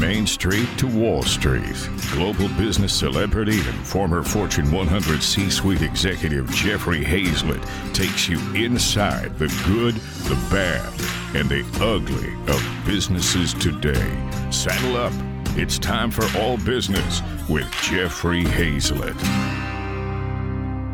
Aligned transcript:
Main 0.00 0.26
Street 0.26 0.66
to 0.78 0.86
Wall 0.86 1.22
Street, 1.22 1.76
global 2.12 2.48
business 2.56 2.94
celebrity 2.94 3.60
and 3.60 3.86
former 3.86 4.22
Fortune 4.22 4.72
100 4.72 5.22
C 5.22 5.50
suite 5.50 5.82
executive 5.82 6.50
Jeffrey 6.52 7.04
Hayzlett 7.04 7.62
takes 7.92 8.26
you 8.26 8.38
inside 8.54 9.38
the 9.38 9.48
good, 9.66 9.94
the 10.26 10.36
bad, 10.50 10.90
and 11.36 11.50
the 11.50 11.66
ugly 11.84 12.32
of 12.50 12.86
businesses 12.86 13.52
today. 13.52 14.10
Saddle 14.50 14.96
up. 14.96 15.12
It's 15.58 15.78
time 15.78 16.10
for 16.10 16.24
All 16.38 16.56
Business 16.56 17.20
with 17.46 17.70
Jeffrey 17.82 18.42
Hayzlett. 18.42 19.20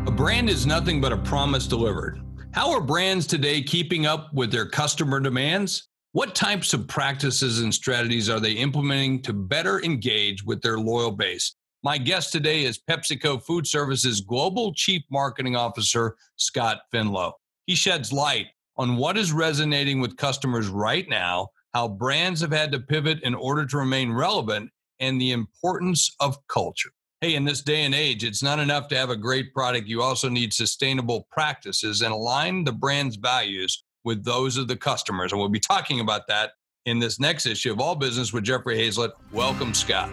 A 0.05 0.11
brand 0.11 0.49
is 0.49 0.65
nothing 0.65 0.99
but 0.99 1.13
a 1.13 1.17
promise 1.17 1.65
delivered. 1.65 2.21
How 2.51 2.73
are 2.73 2.81
brands 2.81 3.25
today 3.25 3.61
keeping 3.61 4.05
up 4.05 4.33
with 4.33 4.51
their 4.51 4.67
customer 4.67 5.21
demands? 5.21 5.87
What 6.17 6.33
types 6.33 6.73
of 6.73 6.87
practices 6.87 7.59
and 7.59 7.71
strategies 7.71 8.27
are 8.27 8.39
they 8.39 8.53
implementing 8.53 9.21
to 9.21 9.33
better 9.33 9.83
engage 9.83 10.43
with 10.43 10.63
their 10.63 10.79
loyal 10.79 11.11
base? 11.11 11.53
My 11.83 11.99
guest 11.99 12.31
today 12.31 12.63
is 12.63 12.79
PepsiCo 12.89 13.43
Food 13.43 13.67
Services 13.67 14.19
Global 14.19 14.73
Chief 14.73 15.03
Marketing 15.11 15.55
Officer, 15.55 16.15
Scott 16.35 16.79
Finlow. 16.91 17.33
He 17.67 17.75
sheds 17.75 18.11
light 18.11 18.47
on 18.77 18.95
what 18.95 19.15
is 19.15 19.31
resonating 19.31 20.01
with 20.01 20.17
customers 20.17 20.69
right 20.69 21.07
now, 21.07 21.49
how 21.75 21.87
brands 21.87 22.41
have 22.41 22.51
had 22.51 22.71
to 22.71 22.79
pivot 22.79 23.21
in 23.21 23.35
order 23.35 23.67
to 23.67 23.77
remain 23.77 24.11
relevant, 24.11 24.71
and 24.99 25.21
the 25.21 25.33
importance 25.33 26.15
of 26.19 26.35
culture. 26.47 26.89
Hey, 27.21 27.35
in 27.35 27.45
this 27.45 27.61
day 27.61 27.83
and 27.83 27.93
age, 27.93 28.23
it's 28.23 28.41
not 28.41 28.57
enough 28.57 28.87
to 28.87 28.97
have 28.97 29.11
a 29.11 29.15
great 29.15 29.53
product. 29.53 29.87
You 29.87 30.01
also 30.01 30.29
need 30.29 30.51
sustainable 30.51 31.27
practices 31.29 32.01
and 32.01 32.11
align 32.11 32.63
the 32.63 32.71
brand's 32.71 33.17
values 33.17 33.83
with 34.07 34.23
those 34.23 34.55
of 34.55 34.69
the 34.69 34.75
customers. 34.77 35.33
And 35.33 35.39
we'll 35.39 35.49
be 35.49 35.59
talking 35.59 35.99
about 35.99 36.27
that 36.27 36.51
in 36.85 36.97
this 36.97 37.19
next 37.19 37.45
issue 37.45 37.73
of 37.73 37.81
All 37.81 37.93
Business 37.93 38.31
with 38.31 38.45
Jeffrey 38.45 38.77
Hayzlett. 38.77 39.11
Welcome, 39.33 39.73
Scott. 39.73 40.09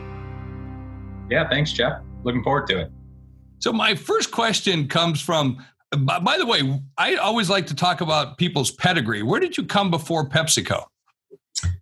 Yeah, 1.31 1.49
thanks, 1.49 1.73
Jeff. 1.73 2.03
Looking 2.25 2.43
forward 2.43 2.67
to 2.67 2.81
it. 2.81 2.91
So, 3.61 3.73
my 3.73 3.95
first 3.95 4.33
question 4.33 4.89
comes 4.89 5.21
from, 5.21 5.65
by 5.97 6.37
the 6.37 6.45
way, 6.45 6.83
I 6.99 7.15
always 7.15 7.49
like 7.49 7.69
to 7.69 7.75
talk 7.75 8.01
about 8.01 8.37
people's 8.37 8.73
pedigree. 8.73 9.23
Where 9.23 9.39
did 9.39 9.57
you 9.57 9.65
come 9.65 9.91
before 9.91 10.29
PepsiCo? 10.29 10.85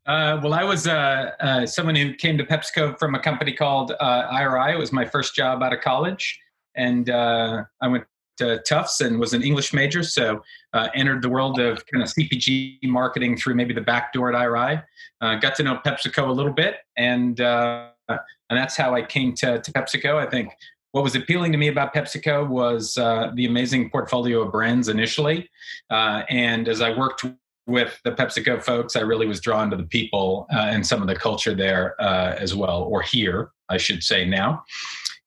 Uh, 0.07 0.39
well, 0.43 0.53
I 0.53 0.65
was 0.65 0.87
uh, 0.87 1.31
uh, 1.41 1.67
someone 1.67 1.97
who 1.97 2.13
came 2.13 2.37
to 2.37 2.45
PepsiCo 2.45 2.99
from 2.99 3.15
a 3.15 3.19
company 3.19 3.55
called 3.55 3.93
uh, 3.93 4.29
IRI. 4.31 4.75
It 4.75 4.79
was 4.79 4.93
my 4.93 5.07
first 5.07 5.35
job 5.35 5.63
out 5.63 5.73
of 5.73 5.81
college. 5.81 6.39
And 6.75 7.09
uh, 7.09 7.65
I 7.81 7.89
went 7.89 8.05
to 8.39 8.63
Tufts 8.69 9.01
and 9.01 9.19
was 9.19 9.33
an 9.33 9.43
English 9.43 9.73
major, 9.73 10.03
so 10.03 10.43
uh, 10.73 10.89
entered 10.95 11.23
the 11.23 11.29
world 11.29 11.59
of 11.59 11.85
kind 11.87 12.03
of 12.03 12.09
CPG 12.09 12.79
marketing 12.85 13.37
through 13.37 13.55
maybe 13.55 13.75
the 13.75 13.81
back 13.81 14.13
door 14.13 14.33
at 14.33 14.35
IRI. 14.35 14.83
Uh, 15.21 15.37
got 15.37 15.55
to 15.57 15.63
know 15.63 15.79
PepsiCo 15.85 16.29
a 16.29 16.33
little 16.33 16.53
bit, 16.53 16.77
and 16.97 17.41
uh, 17.41 17.89
and 18.09 18.21
that's 18.51 18.77
how 18.77 18.95
I 18.95 19.03
came 19.03 19.35
to, 19.37 19.61
to 19.61 19.73
PepsiCo. 19.73 20.17
I 20.17 20.29
think 20.29 20.51
what 20.93 21.05
was 21.05 21.15
appealing 21.15 21.53
to 21.53 21.59
me 21.59 21.69
about 21.69 21.95
PepsiCo 21.95 22.47
was 22.49 22.99
uh, 22.99 23.31
the 23.35 23.47
amazing 23.47 23.91
portfolio 23.91 24.43
of 24.43 24.53
brands 24.53 24.89
initially, 24.89 25.49
uh, 25.91 26.23
and 26.29 26.69
as 26.69 26.81
I 26.81 26.97
worked 26.97 27.25
with 27.67 28.01
the 28.05 28.11
PepsiCo 28.11 28.63
folks, 28.63 28.97
I 28.97 29.01
really 29.01 29.27
was 29.27 29.41
drawn 29.41 29.71
to 29.71 29.77
the 29.77 29.85
people 29.85 30.47
uh, 30.53 30.59
and 30.59 30.85
some 30.85 31.01
of 31.01 31.07
the 31.07 31.15
culture 31.15 31.55
there 31.55 32.01
as 32.01 32.55
well, 32.55 32.83
or 32.83 33.03
here, 33.03 33.53
I 33.69 33.77
should 33.77 34.03
say 34.03 34.25
now 34.25 34.65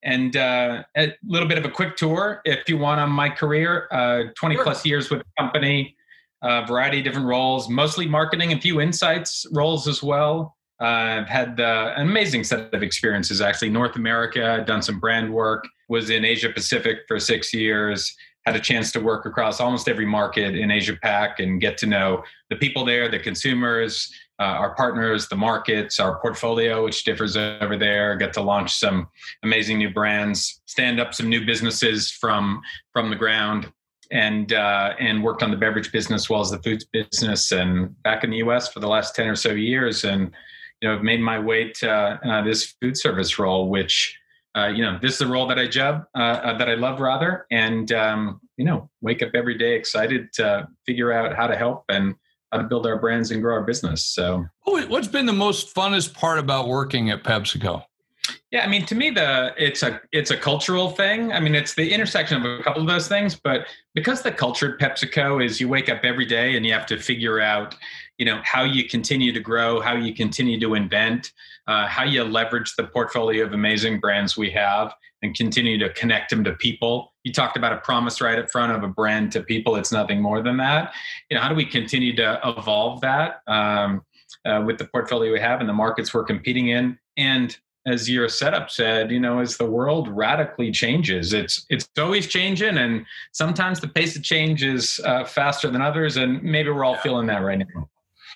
and 0.05 0.37
uh, 0.37 0.83
a 0.95 1.13
little 1.27 1.47
bit 1.47 1.57
of 1.57 1.65
a 1.65 1.69
quick 1.69 1.97
tour 1.97 2.41
if 2.45 2.69
you 2.69 2.77
want 2.77 3.01
on 3.01 3.09
my 3.09 3.27
career 3.29 3.87
uh, 3.91 4.23
20 4.37 4.57
plus 4.57 4.85
years 4.85 5.09
with 5.09 5.19
the 5.19 5.25
company 5.37 5.95
a 6.43 6.47
uh, 6.47 6.65
variety 6.65 6.99
of 6.99 7.03
different 7.03 7.27
roles 7.27 7.67
mostly 7.67 8.07
marketing 8.07 8.53
a 8.53 8.59
few 8.59 8.79
insights 8.79 9.45
roles 9.51 9.87
as 9.87 10.01
well. 10.01 10.55
Uh, 10.81 10.85
i've 11.21 11.27
had 11.27 11.59
uh, 11.59 11.93
an 11.95 12.07
amazing 12.07 12.43
set 12.43 12.73
of 12.73 12.83
experiences 12.83 13.41
actually 13.41 13.69
north 13.69 13.95
america 13.95 14.63
done 14.67 14.81
some 14.81 14.99
brand 14.99 15.33
work 15.33 15.65
was 15.89 16.09
in 16.09 16.23
asia 16.23 16.49
pacific 16.49 16.99
for 17.07 17.19
six 17.19 17.53
years 17.53 18.13
had 18.45 18.55
a 18.55 18.59
chance 18.59 18.91
to 18.91 18.99
work 18.99 19.25
across 19.25 19.59
almost 19.59 19.87
every 19.87 20.05
market 20.05 20.53
in 20.55 20.69
asia 20.69 20.95
pac 21.01 21.39
and 21.39 21.61
get 21.61 21.77
to 21.77 21.85
know 21.85 22.21
the 22.49 22.57
people 22.57 22.83
there 22.83 23.09
the 23.09 23.17
consumers 23.17 24.13
uh, 24.39 24.43
our 24.43 24.75
partners, 24.75 25.27
the 25.27 25.35
markets, 25.35 25.99
our 25.99 26.19
portfolio, 26.19 26.83
which 26.83 27.03
differs 27.03 27.37
over 27.37 27.77
there. 27.77 28.15
Get 28.17 28.33
to 28.33 28.41
launch 28.41 28.73
some 28.73 29.07
amazing 29.43 29.77
new 29.77 29.89
brands, 29.89 30.61
stand 30.65 30.99
up 30.99 31.13
some 31.13 31.29
new 31.29 31.45
businesses 31.45 32.11
from 32.11 32.61
from 32.91 33.09
the 33.09 33.15
ground, 33.15 33.71
and 34.11 34.51
uh, 34.51 34.93
and 34.99 35.23
worked 35.23 35.41
on 35.41 35.51
the 35.51 35.57
beverage 35.57 35.91
business 35.91 36.23
as 36.23 36.29
well 36.29 36.41
as 36.41 36.51
the 36.51 36.61
foods 36.61 36.85
business, 36.85 37.51
and 37.53 38.01
back 38.03 38.23
in 38.23 38.29
the 38.29 38.37
U.S. 38.37 38.71
for 38.71 38.81
the 38.81 38.87
last 38.87 39.15
ten 39.15 39.27
or 39.27 39.35
so 39.35 39.51
years, 39.51 40.03
and 40.03 40.31
you 40.81 40.89
know, 40.89 40.95
I've 40.95 41.03
made 41.03 41.21
my 41.21 41.39
way 41.39 41.71
to 41.71 41.89
uh, 41.89 42.43
this 42.43 42.75
food 42.81 42.97
service 42.97 43.39
role, 43.39 43.69
which. 43.69 44.17
Uh, 44.57 44.67
you 44.67 44.81
know, 44.81 44.97
this 45.01 45.11
is 45.11 45.17
the 45.17 45.27
role 45.27 45.45
that 45.47 45.59
I 45.59 45.67
job 45.67 46.05
uh, 46.17 46.21
uh, 46.21 46.57
that 46.57 46.69
I 46.69 46.75
love 46.75 47.01
rather, 47.01 47.45
and 47.51 47.91
um, 47.91 48.39
you 48.55 48.63
know, 48.63 48.89
wake 49.01 49.21
up 49.21 49.31
every 49.33 49.57
day 49.57 49.75
excited 49.75 50.31
to 50.35 50.69
figure 50.85 51.11
out 51.11 51.35
how 51.35 51.47
to 51.47 51.57
help 51.57 51.83
and 51.89 52.15
how 52.55 52.61
to 52.61 52.67
build 52.67 52.87
our 52.87 52.97
brands 52.97 53.31
and 53.31 53.41
grow 53.41 53.55
our 53.55 53.63
business. 53.63 54.05
So, 54.05 54.45
what's 54.63 55.07
been 55.07 55.25
the 55.25 55.33
most 55.33 55.75
funnest 55.75 56.13
part 56.13 56.39
about 56.39 56.67
working 56.67 57.09
at 57.09 57.23
PepsiCo? 57.23 57.83
Yeah, 58.51 58.63
I 58.63 58.67
mean, 58.67 58.85
to 58.85 58.95
me, 58.95 59.11
the 59.11 59.53
it's 59.57 59.83
a 59.83 60.01
it's 60.11 60.31
a 60.31 60.37
cultural 60.37 60.89
thing. 60.89 61.33
I 61.33 61.39
mean, 61.39 61.53
it's 61.53 61.73
the 61.73 61.91
intersection 61.91 62.43
of 62.43 62.59
a 62.59 62.63
couple 62.63 62.81
of 62.81 62.87
those 62.87 63.07
things. 63.07 63.35
But 63.35 63.67
because 63.93 64.21
the 64.21 64.31
culture 64.31 64.73
at 64.73 64.79
PepsiCo 64.79 65.43
is, 65.43 65.59
you 65.59 65.67
wake 65.67 65.89
up 65.89 66.03
every 66.03 66.25
day 66.25 66.55
and 66.55 66.65
you 66.65 66.71
have 66.71 66.85
to 66.87 66.97
figure 66.97 67.39
out, 67.39 67.75
you 68.17 68.25
know, 68.25 68.41
how 68.43 68.63
you 68.63 68.87
continue 68.87 69.31
to 69.33 69.39
grow, 69.39 69.81
how 69.81 69.95
you 69.95 70.13
continue 70.13 70.59
to 70.59 70.75
invent, 70.75 71.33
uh, 71.67 71.87
how 71.87 72.03
you 72.03 72.23
leverage 72.23 72.75
the 72.77 72.85
portfolio 72.85 73.43
of 73.45 73.53
amazing 73.53 73.99
brands 73.99 74.37
we 74.37 74.49
have, 74.51 74.93
and 75.21 75.35
continue 75.35 75.77
to 75.77 75.89
connect 75.89 76.29
them 76.29 76.43
to 76.45 76.53
people. 76.53 77.13
You 77.25 77.33
talked 77.33 77.57
about 77.57 77.73
a 77.73 77.77
promise 77.77 78.21
right 78.21 78.39
up 78.39 78.49
front 78.49 78.71
of 78.71 78.83
a 78.83 78.87
brand 78.87 79.31
to 79.33 79.41
people. 79.41 79.75
It's 79.75 79.91
nothing 79.91 80.21
more 80.21 80.41
than 80.43 80.57
that. 80.57 80.93
You 81.29 81.35
know, 81.35 81.41
how 81.41 81.49
do 81.49 81.55
we 81.55 81.65
continue 81.65 82.15
to 82.15 82.39
evolve 82.45 83.01
that 83.01 83.41
um, 83.47 84.05
uh, 84.45 84.63
with 84.65 84.77
the 84.77 84.85
portfolio 84.85 85.33
we 85.33 85.39
have 85.39 85.59
and 85.59 85.67
the 85.67 85.73
markets 85.73 86.13
we're 86.13 86.23
competing 86.23 86.67
in? 86.67 86.99
And 87.17 87.57
as 87.87 88.07
your 88.07 88.29
setup 88.29 88.69
said, 88.69 89.11
you 89.11 89.19
know, 89.19 89.39
as 89.39 89.57
the 89.57 89.65
world 89.65 90.07
radically 90.07 90.71
changes, 90.71 91.33
it's 91.33 91.65
it's 91.69 91.87
always 91.97 92.27
changing, 92.27 92.77
and 92.77 93.05
sometimes 93.31 93.79
the 93.79 93.87
pace 93.87 94.15
of 94.15 94.23
change 94.23 94.63
is 94.63 94.99
uh, 95.03 95.23
faster 95.25 95.69
than 95.69 95.81
others, 95.81 96.17
and 96.17 96.41
maybe 96.43 96.69
we're 96.69 96.83
all 96.83 96.97
feeling 96.97 97.27
that 97.27 97.43
right 97.43 97.59
now. 97.59 97.89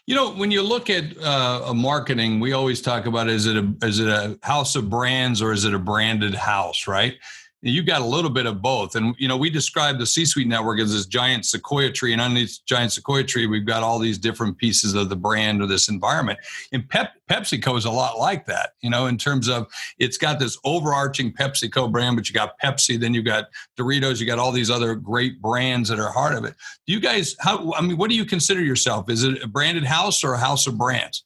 You 0.06 0.16
know, 0.16 0.32
when 0.32 0.50
you 0.50 0.64
look 0.64 0.90
at 0.90 1.18
uh, 1.18 1.64
a 1.66 1.74
marketing, 1.74 2.40
we 2.40 2.54
always 2.54 2.82
talk 2.82 3.06
about 3.06 3.30
is 3.30 3.46
it 3.46 3.56
a 3.56 3.76
is 3.84 4.00
it 4.00 4.08
a 4.08 4.40
house 4.44 4.76
of 4.76 4.90
brands 4.90 5.42
or 5.42 5.52
is 5.52 5.66
it 5.66 5.74
a 5.74 5.80
branded 5.80 6.36
house, 6.36 6.88
right? 6.88 7.18
You 7.62 7.84
got 7.84 8.02
a 8.02 8.06
little 8.06 8.30
bit 8.30 8.46
of 8.46 8.62
both. 8.62 8.96
And 8.96 9.16
you 9.18 9.28
know, 9.28 9.38
we 9.38 9.50
describe 9.50 10.00
the 10.00 10.06
C-suite 10.06 10.47
network 10.47 10.80
as 10.80 10.94
this 10.94 11.06
giant 11.06 11.46
sequoia 11.46 11.92
tree, 11.92 12.14
and 12.14 12.22
underneath 12.22 12.50
this 12.50 12.58
giant 12.59 12.92
sequoia 12.92 13.24
tree, 13.24 13.47
we've 13.47 13.66
got 13.66 13.84
all 13.84 14.00
these 14.00 14.18
different 14.18 14.58
pieces 14.58 14.94
of 14.94 15.09
the 15.09 15.16
brand 15.16 15.62
or 15.62 15.66
this 15.66 15.90
environment. 15.90 16.40
And 16.72 16.88
Pep, 16.88 17.14
PepsiCo 17.30 17.78
is 17.78 17.86
a 17.86 17.92
lot 17.92 18.18
like 18.18 18.46
that, 18.46 18.72
you 18.81 18.90
know, 18.90 19.08
in 19.08 19.18
terms 19.18 19.50
of 19.50 19.68
it's 19.98 20.18
got 20.18 20.40
this 20.40 20.58
overarching 20.64 21.34
PepsiCo 21.34 21.92
brand, 21.92 22.16
but 22.16 22.30
you 22.30 22.34
got 22.34 22.59
Pepsi, 22.59 23.00
then 23.00 23.14
you 23.14 23.22
got 23.22 23.50
Doritos, 23.78 24.19
you 24.19 24.25
got 24.25 24.40
all 24.40 24.52
these 24.52 24.69
other 24.69 24.96
great 24.96 25.42
brands 25.42 25.90
that 25.90 26.00
are 26.00 26.14
part 26.14 26.36
of 26.36 26.46
it. 26.46 26.56
Do 26.88 26.94
you 26.94 27.00
guys? 27.00 27.36
How? 27.40 27.74
I 27.74 27.81
mean, 27.81 27.98
what 27.98 28.09
do 28.09 28.16
you 28.16 28.25
consider 28.25 28.62
yourself? 28.62 29.09
Is 29.09 29.24
it 29.24 29.44
a 29.44 29.48
branded 29.48 29.84
house 29.84 30.24
or 30.24 30.34
a 30.34 30.38
house 30.38 30.68
of 30.68 30.78
brands? 30.78 31.25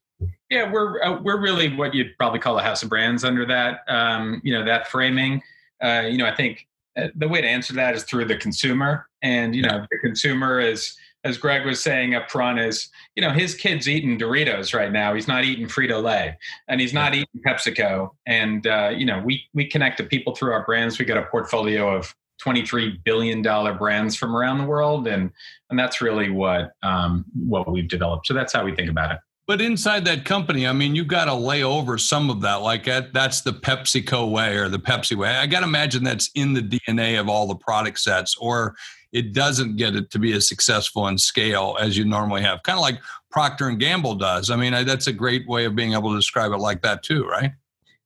Yeah, 0.50 0.72
we're 0.72 1.02
uh, 1.04 1.22
we're 1.22 1.42
really 1.42 1.76
what 1.76 1.94
you'd 1.94 2.18
probably 2.18 2.40
call 2.40 2.58
a 2.60 2.64
house 2.64 2.84
of 2.84 2.90
brands 2.90 3.24
under 3.24 3.46
that 3.46 3.80
um, 3.88 4.42
you 4.44 4.54
know 4.54 4.64
that 4.64 4.88
framing 4.88 5.42
uh, 5.84 6.08
you 6.08 6.18
know, 6.18 6.26
I 6.26 6.36
think 6.36 6.68
uh, 6.98 7.08
the 7.16 7.28
way 7.28 7.42
to 7.42 7.48
answer 7.48 7.74
that 7.74 7.96
is 7.96 8.04
through 8.04 8.26
the 8.26 8.38
consumer. 8.38 9.08
And, 9.22 9.56
you 9.56 9.64
know, 9.64 9.86
the 9.90 9.98
consumer 10.00 10.60
is, 10.60 10.96
as 11.24 11.38
Greg 11.38 11.66
was 11.66 11.82
saying 11.82 12.16
up 12.16 12.30
front, 12.30 12.60
is, 12.60 12.90
you 13.16 13.22
know, 13.22 13.32
his 13.32 13.56
kid's 13.56 13.88
eating 13.88 14.20
Doritos 14.20 14.74
right 14.74 14.92
now. 14.92 15.14
He's 15.14 15.28
not 15.28 15.46
eating 15.46 15.68
Frito 15.68 16.04
Lay 16.04 16.38
and 16.68 16.82
he's 16.82 16.94
not 16.94 17.14
eating 17.14 17.42
PepsiCo. 17.48 18.10
And, 18.28 18.68
uh, 18.68 18.92
you 18.96 19.06
know, 19.06 19.22
we, 19.24 19.44
we 19.54 19.66
connect 19.66 19.98
to 19.98 20.04
people 20.04 20.36
through 20.36 20.52
our 20.52 20.66
brands. 20.66 21.00
We 21.00 21.06
got 21.06 21.18
a 21.18 21.24
portfolio 21.24 21.96
of 21.96 22.14
$23 22.46 23.04
billion 23.04 23.42
brands 23.42 24.16
from 24.16 24.36
around 24.36 24.58
the 24.58 24.66
world. 24.66 25.08
And, 25.08 25.32
and 25.70 25.80
that's 25.80 26.02
really 26.02 26.30
what, 26.30 26.72
um, 26.84 27.26
what 27.34 27.72
we've 27.72 27.88
developed. 27.88 28.28
So 28.28 28.34
that's 28.34 28.52
how 28.52 28.66
we 28.66 28.76
think 28.76 28.90
about 28.90 29.14
it. 29.14 29.20
But 29.46 29.62
inside 29.62 30.06
that 30.06 30.24
company, 30.24 30.66
I 30.66 30.72
mean, 30.72 30.96
you've 30.96 31.08
got 31.08 31.26
to 31.26 31.34
lay 31.34 31.64
over 31.64 31.98
some 31.98 32.30
of 32.30 32.40
that. 32.42 32.62
Like 32.62 32.86
that, 32.86 33.14
that's 33.14 33.42
the 33.42 33.52
PepsiCo 33.52 34.32
way 34.32 34.56
or 34.56 34.70
the 34.70 34.80
Pepsi 34.80 35.18
way. 35.18 35.32
I 35.32 35.48
got 35.48 35.60
to 35.60 35.66
imagine 35.66 36.04
that's 36.04 36.32
in 36.36 36.54
the 36.54 36.62
DNA 36.62 37.20
of 37.20 37.28
all 37.28 37.48
the 37.48 37.56
product 37.56 38.00
sets, 38.00 38.38
or 38.38 38.76
it 39.12 39.34
doesn't 39.34 39.76
get 39.76 39.96
it 39.96 40.10
to 40.12 40.20
be 40.20 40.32
as 40.32 40.48
successful 40.48 41.08
in 41.10 41.18
scale 41.18 41.76
as 41.80 41.98
you 41.98 42.06
normally 42.06 42.42
have. 42.42 42.64
Kind 42.64 42.78
of 42.78 42.84
like 42.84 43.00
Procter 43.32 43.68
and 43.68 43.80
Gamble 43.80 44.16
does. 44.16 44.50
I 44.50 44.56
mean, 44.56 44.72
that's 44.86 45.08
a 45.08 45.14
great 45.14 45.46
way 45.46 45.66
of 45.66 45.76
being 45.76 45.92
able 45.92 46.12
to 46.12 46.18
describe 46.18 46.54
it 46.54 46.58
like 46.60 46.82
that 46.84 47.04
too, 47.04 47.26
right? 47.26 47.52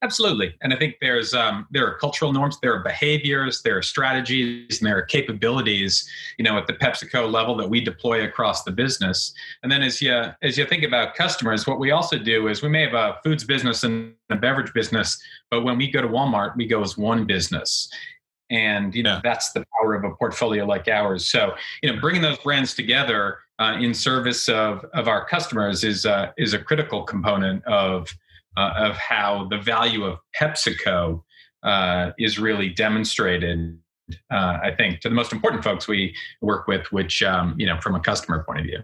Absolutely, 0.04 0.54
and 0.62 0.72
I 0.72 0.78
think 0.78 0.98
there's 1.02 1.34
um, 1.34 1.66
there 1.72 1.88
are 1.88 1.98
cultural 1.98 2.32
norms, 2.32 2.60
there 2.62 2.72
are 2.72 2.84
behaviors, 2.84 3.64
there 3.64 3.80
are 3.80 3.82
strategies, 3.82 4.80
and 4.80 4.88
there 4.88 4.96
are 4.96 5.02
capabilities, 5.02 6.08
you 6.38 6.44
know, 6.44 6.56
at 6.56 6.68
the 6.68 6.74
PepsiCo 6.74 7.32
level 7.32 7.58
that 7.58 7.68
we 7.68 7.82
deploy 7.82 8.24
across 8.24 8.64
the 8.64 8.70
business. 8.70 9.34
And 9.64 9.72
then 9.72 9.82
as 9.82 10.00
you 10.00 10.14
as 10.44 10.56
you 10.56 10.66
think 10.66 10.84
about 10.84 11.16
customers, 11.16 11.66
what 11.66 11.80
we 11.80 11.90
also 11.90 12.20
do 12.20 12.48
is 12.48 12.62
we 12.62 12.70
may 12.70 12.84
have 12.84 12.94
a 12.94 13.18
foods 13.24 13.44
business 13.44 13.84
and 13.84 14.14
a 14.30 14.36
beverage 14.36 14.72
business, 14.72 15.20
but 15.50 15.64
when 15.64 15.80
we 15.80 15.90
go 15.90 16.04
to 16.04 16.08
Walmart, 16.08 16.56
we 16.56 16.68
go 16.68 16.84
as 16.84 16.96
one 16.96 17.26
business. 17.26 17.90
And 18.52 18.94
you 18.94 19.02
know 19.02 19.20
that's 19.24 19.52
the 19.52 19.66
power 19.82 19.96
of 19.96 20.04
a 20.04 20.12
portfolio 20.16 20.64
like 20.64 20.88
ours. 20.88 21.28
So 21.28 21.56
you 21.82 21.92
know, 21.92 22.00
bringing 22.00 22.22
those 22.22 22.38
brands 22.38 22.76
together 22.76 23.40
uh, 23.58 23.78
in 23.80 23.96
service 23.96 24.48
of 24.48 24.86
of 24.94 25.08
our 25.08 25.26
customers 25.26 25.84
is 25.84 26.06
uh, 26.06 26.34
is 26.38 26.54
a 26.54 26.60
critical 26.60 27.02
component 27.02 27.66
of 27.66 28.16
uh, 28.58 28.74
of 28.76 28.98
how 28.98 29.48
the 29.50 29.58
value 29.58 30.04
of 30.04 30.18
PepsiCo 30.40 31.22
uh, 31.64 32.12
is 32.18 32.40
really 32.40 32.70
demonstrated. 32.70 33.78
Uh, 34.32 34.58
I 34.64 34.72
think 34.76 35.02
to 35.02 35.10
the 35.10 35.16
most 35.16 35.32
important 35.32 35.64
folks 35.64 35.88
we 35.88 36.16
work 36.42 36.68
with, 36.68 36.92
which 36.92 37.22
um, 37.22 37.56
you 37.58 37.68
know, 37.68 37.80
from 37.80 37.96
a 37.96 38.00
customer 38.00 38.44
point 38.44 38.62
of 38.62 38.66
view. 38.66 38.80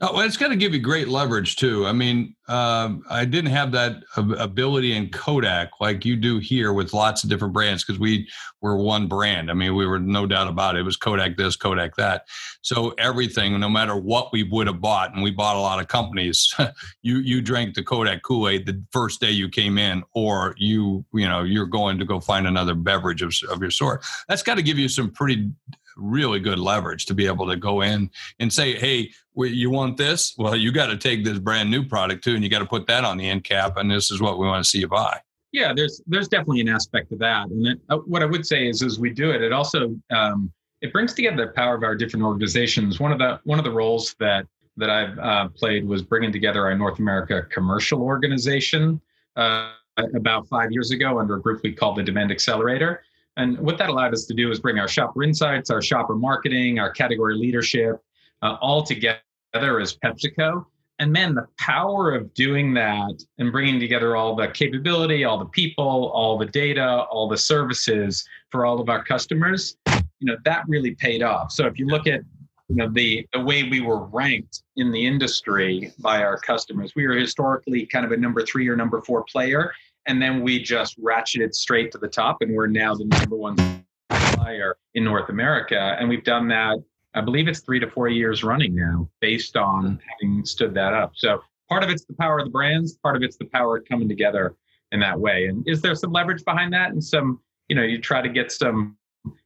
Oh, 0.00 0.14
well, 0.14 0.24
it's 0.24 0.36
got 0.36 0.48
to 0.48 0.56
give 0.56 0.74
you 0.74 0.78
great 0.78 1.08
leverage 1.08 1.56
too. 1.56 1.84
I 1.84 1.92
mean, 1.92 2.36
uh, 2.46 2.94
I 3.10 3.24
didn't 3.24 3.50
have 3.50 3.72
that 3.72 3.96
ability 4.16 4.96
in 4.96 5.08
Kodak 5.10 5.70
like 5.80 6.04
you 6.04 6.14
do 6.14 6.38
here 6.38 6.72
with 6.72 6.92
lots 6.92 7.24
of 7.24 7.30
different 7.30 7.52
brands 7.52 7.82
because 7.82 7.98
we 7.98 8.28
were 8.60 8.76
one 8.76 9.08
brand. 9.08 9.50
I 9.50 9.54
mean, 9.54 9.74
we 9.74 9.88
were 9.88 9.98
no 9.98 10.24
doubt 10.24 10.46
about 10.46 10.76
it. 10.76 10.80
It 10.80 10.82
was 10.84 10.96
Kodak 10.96 11.36
this, 11.36 11.56
Kodak 11.56 11.96
that. 11.96 12.28
So 12.62 12.90
everything, 12.90 13.58
no 13.58 13.68
matter 13.68 13.96
what 13.96 14.32
we 14.32 14.44
would 14.44 14.68
have 14.68 14.80
bought, 14.80 15.14
and 15.14 15.22
we 15.22 15.32
bought 15.32 15.56
a 15.56 15.60
lot 15.60 15.80
of 15.80 15.88
companies, 15.88 16.54
you 17.02 17.18
you 17.18 17.42
drank 17.42 17.74
the 17.74 17.82
Kodak 17.82 18.22
Kool 18.22 18.48
Aid 18.48 18.66
the 18.66 18.80
first 18.92 19.20
day 19.20 19.32
you 19.32 19.48
came 19.48 19.78
in, 19.78 20.04
or 20.14 20.54
you 20.58 21.04
you 21.12 21.28
know 21.28 21.42
you're 21.42 21.66
going 21.66 21.98
to 21.98 22.04
go 22.04 22.20
find 22.20 22.46
another 22.46 22.76
beverage 22.76 23.22
of, 23.22 23.34
of 23.50 23.60
your 23.60 23.72
sort. 23.72 24.04
That's 24.28 24.44
got 24.44 24.54
to 24.54 24.62
give 24.62 24.78
you 24.78 24.88
some 24.88 25.10
pretty 25.10 25.50
really 25.98 26.40
good 26.40 26.58
leverage 26.58 27.06
to 27.06 27.14
be 27.14 27.26
able 27.26 27.46
to 27.48 27.56
go 27.56 27.82
in 27.82 28.10
and 28.38 28.52
say, 28.52 28.74
hey, 28.78 29.10
you 29.36 29.70
want 29.70 29.96
this? 29.96 30.34
Well, 30.38 30.56
you 30.56 30.72
got 30.72 30.86
to 30.86 30.96
take 30.96 31.24
this 31.24 31.38
brand 31.38 31.70
new 31.70 31.84
product 31.84 32.24
too, 32.24 32.34
and 32.34 32.42
you 32.42 32.50
got 32.50 32.60
to 32.60 32.66
put 32.66 32.86
that 32.86 33.04
on 33.04 33.16
the 33.16 33.28
end 33.28 33.44
cap, 33.44 33.76
and 33.76 33.90
this 33.90 34.10
is 34.10 34.20
what 34.20 34.38
we 34.38 34.46
want 34.46 34.64
to 34.64 34.68
see 34.68 34.80
you 34.80 34.88
buy. 34.88 35.20
Yeah, 35.52 35.72
there's 35.72 36.02
there's 36.06 36.28
definitely 36.28 36.60
an 36.60 36.68
aspect 36.68 37.10
of 37.12 37.18
that, 37.20 37.48
and 37.48 37.66
it, 37.66 37.80
uh, 37.88 37.96
what 37.98 38.22
I 38.22 38.26
would 38.26 38.46
say 38.46 38.68
is, 38.68 38.82
as 38.82 38.98
we 38.98 39.10
do 39.10 39.30
it, 39.30 39.40
it 39.40 39.52
also 39.52 39.96
um, 40.10 40.52
it 40.82 40.92
brings 40.92 41.14
together 41.14 41.46
the 41.46 41.52
power 41.52 41.74
of 41.74 41.82
our 41.82 41.94
different 41.94 42.24
organizations. 42.24 43.00
One 43.00 43.12
of 43.12 43.18
the 43.18 43.40
one 43.44 43.58
of 43.58 43.64
the 43.64 43.70
roles 43.70 44.14
that 44.20 44.46
that 44.76 44.90
I've 44.90 45.18
uh, 45.18 45.48
played 45.48 45.86
was 45.86 46.02
bringing 46.02 46.32
together 46.32 46.66
our 46.66 46.74
North 46.76 46.98
America 46.98 47.46
commercial 47.50 48.02
organization 48.02 49.00
uh, 49.36 49.72
about 50.14 50.46
five 50.48 50.70
years 50.70 50.90
ago 50.90 51.18
under 51.18 51.36
a 51.36 51.40
group 51.40 51.62
we 51.62 51.72
called 51.72 51.96
the 51.96 52.02
Demand 52.02 52.30
Accelerator. 52.30 53.02
And 53.38 53.56
what 53.60 53.78
that 53.78 53.88
allowed 53.88 54.12
us 54.12 54.24
to 54.26 54.34
do 54.34 54.50
is 54.50 54.58
bring 54.58 54.80
our 54.80 54.88
shopper 54.88 55.22
insights, 55.22 55.70
our 55.70 55.80
shopper 55.80 56.16
marketing, 56.16 56.80
our 56.80 56.90
category 56.90 57.36
leadership, 57.36 58.02
uh, 58.42 58.56
all 58.60 58.82
together 58.82 59.20
as 59.54 59.96
PepsiCo. 59.96 60.66
And 60.98 61.12
man, 61.12 61.36
the 61.36 61.46
power 61.56 62.12
of 62.12 62.34
doing 62.34 62.74
that 62.74 63.22
and 63.38 63.52
bringing 63.52 63.78
together 63.78 64.16
all 64.16 64.34
the 64.34 64.48
capability, 64.48 65.22
all 65.22 65.38
the 65.38 65.46
people, 65.46 66.10
all 66.12 66.36
the 66.36 66.46
data, 66.46 67.04
all 67.04 67.28
the 67.28 67.38
services 67.38 68.26
for 68.50 68.66
all 68.66 68.80
of 68.80 68.88
our 68.88 69.04
customers, 69.04 69.76
you 69.86 70.26
know, 70.26 70.36
that 70.44 70.64
really 70.66 70.96
paid 70.96 71.22
off. 71.22 71.52
So 71.52 71.66
if 71.66 71.78
you 71.78 71.86
look 71.86 72.08
at 72.08 72.22
you 72.68 72.76
know 72.76 72.90
the 72.92 73.26
the 73.32 73.40
way 73.40 73.62
we 73.62 73.80
were 73.80 74.04
ranked 74.06 74.62
in 74.76 74.90
the 74.90 75.06
industry 75.06 75.90
by 76.00 76.22
our 76.22 76.36
customers, 76.36 76.92
we 76.94 77.06
were 77.06 77.14
historically 77.14 77.86
kind 77.86 78.04
of 78.04 78.12
a 78.12 78.16
number 78.16 78.44
three 78.44 78.68
or 78.68 78.76
number 78.76 79.00
four 79.00 79.24
player 79.24 79.72
and 80.08 80.20
then 80.20 80.42
we 80.42 80.60
just 80.60 81.00
ratcheted 81.00 81.54
straight 81.54 81.92
to 81.92 81.98
the 81.98 82.08
top 82.08 82.38
and 82.40 82.54
we're 82.54 82.66
now 82.66 82.94
the 82.94 83.04
number 83.04 83.36
one 83.36 83.84
supplier 84.10 84.76
in 84.94 85.04
north 85.04 85.28
america. 85.28 85.96
And 86.00 86.08
we've 86.08 86.24
done 86.24 86.48
that 86.48 86.78
i 87.14 87.20
believe 87.20 87.46
it's 87.46 87.60
three 87.60 87.78
to 87.78 87.88
four 87.90 88.08
years 88.08 88.42
running 88.42 88.74
now 88.74 89.08
based 89.20 89.56
on 89.56 90.00
having 90.10 90.44
stood 90.44 90.74
that 90.74 90.94
up. 90.94 91.12
So 91.14 91.42
part 91.68 91.84
of 91.84 91.90
it's 91.90 92.04
the 92.04 92.14
power 92.14 92.38
of 92.38 92.46
the 92.46 92.50
brands 92.50 92.96
part 92.96 93.14
of 93.14 93.22
it's 93.22 93.36
the 93.36 93.46
power 93.46 93.80
coming 93.80 94.08
together 94.08 94.56
in 94.90 95.00
that 95.00 95.20
way. 95.20 95.46
And 95.46 95.68
is 95.68 95.82
there 95.82 95.94
some 95.94 96.12
leverage 96.12 96.44
behind 96.44 96.72
that? 96.72 96.90
And 96.90 97.04
some 97.04 97.40
you 97.68 97.76
know 97.76 97.82
you 97.82 98.00
try 98.00 98.22
to 98.22 98.28
get 98.28 98.50
some 98.50 98.96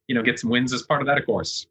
you 0.07 0.15
know 0.15 0.23
get 0.23 0.39
some 0.39 0.51
wins 0.51 0.73
as 0.73 0.83
part 0.83 1.01
of 1.01 1.07
that 1.07 1.19
of 1.19 1.27
course 1.27 1.67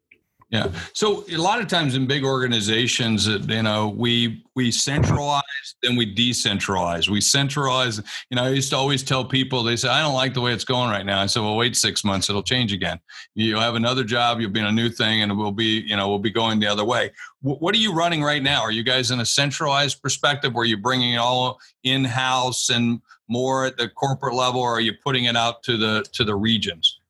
yeah. 0.52 0.70
So 0.92 1.24
a 1.30 1.38
lot 1.38 1.62
of 1.62 1.66
times 1.66 1.94
in 1.94 2.06
big 2.06 2.24
organizations, 2.24 3.26
you 3.26 3.62
know, 3.62 3.88
we 3.88 4.44
we 4.54 4.70
centralize, 4.70 5.42
then 5.82 5.96
we 5.96 6.14
decentralize. 6.14 7.08
We 7.08 7.22
centralize. 7.22 8.02
You 8.28 8.36
know, 8.36 8.44
I 8.44 8.48
used 8.50 8.68
to 8.68 8.76
always 8.76 9.02
tell 9.02 9.24
people, 9.24 9.62
they 9.62 9.76
say, 9.76 9.88
I 9.88 10.02
don't 10.02 10.12
like 10.12 10.34
the 10.34 10.42
way 10.42 10.52
it's 10.52 10.64
going 10.64 10.90
right 10.90 11.06
now. 11.06 11.22
I 11.22 11.26
said, 11.26 11.40
well, 11.40 11.56
wait 11.56 11.74
six 11.74 12.04
months, 12.04 12.28
it'll 12.28 12.42
change 12.42 12.74
again. 12.74 13.00
You'll 13.34 13.62
have 13.62 13.76
another 13.76 14.04
job, 14.04 14.40
you'll 14.40 14.50
be 14.50 14.60
in 14.60 14.66
a 14.66 14.72
new 14.72 14.90
thing, 14.90 15.22
and 15.22 15.38
we'll 15.38 15.52
be, 15.52 15.84
you 15.86 15.96
know, 15.96 16.10
we'll 16.10 16.18
be 16.18 16.30
going 16.30 16.60
the 16.60 16.66
other 16.66 16.84
way. 16.84 17.12
what 17.40 17.74
are 17.74 17.78
you 17.78 17.94
running 17.94 18.22
right 18.22 18.42
now? 18.42 18.60
Are 18.60 18.72
you 18.72 18.82
guys 18.82 19.10
in 19.10 19.20
a 19.20 19.26
centralized 19.26 20.02
perspective 20.02 20.52
where 20.52 20.66
you're 20.66 20.76
bringing 20.76 21.14
it 21.14 21.18
all 21.18 21.58
in 21.82 22.04
house 22.04 22.68
and 22.68 23.00
more 23.26 23.64
at 23.64 23.78
the 23.78 23.88
corporate 23.88 24.34
level, 24.34 24.60
or 24.60 24.74
are 24.74 24.80
you 24.80 24.92
putting 25.02 25.24
it 25.24 25.36
out 25.36 25.62
to 25.62 25.78
the 25.78 26.04
to 26.12 26.24
the 26.24 26.34
regions? 26.34 27.00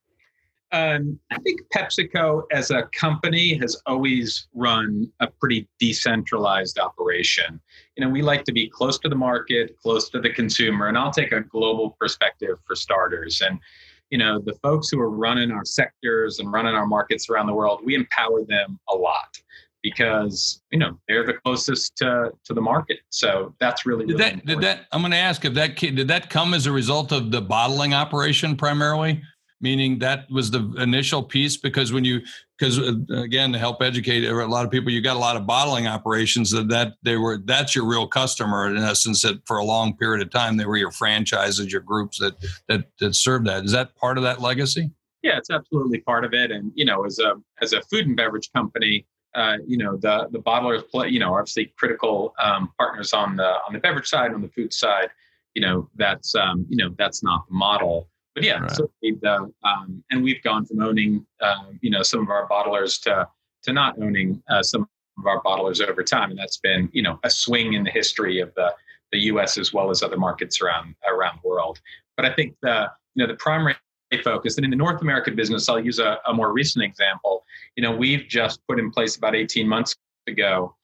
Um, 0.72 1.18
I 1.30 1.38
think 1.40 1.60
PepsiCo 1.74 2.44
as 2.50 2.70
a 2.70 2.84
company 2.94 3.54
has 3.58 3.80
always 3.84 4.48
run 4.54 5.10
a 5.20 5.26
pretty 5.26 5.68
decentralized 5.78 6.78
operation. 6.78 7.60
You 7.96 8.04
know, 8.04 8.10
we 8.10 8.22
like 8.22 8.44
to 8.44 8.52
be 8.52 8.68
close 8.68 8.98
to 9.00 9.08
the 9.10 9.14
market, 9.14 9.76
close 9.76 10.08
to 10.10 10.20
the 10.20 10.30
consumer, 10.30 10.88
and 10.88 10.96
I'll 10.96 11.12
take 11.12 11.32
a 11.32 11.42
global 11.42 11.90
perspective 12.00 12.56
for 12.66 12.74
starters. 12.74 13.42
And, 13.42 13.60
you 14.08 14.16
know, 14.16 14.40
the 14.40 14.54
folks 14.62 14.88
who 14.88 14.98
are 14.98 15.10
running 15.10 15.50
our 15.50 15.64
sectors 15.66 16.38
and 16.38 16.50
running 16.50 16.74
our 16.74 16.86
markets 16.86 17.28
around 17.28 17.48
the 17.48 17.54
world, 17.54 17.82
we 17.84 17.94
empower 17.94 18.42
them 18.42 18.80
a 18.88 18.94
lot 18.94 19.38
because 19.82 20.62
you 20.70 20.78
know 20.78 20.96
they're 21.08 21.26
the 21.26 21.34
closest 21.44 21.96
to 21.96 22.30
to 22.44 22.54
the 22.54 22.60
market. 22.60 22.98
So 23.10 23.54
that's 23.58 23.84
really, 23.84 24.06
did 24.06 24.18
that 24.18 24.46
did 24.46 24.60
that 24.60 24.86
I'm 24.92 25.02
going 25.02 25.10
to 25.10 25.16
ask 25.16 25.44
if 25.44 25.54
that 25.54 25.76
did 25.76 26.08
that 26.08 26.30
come 26.30 26.54
as 26.54 26.66
a 26.66 26.72
result 26.72 27.12
of 27.12 27.30
the 27.30 27.40
bottling 27.40 27.92
operation 27.92 28.56
primarily? 28.56 29.22
Meaning 29.62 29.98
that 30.00 30.30
was 30.30 30.50
the 30.50 30.74
initial 30.78 31.22
piece 31.22 31.56
because 31.56 31.92
when 31.92 32.04
you 32.04 32.20
because 32.58 32.78
uh, 32.78 32.92
again 33.16 33.52
to 33.52 33.58
help 33.58 33.80
educate 33.80 34.24
a 34.24 34.46
lot 34.46 34.64
of 34.64 34.70
people 34.70 34.90
you 34.90 35.00
got 35.00 35.16
a 35.16 35.18
lot 35.18 35.36
of 35.36 35.46
bottling 35.46 35.86
operations 35.86 36.50
that 36.50 36.68
that 36.68 36.94
they 37.02 37.16
were 37.16 37.38
that's 37.44 37.74
your 37.74 37.86
real 37.86 38.06
customer 38.06 38.68
in 38.68 38.76
essence 38.76 39.22
that 39.22 39.40
for 39.46 39.58
a 39.58 39.64
long 39.64 39.96
period 39.96 40.20
of 40.20 40.30
time 40.30 40.56
they 40.56 40.66
were 40.66 40.76
your 40.76 40.90
franchises 40.90 41.72
your 41.72 41.80
groups 41.80 42.18
that 42.18 42.34
that 42.68 42.84
that 42.98 43.14
served 43.14 43.46
that. 43.46 43.64
Is 43.64 43.72
that 43.72 43.96
part 43.96 44.18
of 44.18 44.24
that 44.24 44.40
legacy? 44.40 44.90
Yeah 45.22 45.38
it's 45.38 45.50
absolutely 45.50 46.00
part 46.00 46.24
of 46.24 46.34
it. 46.34 46.50
And 46.50 46.72
you 46.74 46.84
know 46.84 47.04
as 47.04 47.18
a 47.18 47.34
as 47.62 47.72
a 47.72 47.80
food 47.82 48.06
and 48.06 48.16
beverage 48.16 48.50
company 48.52 49.06
uh, 49.34 49.56
you 49.66 49.78
know 49.78 49.96
the 49.96 50.28
the 50.30 50.38
bottlers 50.38 50.86
play 50.90 51.08
you 51.08 51.18
know 51.18 51.34
obviously 51.34 51.72
critical 51.78 52.34
um, 52.42 52.70
partners 52.78 53.14
on 53.14 53.36
the 53.36 53.48
on 53.66 53.72
the 53.72 53.78
beverage 53.78 54.08
side 54.08 54.34
on 54.34 54.42
the 54.42 54.48
food 54.48 54.74
side 54.74 55.08
you 55.54 55.62
know 55.62 55.88
that's 55.96 56.34
um, 56.34 56.66
you 56.68 56.76
know 56.76 56.94
that's 56.98 57.22
not 57.22 57.46
the 57.48 57.54
model 57.54 58.08
but 58.34 58.44
yeah, 58.44 58.60
right. 58.60 58.70
certainly 58.70 59.18
the 59.20 59.52
um, 59.64 60.02
and 60.10 60.22
we've 60.22 60.42
gone 60.42 60.64
from 60.64 60.82
owning 60.82 61.26
uh, 61.40 61.64
you 61.80 61.90
know 61.90 62.02
some 62.02 62.20
of 62.20 62.30
our 62.30 62.48
bottlers 62.48 63.00
to 63.02 63.28
to 63.64 63.72
not 63.72 64.00
owning 64.00 64.42
uh, 64.48 64.62
some 64.62 64.88
of 65.18 65.26
our 65.26 65.42
bottlers 65.42 65.86
over 65.86 66.02
time, 66.02 66.30
and 66.30 66.38
that's 66.38 66.58
been 66.58 66.88
you 66.92 67.02
know 67.02 67.18
a 67.24 67.30
swing 67.30 67.74
in 67.74 67.84
the 67.84 67.90
history 67.90 68.40
of 68.40 68.54
the 68.54 68.74
the 69.12 69.18
U.S. 69.18 69.58
as 69.58 69.72
well 69.72 69.90
as 69.90 70.02
other 70.02 70.16
markets 70.16 70.60
around 70.60 70.94
around 71.08 71.38
the 71.42 71.48
world. 71.48 71.80
But 72.16 72.26
I 72.26 72.32
think 72.32 72.56
the 72.62 72.90
you 73.14 73.24
know 73.24 73.32
the 73.32 73.38
primary 73.38 73.76
focus, 74.24 74.56
and 74.56 74.64
in 74.64 74.70
the 74.70 74.76
North 74.76 75.02
American 75.02 75.36
business, 75.36 75.68
I'll 75.68 75.80
use 75.80 75.98
a, 75.98 76.18
a 76.26 76.32
more 76.32 76.52
recent 76.52 76.84
example. 76.84 77.44
You 77.76 77.82
know, 77.82 77.94
we've 77.94 78.26
just 78.28 78.60
put 78.66 78.78
in 78.78 78.90
place 78.90 79.16
about 79.16 79.34
18 79.34 79.66
months 79.66 79.96
ago 80.26 80.74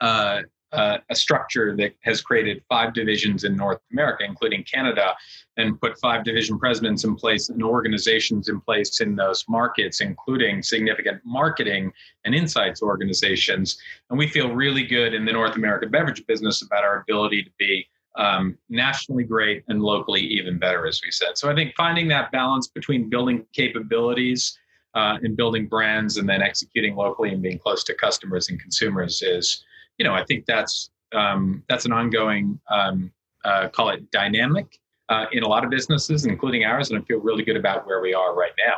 uh, 0.00 0.42
uh, 0.72 0.98
a 1.10 1.14
structure 1.14 1.76
that 1.76 1.92
has 2.00 2.22
created 2.22 2.62
five 2.68 2.94
divisions 2.94 3.44
in 3.44 3.56
North 3.56 3.80
America, 3.92 4.24
including 4.24 4.64
Canada, 4.64 5.14
and 5.56 5.80
put 5.80 5.98
five 5.98 6.24
division 6.24 6.58
presidents 6.58 7.04
in 7.04 7.14
place 7.14 7.48
and 7.50 7.62
organizations 7.62 8.48
in 8.48 8.60
place 8.60 9.00
in 9.00 9.14
those 9.14 9.44
markets, 9.48 10.00
including 10.00 10.62
significant 10.62 11.20
marketing 11.24 11.92
and 12.24 12.34
insights 12.34 12.82
organizations. 12.82 13.78
And 14.10 14.18
we 14.18 14.28
feel 14.28 14.54
really 14.54 14.84
good 14.84 15.14
in 15.14 15.24
the 15.24 15.32
North 15.32 15.56
American 15.56 15.90
beverage 15.90 16.24
business 16.26 16.62
about 16.62 16.84
our 16.84 17.00
ability 17.00 17.42
to 17.42 17.50
be 17.58 17.86
um, 18.16 18.58
nationally 18.68 19.24
great 19.24 19.64
and 19.68 19.82
locally 19.82 20.20
even 20.20 20.58
better, 20.58 20.86
as 20.86 21.00
we 21.04 21.10
said. 21.10 21.36
So 21.38 21.50
I 21.50 21.54
think 21.54 21.74
finding 21.76 22.08
that 22.08 22.30
balance 22.30 22.68
between 22.68 23.08
building 23.08 23.46
capabilities 23.54 24.58
uh, 24.94 25.18
and 25.22 25.36
building 25.36 25.66
brands 25.66 26.18
and 26.18 26.28
then 26.28 26.42
executing 26.42 26.94
locally 26.94 27.30
and 27.30 27.42
being 27.42 27.58
close 27.58 27.82
to 27.84 27.94
customers 27.94 28.50
and 28.50 28.60
consumers 28.60 29.22
is 29.22 29.64
you 30.02 30.08
know, 30.08 30.14
I 30.14 30.24
think 30.24 30.46
that's 30.46 30.90
um, 31.14 31.62
that's 31.68 31.84
an 31.84 31.92
ongoing 31.92 32.58
um, 32.68 33.12
uh, 33.44 33.68
call 33.68 33.90
it 33.90 34.10
dynamic 34.10 34.80
uh, 35.08 35.26
in 35.30 35.44
a 35.44 35.48
lot 35.48 35.62
of 35.62 35.70
businesses, 35.70 36.26
including 36.26 36.64
ours, 36.64 36.90
and 36.90 36.98
I 36.98 37.04
feel 37.04 37.20
really 37.20 37.44
good 37.44 37.56
about 37.56 37.86
where 37.86 38.00
we 38.00 38.12
are 38.12 38.34
right 38.34 38.50
now. 38.66 38.74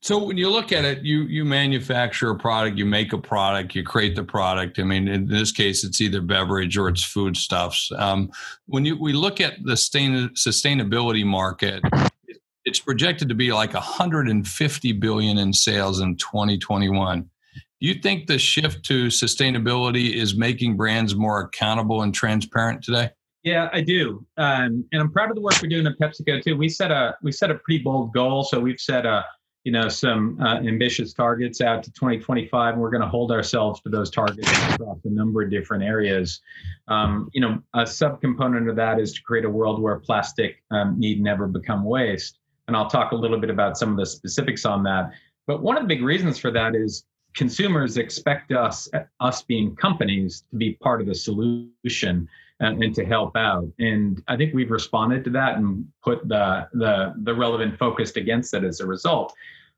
So 0.00 0.24
when 0.24 0.38
you 0.38 0.48
look 0.48 0.72
at 0.72 0.86
it, 0.86 1.02
you 1.02 1.24
you 1.24 1.44
manufacture 1.44 2.30
a 2.30 2.34
product, 2.34 2.78
you 2.78 2.86
make 2.86 3.12
a 3.12 3.18
product, 3.18 3.74
you 3.74 3.82
create 3.84 4.16
the 4.16 4.24
product. 4.24 4.78
I 4.78 4.84
mean, 4.84 5.06
in 5.06 5.28
this 5.28 5.52
case, 5.52 5.84
it's 5.84 6.00
either 6.00 6.22
beverage 6.22 6.78
or 6.78 6.88
it's 6.88 7.04
foodstuffs. 7.04 7.92
Um, 7.94 8.30
when 8.64 8.86
you 8.86 8.98
we 8.98 9.12
look 9.12 9.38
at 9.38 9.62
the 9.64 9.76
sustain, 9.76 10.30
sustainability 10.30 11.26
market, 11.26 11.82
it's 12.64 12.80
projected 12.80 13.28
to 13.28 13.34
be 13.34 13.52
like 13.52 13.74
150 13.74 14.92
billion 14.92 15.36
in 15.36 15.52
sales 15.52 16.00
in 16.00 16.16
2021. 16.16 17.28
Do 17.80 17.86
you 17.86 17.94
think 17.94 18.26
the 18.26 18.38
shift 18.38 18.84
to 18.86 19.06
sustainability 19.06 20.12
is 20.12 20.36
making 20.36 20.76
brands 20.76 21.14
more 21.14 21.40
accountable 21.40 22.02
and 22.02 22.12
transparent 22.12 22.82
today? 22.82 23.10
Yeah, 23.44 23.68
I 23.72 23.82
do, 23.82 24.26
um, 24.36 24.84
and 24.90 25.00
I'm 25.00 25.12
proud 25.12 25.30
of 25.30 25.36
the 25.36 25.40
work 25.40 25.54
we're 25.62 25.68
doing 25.68 25.86
at 25.86 25.96
PepsiCo 25.98 26.42
too. 26.42 26.56
We 26.56 26.68
set 26.68 26.90
a 26.90 27.16
we 27.22 27.30
set 27.30 27.52
a 27.52 27.54
pretty 27.54 27.84
bold 27.84 28.12
goal, 28.12 28.42
so 28.42 28.58
we've 28.58 28.80
set 28.80 29.06
a 29.06 29.24
you 29.62 29.70
know 29.70 29.88
some 29.88 30.40
uh, 30.40 30.56
ambitious 30.56 31.12
targets 31.12 31.60
out 31.60 31.84
to 31.84 31.92
2025 31.92 32.74
and 32.74 32.82
we're 32.82 32.90
going 32.90 33.02
to 33.02 33.08
hold 33.08 33.30
ourselves 33.30 33.80
to 33.82 33.90
those 33.90 34.10
targets 34.10 34.50
across 34.72 34.98
a 35.04 35.10
number 35.10 35.42
of 35.42 35.50
different 35.50 35.84
areas. 35.84 36.40
Um, 36.88 37.30
you 37.32 37.40
know 37.40 37.62
a 37.74 37.82
subcomponent 37.82 38.68
of 38.68 38.74
that 38.76 38.98
is 38.98 39.12
to 39.14 39.22
create 39.22 39.44
a 39.44 39.50
world 39.50 39.80
where 39.80 39.96
plastic 40.00 40.62
um, 40.72 40.98
need 40.98 41.22
never 41.22 41.46
become 41.46 41.84
waste. 41.84 42.38
And 42.66 42.76
i'll 42.76 42.90
talk 42.90 43.12
a 43.12 43.16
little 43.16 43.38
bit 43.38 43.50
about 43.50 43.78
some 43.78 43.92
of 43.92 43.96
the 43.96 44.06
specifics 44.06 44.64
on 44.64 44.82
that. 44.82 45.12
But 45.46 45.62
one 45.62 45.76
of 45.76 45.84
the 45.84 45.88
big 45.88 46.02
reasons 46.02 46.38
for 46.38 46.50
that 46.50 46.74
is 46.74 47.04
consumers 47.38 47.96
expect 47.96 48.50
us 48.50 48.88
us 49.20 49.42
being 49.42 49.74
companies 49.76 50.42
to 50.50 50.56
be 50.56 50.72
part 50.82 51.00
of 51.00 51.06
the 51.06 51.14
solution 51.14 52.28
and, 52.58 52.82
and, 52.82 52.92
to 52.96 53.04
help 53.04 53.36
out. 53.36 53.68
And 53.78 54.20
I 54.26 54.36
think 54.36 54.52
we've 54.52 54.72
responded 54.72 55.22
to 55.24 55.30
that 55.30 55.56
and 55.56 55.86
put 56.02 56.26
the 56.26 56.68
the 56.72 57.14
the 57.22 57.34
relevant 57.34 57.78
focus 57.78 58.16
against 58.16 58.52
it 58.54 58.64
as 58.64 58.80
a 58.80 58.86
result. 58.86 59.32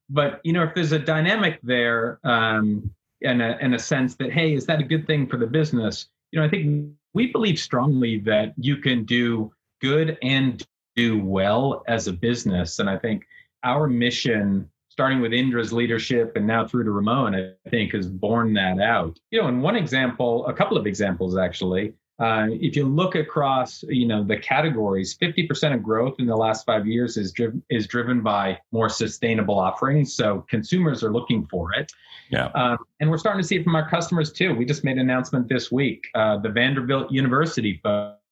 But 0.08 0.40
you 0.42 0.54
know, 0.54 0.62
if 0.62 0.74
there's 0.74 0.92
a 0.92 0.98
dynamic 0.98 1.60
there 1.62 2.18
um, 2.24 2.90
and 3.22 3.42
a 3.42 3.58
and 3.60 3.74
a 3.74 3.78
sense 3.78 4.16
that 4.16 4.32
hey, 4.32 4.54
is 4.54 4.64
that 4.64 4.80
a 4.80 4.84
good 4.84 5.06
thing 5.06 5.26
for 5.26 5.36
the 5.36 5.46
business? 5.46 6.08
You 6.32 6.40
know, 6.40 6.46
I 6.46 6.48
think 6.48 6.94
we 7.12 7.30
believe 7.30 7.58
strongly 7.58 8.20
that 8.20 8.54
you 8.56 8.78
can 8.78 9.04
do 9.04 9.52
good 9.82 10.16
and 10.22 10.66
do 10.96 11.22
well 11.22 11.84
as 11.86 12.06
a 12.06 12.12
business. 12.12 12.78
And 12.78 12.88
I 12.88 12.96
think 12.96 13.26
our 13.64 13.86
mission 13.86 14.70
starting 14.90 15.20
with 15.20 15.32
Indra's 15.32 15.72
leadership 15.72 16.32
and 16.36 16.46
now 16.46 16.66
through 16.66 16.84
to 16.84 16.90
Ramon, 16.90 17.34
I 17.34 17.70
think 17.70 17.92
has 17.94 18.08
borne 18.08 18.52
that 18.54 18.80
out. 18.80 19.18
You 19.30 19.40
know, 19.40 19.48
and 19.48 19.62
one 19.62 19.76
example, 19.76 20.44
a 20.46 20.52
couple 20.52 20.76
of 20.76 20.86
examples 20.86 21.38
actually, 21.38 21.94
uh, 22.20 22.48
if 22.50 22.76
you 22.76 22.84
look 22.84 23.14
across, 23.14 23.82
you 23.84 24.06
know, 24.06 24.22
the 24.22 24.36
categories, 24.36 25.16
50% 25.16 25.74
of 25.74 25.82
growth 25.82 26.16
in 26.18 26.26
the 26.26 26.36
last 26.36 26.66
five 26.66 26.86
years 26.86 27.16
is 27.16 27.32
driven 27.32 27.62
is 27.70 27.86
driven 27.86 28.20
by 28.20 28.58
more 28.72 28.90
sustainable 28.90 29.58
offerings. 29.58 30.12
So 30.12 30.44
consumers 30.50 31.02
are 31.02 31.10
looking 31.10 31.46
for 31.46 31.72
it. 31.72 31.90
Yeah. 32.28 32.46
Um, 32.48 32.78
and 33.00 33.08
we're 33.08 33.16
starting 33.16 33.40
to 33.40 33.48
see 33.48 33.56
it 33.56 33.64
from 33.64 33.74
our 33.74 33.88
customers 33.88 34.32
too. 34.32 34.54
We 34.54 34.66
just 34.66 34.84
made 34.84 34.98
an 34.98 34.98
announcement 34.98 35.48
this 35.48 35.72
week. 35.72 36.08
Uh, 36.14 36.36
the 36.36 36.50
Vanderbilt 36.50 37.10
University 37.10 37.80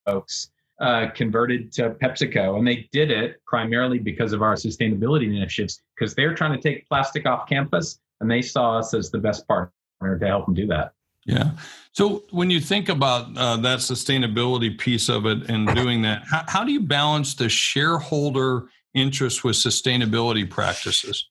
folks 0.05 0.51
uh, 0.81 1.09
converted 1.15 1.73
to 1.73 1.91
PepsiCo, 1.91 2.59
and 2.59 2.67
they 2.67 2.89
did 2.93 3.11
it 3.11 3.41
primarily 3.47 3.99
because 3.99 4.33
of 4.33 4.43
our 4.43 4.55
sustainability 4.55 5.27
initiatives. 5.27 5.83
Because 5.97 6.15
they're 6.15 6.35
trying 6.35 6.53
to 6.53 6.61
take 6.61 6.89
plastic 6.89 7.27
off 7.27 7.49
campus, 7.49 7.99
and 8.21 8.31
they 8.31 8.43
saw 8.43 8.79
us 8.79 8.95
as 8.95 9.11
the 9.11 9.19
best 9.19 9.47
partner 9.49 9.73
to 10.01 10.27
help 10.27 10.47
them 10.47 10.55
do 10.55 10.67
that. 10.69 10.93
Yeah. 11.27 11.51
So 11.93 12.23
when 12.31 12.49
you 12.49 12.61
think 12.61 12.89
about 12.89 13.37
uh, 13.37 13.57
that 13.59 13.81
sustainability 13.81 14.79
piece 14.79 15.09
of 15.09 15.27
it 15.27 15.51
and 15.51 15.69
doing 15.75 16.01
that, 16.03 16.23
how, 16.25 16.45
how 16.47 16.65
do 16.65 16.73
you 16.73 16.81
balance 16.81 17.35
the 17.35 17.49
shareholder 17.49 18.69
interest 18.95 19.45
with 19.45 19.57
sustainability 19.57 20.49
practices? 20.49 21.29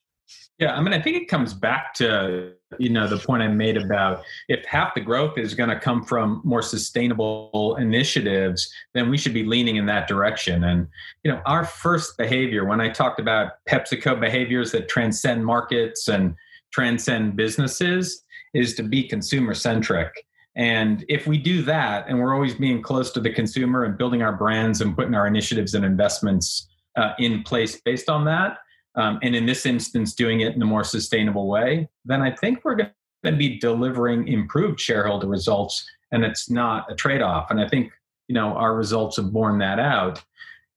Yeah, 0.60 0.75
I 0.75 0.82
mean, 0.82 0.94
I 0.94 1.01
think 1.01 1.18
it 1.18 1.27
comes 1.27 1.54
back 1.54 1.94
to 1.96 2.54
you 2.80 2.90
know 2.90 3.08
the 3.08 3.18
point 3.18 3.42
I 3.42 3.48
made 3.48 3.78
about 3.78 4.24
if 4.50 4.66
half 4.66 4.94
the 4.94 5.02
growth 5.02 5.38
is 5.38 5.54
going 5.54 5.70
to 5.70 5.80
come 5.80 6.04
from 6.04 6.42
more 6.44 6.62
sustainable 6.62 7.76
initiatives, 7.80 8.72
then 8.94 9.10
we 9.10 9.18
should 9.18 9.34
be 9.34 9.44
leaning 9.44 9.78
in 9.78 9.86
that 9.86 10.08
direction. 10.08 10.66
And 10.66 10.88
you 11.24 11.32
know, 11.32 11.42
our 11.46 11.66
first 11.66 12.18
behavior 12.18 12.66
when 12.66 12.82
I 12.82 12.90
talked 12.90 13.20
about 13.20 13.54
PepsiCo 13.70 14.20
behaviors 14.20 14.72
that 14.74 14.90
transcend 14.90 15.46
markets 15.46 16.08
and 16.08 16.36
transcend 16.72 17.36
businesses, 17.36 18.24
is 18.54 18.76
to 18.76 18.84
be 18.84 19.04
consumer 19.08 19.54
centric. 19.54 20.26
And 20.56 21.06
if 21.08 21.28
we 21.28 21.38
do 21.38 21.62
that, 21.64 22.06
and 22.08 22.20
we're 22.20 22.34
always 22.34 22.56
being 22.56 22.82
close 22.82 23.12
to 23.12 23.20
the 23.20 23.32
consumer 23.32 23.84
and 23.84 23.98
building 23.98 24.24
our 24.24 24.34
brands 24.34 24.82
and 24.82 24.96
putting 24.96 25.14
our 25.14 25.28
initiatives 25.28 25.76
and 25.76 25.86
investments 25.86 26.68
uh, 26.96 27.14
in 27.20 27.44
place 27.44 27.80
based 27.82 28.10
on 28.10 28.26
that, 28.26 28.58
um, 28.98 29.20
and 29.22 29.36
in 29.36 29.46
this 29.46 29.66
instance, 29.66 30.13
doing 30.13 30.42
it 30.42 30.56
in 30.56 30.62
a 30.62 30.66
more 30.66 30.84
sustainable 30.84 31.48
way, 31.48 31.88
then 32.04 32.22
I 32.22 32.32
think 32.32 32.66
we're 32.66 32.75
going 32.75 32.92
to 33.24 33.32
be 33.32 33.60
delivering 33.60 34.27
improved 34.27 34.80
shareholder 34.80 35.27
results, 35.27 35.88
and 36.12 36.25
it's 36.25 36.50
not 36.50 36.92
a 36.92 36.96
trade 36.96 37.22
off. 37.22 37.51
And 37.51 37.62
I 37.62 37.68
think 37.68 37.92
you 38.27 38.34
know 38.34 38.50
our 38.56 38.75
results 38.75 39.18
have 39.18 39.32
borne 39.32 39.60
that 39.60 39.80
out. 39.80 40.24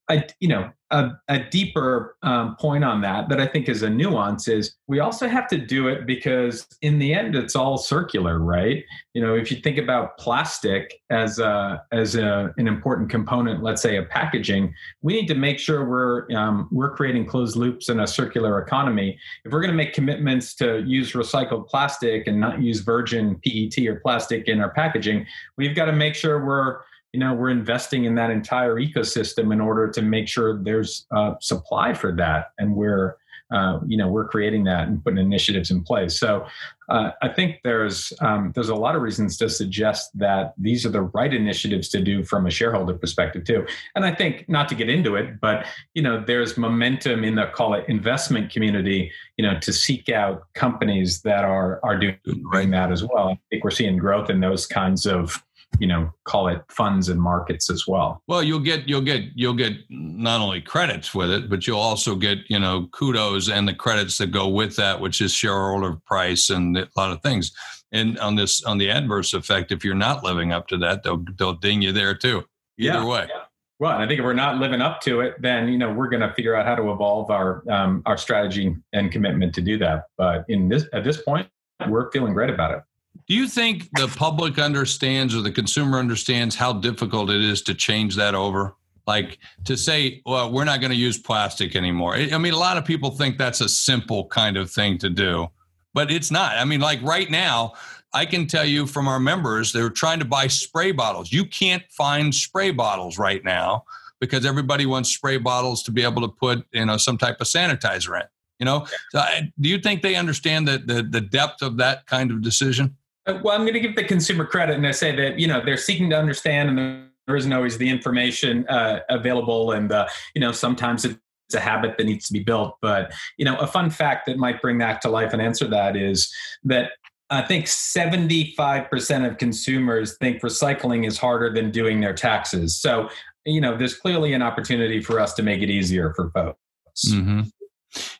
I, 0.09 0.25
you 0.39 0.47
know, 0.47 0.71
a, 0.91 1.11
a 1.29 1.39
deeper 1.49 2.17
um, 2.21 2.55
point 2.57 2.83
on 2.83 3.01
that 3.01 3.29
that 3.29 3.39
I 3.39 3.47
think 3.47 3.69
is 3.69 3.81
a 3.81 3.89
nuance 3.89 4.47
is 4.47 4.75
we 4.87 4.99
also 4.99 5.27
have 5.27 5.47
to 5.47 5.57
do 5.57 5.87
it 5.87 6.05
because 6.05 6.67
in 6.81 6.99
the 6.99 7.13
end 7.13 7.35
it's 7.35 7.55
all 7.55 7.77
circular, 7.77 8.39
right? 8.39 8.83
You 9.13 9.21
know, 9.21 9.35
if 9.35 9.49
you 9.49 9.57
think 9.61 9.77
about 9.77 10.17
plastic 10.17 11.01
as 11.09 11.39
a 11.39 11.81
as 11.93 12.15
a, 12.15 12.53
an 12.57 12.67
important 12.67 13.09
component, 13.09 13.63
let's 13.63 13.81
say 13.81 13.95
of 13.95 14.09
packaging, 14.09 14.73
we 15.01 15.13
need 15.13 15.27
to 15.27 15.35
make 15.35 15.59
sure 15.59 15.85
we're 15.85 16.29
um, 16.35 16.67
we're 16.71 16.93
creating 16.93 17.25
closed 17.25 17.55
loops 17.55 17.87
in 17.87 18.01
a 18.01 18.07
circular 18.07 18.61
economy. 18.61 19.17
If 19.45 19.53
we're 19.53 19.61
going 19.61 19.71
to 19.71 19.77
make 19.77 19.93
commitments 19.93 20.53
to 20.55 20.83
use 20.85 21.13
recycled 21.13 21.67
plastic 21.67 22.27
and 22.27 22.39
not 22.39 22.61
use 22.61 22.81
virgin 22.81 23.39
PET 23.45 23.87
or 23.87 24.01
plastic 24.01 24.49
in 24.49 24.59
our 24.59 24.71
packaging, 24.71 25.25
we've 25.57 25.75
got 25.75 25.85
to 25.85 25.93
make 25.93 26.15
sure 26.15 26.45
we're 26.45 26.81
you 27.13 27.19
know 27.19 27.33
we're 27.33 27.49
investing 27.49 28.05
in 28.05 28.15
that 28.15 28.29
entire 28.29 28.75
ecosystem 28.75 29.51
in 29.51 29.61
order 29.61 29.89
to 29.89 30.01
make 30.01 30.27
sure 30.27 30.61
there's 30.61 31.05
uh, 31.11 31.33
supply 31.39 31.93
for 31.93 32.11
that. 32.15 32.51
And 32.57 32.75
we're 32.75 33.17
uh, 33.51 33.79
you 33.85 33.97
know 33.97 34.07
we're 34.07 34.27
creating 34.27 34.63
that 34.63 34.87
and 34.87 35.03
putting 35.03 35.19
initiatives 35.19 35.71
in 35.71 35.83
place. 35.83 36.17
So 36.17 36.45
uh, 36.89 37.11
i 37.21 37.27
think 37.27 37.59
there's 37.63 38.11
um, 38.21 38.51
there's 38.53 38.69
a 38.69 38.75
lot 38.75 38.95
of 38.95 39.01
reasons 39.01 39.37
to 39.37 39.49
suggest 39.49 40.17
that 40.17 40.53
these 40.57 40.85
are 40.85 40.89
the 40.89 41.01
right 41.01 41.33
initiatives 41.33 41.87
to 41.89 42.01
do 42.01 42.23
from 42.23 42.47
a 42.47 42.51
shareholder 42.51 42.93
perspective 42.93 43.43
too. 43.43 43.65
And 43.95 44.05
i 44.05 44.13
think 44.13 44.47
not 44.47 44.69
to 44.69 44.75
get 44.75 44.89
into 44.89 45.15
it 45.15 45.39
but 45.41 45.65
you 45.93 46.01
know 46.01 46.23
there's 46.25 46.57
momentum 46.57 47.23
in 47.23 47.35
the 47.35 47.47
call 47.47 47.73
it 47.73 47.85
investment 47.87 48.51
community 48.51 49.11
you 49.37 49.45
know 49.45 49.59
to 49.59 49.73
seek 49.73 50.09
out 50.09 50.43
companies 50.53 51.21
that 51.21 51.43
are 51.43 51.79
are 51.83 51.97
doing 51.97 52.17
right. 52.53 52.69
that 52.71 52.91
as 52.91 53.03
well. 53.03 53.29
I 53.29 53.39
think 53.49 53.63
we're 53.63 53.71
seeing 53.71 53.97
growth 53.97 54.29
in 54.29 54.39
those 54.39 54.67
kinds 54.67 55.05
of 55.05 55.43
you 55.79 55.87
know 55.87 56.11
call 56.25 56.47
it 56.47 56.61
funds 56.69 57.09
and 57.09 57.21
markets 57.21 57.69
as 57.69 57.87
well 57.87 58.21
well 58.27 58.43
you'll 58.43 58.59
get 58.59 58.87
you'll 58.87 59.01
get 59.01 59.23
you'll 59.35 59.53
get 59.53 59.73
not 59.89 60.41
only 60.41 60.61
credits 60.61 61.13
with 61.15 61.31
it 61.31 61.49
but 61.49 61.65
you'll 61.65 61.79
also 61.79 62.15
get 62.15 62.37
you 62.49 62.59
know 62.59 62.87
kudos 62.91 63.49
and 63.49 63.67
the 63.67 63.73
credits 63.73 64.17
that 64.17 64.27
go 64.27 64.47
with 64.47 64.75
that 64.75 64.99
which 64.99 65.21
is 65.21 65.33
shareholder 65.33 65.97
price 66.05 66.49
and 66.49 66.77
a 66.77 66.87
lot 66.97 67.11
of 67.11 67.21
things 67.21 67.51
and 67.91 68.19
on 68.19 68.35
this 68.35 68.63
on 68.63 68.77
the 68.77 68.89
adverse 68.89 69.33
effect 69.33 69.71
if 69.71 69.83
you're 69.83 69.95
not 69.95 70.23
living 70.23 70.51
up 70.51 70.67
to 70.67 70.77
that 70.77 71.03
they'll 71.03 71.23
they'll 71.37 71.53
ding 71.53 71.81
you 71.81 71.91
there 71.91 72.15
too 72.15 72.43
either 72.77 72.99
yeah, 72.99 73.05
way 73.05 73.25
yeah. 73.29 73.43
Well, 73.79 73.97
I 73.97 74.07
think 74.07 74.19
if 74.19 74.25
we're 74.25 74.33
not 74.33 74.57
living 74.59 74.79
up 74.79 75.01
to 75.01 75.21
it, 75.21 75.41
then 75.41 75.67
you 75.67 75.75
know 75.79 75.91
we're 75.91 76.07
going 76.07 76.21
to 76.21 76.31
figure 76.35 76.53
out 76.53 76.67
how 76.67 76.75
to 76.75 76.91
evolve 76.91 77.31
our 77.31 77.63
um, 77.67 78.03
our 78.05 78.15
strategy 78.15 78.75
and 78.93 79.11
commitment 79.11 79.55
to 79.55 79.61
do 79.61 79.79
that. 79.79 80.03
But 80.19 80.45
in 80.49 80.69
this 80.69 80.85
at 80.93 81.03
this 81.03 81.19
point, 81.19 81.49
we're 81.87 82.11
feeling 82.11 82.31
great 82.31 82.51
about 82.51 82.75
it. 82.75 82.83
Do 83.27 83.35
you 83.35 83.47
think 83.47 83.89
the 83.93 84.07
public 84.07 84.59
understands 84.59 85.35
or 85.35 85.41
the 85.41 85.51
consumer 85.51 85.99
understands 85.99 86.55
how 86.55 86.73
difficult 86.73 87.29
it 87.29 87.41
is 87.41 87.61
to 87.63 87.73
change 87.73 88.15
that 88.15 88.35
over? 88.35 88.75
Like 89.07 89.39
to 89.65 89.77
say, 89.77 90.21
well, 90.25 90.51
we're 90.51 90.65
not 90.65 90.79
going 90.79 90.91
to 90.91 90.97
use 90.97 91.17
plastic 91.17 91.75
anymore. 91.75 92.15
I 92.15 92.37
mean, 92.37 92.53
a 92.53 92.57
lot 92.57 92.77
of 92.77 92.85
people 92.85 93.11
think 93.11 93.37
that's 93.37 93.61
a 93.61 93.69
simple 93.69 94.27
kind 94.27 94.57
of 94.57 94.69
thing 94.69 94.97
to 94.99 95.09
do, 95.09 95.47
but 95.93 96.11
it's 96.11 96.29
not. 96.29 96.57
I 96.57 96.65
mean, 96.65 96.81
like 96.81 97.01
right 97.01 97.29
now, 97.29 97.73
I 98.13 98.25
can 98.25 98.47
tell 98.47 98.65
you 98.65 98.85
from 98.85 99.07
our 99.07 99.19
members, 99.19 99.71
they're 99.71 99.89
trying 99.89 100.19
to 100.19 100.25
buy 100.25 100.47
spray 100.47 100.91
bottles. 100.91 101.31
You 101.31 101.45
can't 101.45 101.83
find 101.89 102.35
spray 102.35 102.71
bottles 102.71 103.17
right 103.17 103.43
now 103.43 103.85
because 104.19 104.45
everybody 104.45 104.85
wants 104.85 105.09
spray 105.09 105.37
bottles 105.37 105.83
to 105.83 105.91
be 105.91 106.03
able 106.03 106.21
to 106.21 106.27
put, 106.27 106.65
you 106.71 106.85
know, 106.85 106.97
some 106.97 107.17
type 107.17 107.37
of 107.39 107.47
sanitizer 107.47 108.19
in. 108.19 108.27
You 108.59 108.65
know, 108.65 108.85
so 109.09 109.19
I, 109.19 109.51
do 109.59 109.69
you 109.69 109.79
think 109.79 110.03
they 110.03 110.15
understand 110.15 110.67
the, 110.67 110.77
the 110.77 111.01
the 111.01 111.21
depth 111.21 111.63
of 111.63 111.77
that 111.77 112.05
kind 112.05 112.29
of 112.29 112.43
decision? 112.43 112.95
Uh, 113.27 113.39
well, 113.43 113.55
I'm 113.55 113.61
going 113.61 113.73
to 113.73 113.79
give 113.79 113.95
the 113.95 114.03
consumer 114.03 114.45
credit 114.45 114.75
and 114.75 114.87
I 114.87 114.91
say 114.91 115.15
that, 115.15 115.39
you 115.39 115.47
know, 115.47 115.61
they're 115.63 115.77
seeking 115.77 116.09
to 116.09 116.17
understand 116.17 116.69
and 116.69 117.09
there 117.27 117.35
isn't 117.35 117.53
always 117.53 117.77
the 117.77 117.89
information 117.89 118.67
uh, 118.67 119.01
available. 119.09 119.71
And, 119.71 119.91
uh, 119.91 120.07
you 120.33 120.41
know, 120.41 120.51
sometimes 120.51 121.05
it's 121.05 121.19
a 121.53 121.59
habit 121.59 121.97
that 121.97 122.05
needs 122.05 122.27
to 122.27 122.33
be 122.33 122.39
built. 122.39 122.77
But, 122.81 123.13
you 123.37 123.45
know, 123.45 123.57
a 123.57 123.67
fun 123.67 123.89
fact 123.89 124.25
that 124.25 124.37
might 124.37 124.61
bring 124.61 124.79
that 124.79 125.01
to 125.01 125.09
life 125.09 125.33
and 125.33 125.41
answer 125.41 125.67
that 125.67 125.95
is 125.95 126.33
that 126.63 126.91
I 127.29 127.41
think 127.41 127.65
75% 127.65 129.29
of 129.29 129.37
consumers 129.37 130.17
think 130.17 130.41
recycling 130.41 131.07
is 131.07 131.17
harder 131.17 131.53
than 131.53 131.71
doing 131.71 132.01
their 132.01 132.13
taxes. 132.13 132.77
So, 132.79 133.09
you 133.45 133.61
know, 133.61 133.77
there's 133.77 133.95
clearly 133.95 134.33
an 134.33 134.41
opportunity 134.41 135.01
for 135.01 135.19
us 135.19 135.33
to 135.35 135.43
make 135.43 135.61
it 135.61 135.69
easier 135.69 136.13
for 136.13 136.29
folks. 136.31 136.59
Mm-hmm. 137.07 137.41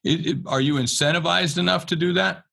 It, 0.04 0.28
it, 0.28 0.38
are 0.46 0.62
you 0.62 0.76
incentivized 0.76 1.58
enough 1.58 1.86
to 1.88 1.96
do 1.96 2.14
that? 2.14 2.44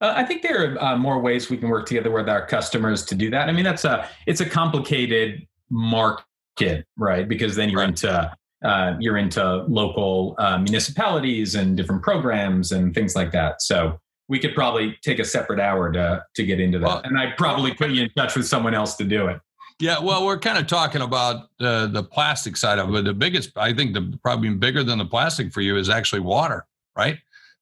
Uh, 0.00 0.12
I 0.16 0.24
think 0.24 0.42
there 0.42 0.74
are 0.74 0.82
uh, 0.82 0.96
more 0.96 1.20
ways 1.20 1.50
we 1.50 1.56
can 1.56 1.68
work 1.68 1.86
together 1.86 2.10
with 2.10 2.28
our 2.28 2.46
customers 2.46 3.04
to 3.06 3.14
do 3.14 3.30
that. 3.30 3.48
I 3.48 3.52
mean, 3.52 3.64
that's 3.64 3.84
a 3.84 4.08
it's 4.26 4.40
a 4.40 4.48
complicated 4.48 5.46
market, 5.70 6.86
right? 6.96 7.28
Because 7.28 7.56
then 7.56 7.68
you're 7.70 7.80
right. 7.80 7.88
into 7.90 8.36
uh, 8.64 8.96
you're 8.98 9.18
into 9.18 9.64
local 9.68 10.34
uh, 10.38 10.58
municipalities 10.58 11.54
and 11.54 11.76
different 11.76 12.02
programs 12.02 12.72
and 12.72 12.94
things 12.94 13.14
like 13.14 13.30
that. 13.32 13.62
So 13.62 14.00
we 14.28 14.38
could 14.38 14.54
probably 14.54 14.96
take 15.02 15.18
a 15.18 15.24
separate 15.24 15.60
hour 15.60 15.92
to 15.92 16.24
to 16.34 16.44
get 16.44 16.60
into 16.60 16.78
that, 16.78 16.86
well, 16.86 17.02
and 17.04 17.18
I'd 17.18 17.36
probably 17.36 17.74
put 17.74 17.90
you 17.90 18.04
in 18.04 18.10
touch 18.16 18.36
with 18.36 18.46
someone 18.46 18.74
else 18.74 18.96
to 18.96 19.04
do 19.04 19.26
it. 19.28 19.40
Yeah, 19.80 19.98
well, 19.98 20.24
we're 20.24 20.38
kind 20.38 20.56
of 20.56 20.66
talking 20.66 21.02
about 21.02 21.48
uh, 21.60 21.86
the 21.86 22.04
plastic 22.04 22.56
side 22.56 22.78
of 22.78 22.94
it. 22.94 23.04
The 23.04 23.12
biggest, 23.12 23.56
I 23.56 23.72
think, 23.74 23.92
the 23.92 24.18
probably 24.22 24.50
bigger 24.50 24.84
than 24.84 24.98
the 24.98 25.04
plastic 25.04 25.52
for 25.52 25.62
you 25.62 25.76
is 25.76 25.90
actually 25.90 26.20
water, 26.20 26.64
right? 26.96 27.18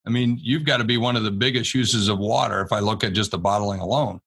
I 0.06 0.10
mean, 0.10 0.38
you've 0.40 0.64
got 0.64 0.78
to 0.78 0.84
be 0.84 0.96
one 0.96 1.16
of 1.16 1.22
the 1.22 1.30
biggest 1.30 1.74
uses 1.74 2.08
of 2.08 2.18
water. 2.18 2.60
If 2.60 2.72
I 2.72 2.80
look 2.80 3.04
at 3.04 3.12
just 3.12 3.30
the 3.30 3.38
bottling 3.38 3.80
alone 3.80 4.20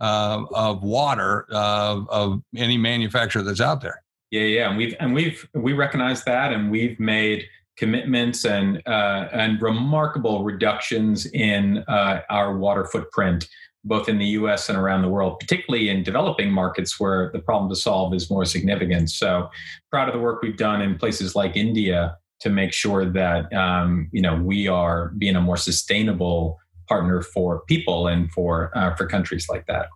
uh, 0.00 0.44
of 0.54 0.82
water 0.82 1.46
uh, 1.52 2.00
of 2.08 2.42
any 2.56 2.78
manufacturer 2.78 3.42
that's 3.42 3.60
out 3.60 3.80
there. 3.80 4.02
Yeah, 4.30 4.42
yeah, 4.42 4.68
and 4.68 4.76
we've 4.76 4.94
and 5.00 5.14
we've 5.14 5.48
we 5.54 5.72
recognize 5.72 6.22
that, 6.24 6.52
and 6.52 6.70
we've 6.70 6.98
made 7.00 7.44
commitments 7.78 8.44
and 8.44 8.82
uh, 8.86 9.28
and 9.32 9.60
remarkable 9.62 10.44
reductions 10.44 11.26
in 11.26 11.78
uh, 11.88 12.20
our 12.28 12.56
water 12.56 12.84
footprint, 12.84 13.48
both 13.84 14.08
in 14.08 14.18
the 14.18 14.26
U.S. 14.26 14.68
and 14.68 14.76
around 14.76 15.00
the 15.00 15.08
world, 15.08 15.40
particularly 15.40 15.88
in 15.88 16.02
developing 16.02 16.50
markets 16.50 17.00
where 17.00 17.30
the 17.32 17.38
problem 17.38 17.70
to 17.70 17.76
solve 17.76 18.12
is 18.12 18.28
more 18.28 18.44
significant. 18.44 19.08
So, 19.10 19.48
proud 19.90 20.08
of 20.08 20.14
the 20.14 20.20
work 20.20 20.42
we've 20.42 20.58
done 20.58 20.82
in 20.82 20.98
places 20.98 21.34
like 21.34 21.56
India 21.56 22.16
to 22.40 22.50
make 22.50 22.72
sure 22.72 23.04
that 23.04 23.52
um, 23.52 24.08
you 24.12 24.22
know 24.22 24.36
we 24.36 24.68
are 24.68 25.08
being 25.18 25.36
a 25.36 25.40
more 25.40 25.56
sustainable 25.56 26.58
partner 26.88 27.22
for 27.22 27.62
people 27.66 28.08
and 28.08 28.30
for 28.32 28.70
uh, 28.76 28.94
for 28.94 29.06
countries 29.06 29.48
like 29.48 29.66
that. 29.66 29.88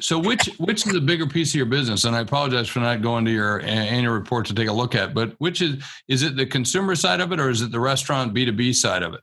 So 0.00 0.18
which 0.18 0.46
which 0.58 0.86
is 0.86 0.92
the 0.92 1.00
bigger 1.00 1.26
piece 1.26 1.50
of 1.50 1.56
your 1.56 1.66
business? 1.66 2.04
And 2.04 2.14
I 2.14 2.20
apologize 2.20 2.68
for 2.68 2.80
not 2.80 3.02
going 3.02 3.24
to 3.24 3.30
your 3.32 3.60
annual 3.62 4.14
report 4.14 4.46
to 4.46 4.54
take 4.54 4.68
a 4.68 4.72
look 4.72 4.94
at, 4.94 5.12
but 5.12 5.34
which 5.38 5.60
is 5.60 5.82
is 6.08 6.22
it 6.22 6.36
the 6.36 6.46
consumer 6.46 6.94
side 6.94 7.20
of 7.20 7.32
it 7.32 7.40
or 7.40 7.50
is 7.50 7.60
it 7.60 7.72
the 7.72 7.80
restaurant 7.80 8.32
B 8.32 8.44
two 8.44 8.52
B 8.52 8.72
side 8.72 9.02
of 9.02 9.14
it? 9.14 9.20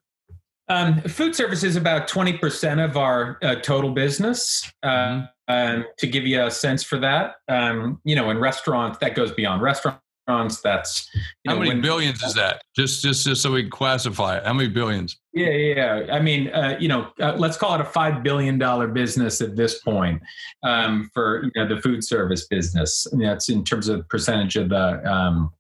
Um, 0.70 1.02
food 1.04 1.34
service 1.34 1.64
is 1.64 1.78
about 1.78 2.10
twenty 2.10 2.34
percent 2.38 2.82
of 2.82 2.98
our 2.98 3.38
uh, 3.42 3.56
total 3.56 3.92
business. 3.92 4.70
Uh. 4.84 5.28
Um, 5.50 5.86
to 6.00 6.08
give 6.08 6.28
you 6.28 6.44
a 6.44 6.52
sense 6.52 6.84
for 6.84 7.00
that, 7.00 7.36
um, 7.48 8.02
you 8.04 8.18
know, 8.18 8.30
in 8.32 8.38
restaurants 8.38 8.98
that 8.98 9.16
goes 9.16 9.32
beyond 9.32 9.62
that's 10.28 11.10
how 11.46 11.54
know, 11.54 11.60
many 11.60 11.70
when, 11.70 11.82
billions 11.82 12.22
is 12.22 12.34
that? 12.34 12.62
Just, 12.76 13.02
just, 13.02 13.26
just 13.26 13.42
so 13.42 13.52
we 13.52 13.64
can 13.64 13.72
classify 13.72 14.38
it. 14.38 14.46
How 14.46 14.54
many 14.54 14.70
billions? 14.70 15.18
Yeah, 15.34 15.50
yeah. 15.50 16.06
I 16.12 16.20
mean, 16.20 16.50
uh, 16.50 16.78
you 16.80 16.88
know, 16.88 17.12
uh, 17.22 17.36
let's 17.38 17.58
call 17.58 17.76
it 17.76 17.82
a 17.82 17.86
five 17.86 18.24
billion 18.24 18.58
dollar 18.58 18.88
business 18.88 19.40
at 19.40 19.56
this 19.56 19.80
point 19.80 20.22
um, 20.64 21.10
for 21.14 21.46
you 21.46 21.52
know, 21.56 21.68
the 21.68 21.82
food 21.82 22.04
service 22.04 22.48
business. 22.48 23.06
And 23.12 23.22
that's 23.22 23.50
in 23.50 23.64
terms 23.64 23.88
of 23.88 24.08
percentage 24.10 24.56
of 24.58 24.70
the 24.70 25.12
um, 25.12 25.52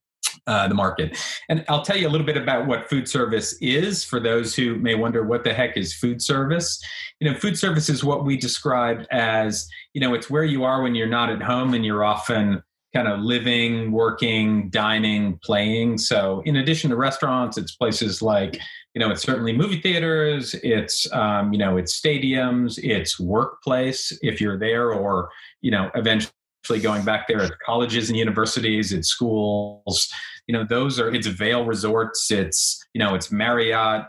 uh, 0.46 0.68
the 0.68 0.76
market. 0.76 1.18
And 1.50 1.66
I'll 1.68 1.82
tell 1.82 1.98
you 1.98 2.08
a 2.08 2.10
little 2.10 2.26
bit 2.26 2.38
about 2.38 2.68
what 2.68 2.90
food 2.90 3.08
service 3.08 3.58
is 3.60 4.04
for 4.04 4.20
those 4.20 4.56
who 4.56 4.76
may 4.78 4.96
wonder 4.96 5.24
what 5.24 5.44
the 5.44 5.54
heck 5.54 5.76
is 5.76 5.94
food 5.94 6.22
service. 6.22 6.82
You 7.20 7.30
know, 7.30 7.38
food 7.38 7.58
service 7.58 7.90
is 7.90 8.04
what 8.04 8.26
we 8.26 8.38
describe 8.38 9.06
as, 9.12 9.68
you 9.94 10.00
know, 10.00 10.14
it's 10.14 10.30
where 10.30 10.46
you 10.46 10.64
are 10.64 10.82
when 10.82 10.96
you're 10.96 11.08
not 11.08 11.30
at 11.30 11.42
home 11.42 11.74
and 11.74 11.86
you're 11.86 12.04
often 12.04 12.64
kind 12.94 13.08
of 13.08 13.20
living, 13.20 13.92
working, 13.92 14.70
dining, 14.70 15.40
playing. 15.44 15.98
So, 15.98 16.42
in 16.46 16.58
addition 16.58 16.90
to 16.90 16.96
restaurants, 16.96 17.58
it's 17.58 17.76
places 17.76 18.22
like, 18.22 18.60
you 18.94 19.00
know, 19.00 19.12
it's 19.12 19.22
certainly 19.22 19.54
movie 19.54 19.82
theaters, 19.82 20.56
it's, 20.64 21.12
um, 21.14 21.52
you 21.54 21.60
know, 21.60 21.78
it's 21.78 22.00
stadiums, 22.00 22.80
it's 22.82 23.20
workplace 23.20 24.18
if 24.22 24.40
you're 24.42 24.58
there, 24.58 24.92
or, 24.92 25.30
you 25.62 25.72
know, 25.72 25.92
eventually 25.96 26.32
going 26.82 27.04
back 27.04 27.28
there, 27.28 27.44
it's 27.44 27.56
colleges 27.66 28.10
and 28.10 28.18
universities, 28.18 28.92
it's 28.94 29.10
schools. 29.10 30.12
You 30.48 30.54
know, 30.54 30.66
those 30.68 31.00
are, 31.00 31.14
it's 31.14 31.28
Vail 31.28 31.66
Resorts, 31.66 32.32
it's, 32.32 32.84
you 32.94 33.00
know, 33.00 33.16
it's 33.16 33.32
Marriott, 33.32 34.06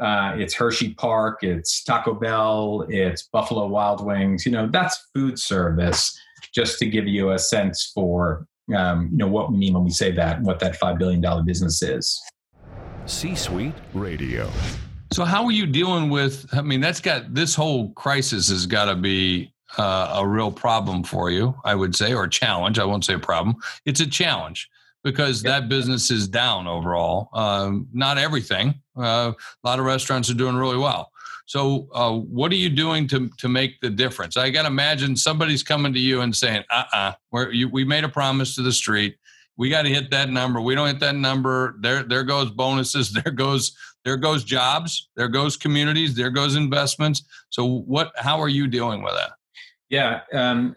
uh, 0.00 0.34
it's 0.36 0.54
Hershey 0.54 0.94
Park, 0.94 1.42
it's 1.42 1.84
Taco 1.84 2.14
Bell, 2.14 2.86
it's 2.88 3.28
Buffalo 3.32 3.68
Wild 3.68 4.04
Wings. 4.04 4.44
You 4.44 4.52
know, 4.52 4.68
that's 4.70 4.98
food 5.14 5.38
service 5.38 6.18
just 6.54 6.78
to 6.78 6.86
give 6.86 7.06
you 7.06 7.32
a 7.32 7.38
sense 7.38 7.90
for 7.94 8.46
um, 8.74 9.08
you 9.10 9.18
know 9.18 9.26
what 9.26 9.50
we 9.50 9.58
mean 9.58 9.74
when 9.74 9.84
we 9.84 9.90
say 9.90 10.12
that, 10.12 10.40
what 10.42 10.60
that 10.60 10.76
five 10.76 10.98
billion 10.98 11.20
dollar 11.20 11.42
business 11.42 11.82
is. 11.82 12.20
C-suite 13.06 13.74
radio. 13.94 14.48
So 15.12 15.24
how 15.24 15.44
are 15.44 15.50
you 15.50 15.66
dealing 15.66 16.08
with? 16.08 16.46
I 16.52 16.62
mean, 16.62 16.80
that's 16.80 17.00
got 17.00 17.34
this 17.34 17.54
whole 17.54 17.90
crisis 17.92 18.48
has 18.48 18.66
got 18.66 18.84
to 18.84 18.94
be 18.94 19.52
uh, 19.76 20.18
a 20.18 20.26
real 20.26 20.52
problem 20.52 21.02
for 21.02 21.30
you, 21.30 21.54
I 21.64 21.74
would 21.74 21.96
say, 21.96 22.14
or 22.14 22.24
a 22.24 22.30
challenge. 22.30 22.78
I 22.78 22.84
won't 22.84 23.04
say 23.04 23.14
a 23.14 23.18
problem. 23.18 23.56
It's 23.84 24.00
a 24.00 24.06
challenge 24.06 24.68
because 25.02 25.42
yep. 25.42 25.62
that 25.62 25.68
business 25.68 26.10
is 26.10 26.28
down 26.28 26.66
overall. 26.66 27.28
Um, 27.32 27.88
not 27.92 28.18
everything. 28.18 28.74
Uh, 28.96 29.32
a 29.34 29.66
lot 29.66 29.78
of 29.78 29.84
restaurants 29.84 30.30
are 30.30 30.34
doing 30.34 30.56
really 30.56 30.76
well. 30.76 31.09
So, 31.50 31.88
uh, 31.92 32.12
what 32.12 32.52
are 32.52 32.56
you 32.56 32.68
doing 32.68 33.08
to 33.08 33.28
to 33.38 33.48
make 33.48 33.80
the 33.80 33.90
difference? 33.90 34.36
I 34.36 34.50
got 34.50 34.62
to 34.62 34.68
imagine 34.68 35.16
somebody's 35.16 35.64
coming 35.64 35.92
to 35.92 35.98
you 35.98 36.20
and 36.20 36.32
saying, 36.32 36.62
"Uh, 36.70 36.84
uh-uh, 36.92 37.12
uh 37.36 37.46
we 37.72 37.82
made 37.82 38.04
a 38.04 38.08
promise 38.08 38.54
to 38.54 38.62
the 38.62 38.70
street. 38.70 39.16
We 39.56 39.68
got 39.68 39.82
to 39.82 39.88
hit 39.88 40.12
that 40.12 40.30
number. 40.30 40.60
We 40.60 40.76
don't 40.76 40.86
hit 40.86 41.00
that 41.00 41.16
number. 41.16 41.74
There, 41.80 42.04
there 42.04 42.22
goes 42.22 42.52
bonuses. 42.52 43.12
There 43.24 43.32
goes, 43.32 43.76
there 44.04 44.16
goes 44.16 44.44
jobs. 44.44 45.08
There 45.16 45.26
goes 45.26 45.56
communities. 45.56 46.14
There 46.14 46.30
goes 46.30 46.54
investments. 46.54 47.24
So, 47.48 47.64
what? 47.80 48.12
How 48.14 48.40
are 48.40 48.48
you 48.48 48.68
dealing 48.68 49.02
with 49.02 49.14
that? 49.14 49.32
Yeah, 49.88 50.20
um, 50.32 50.76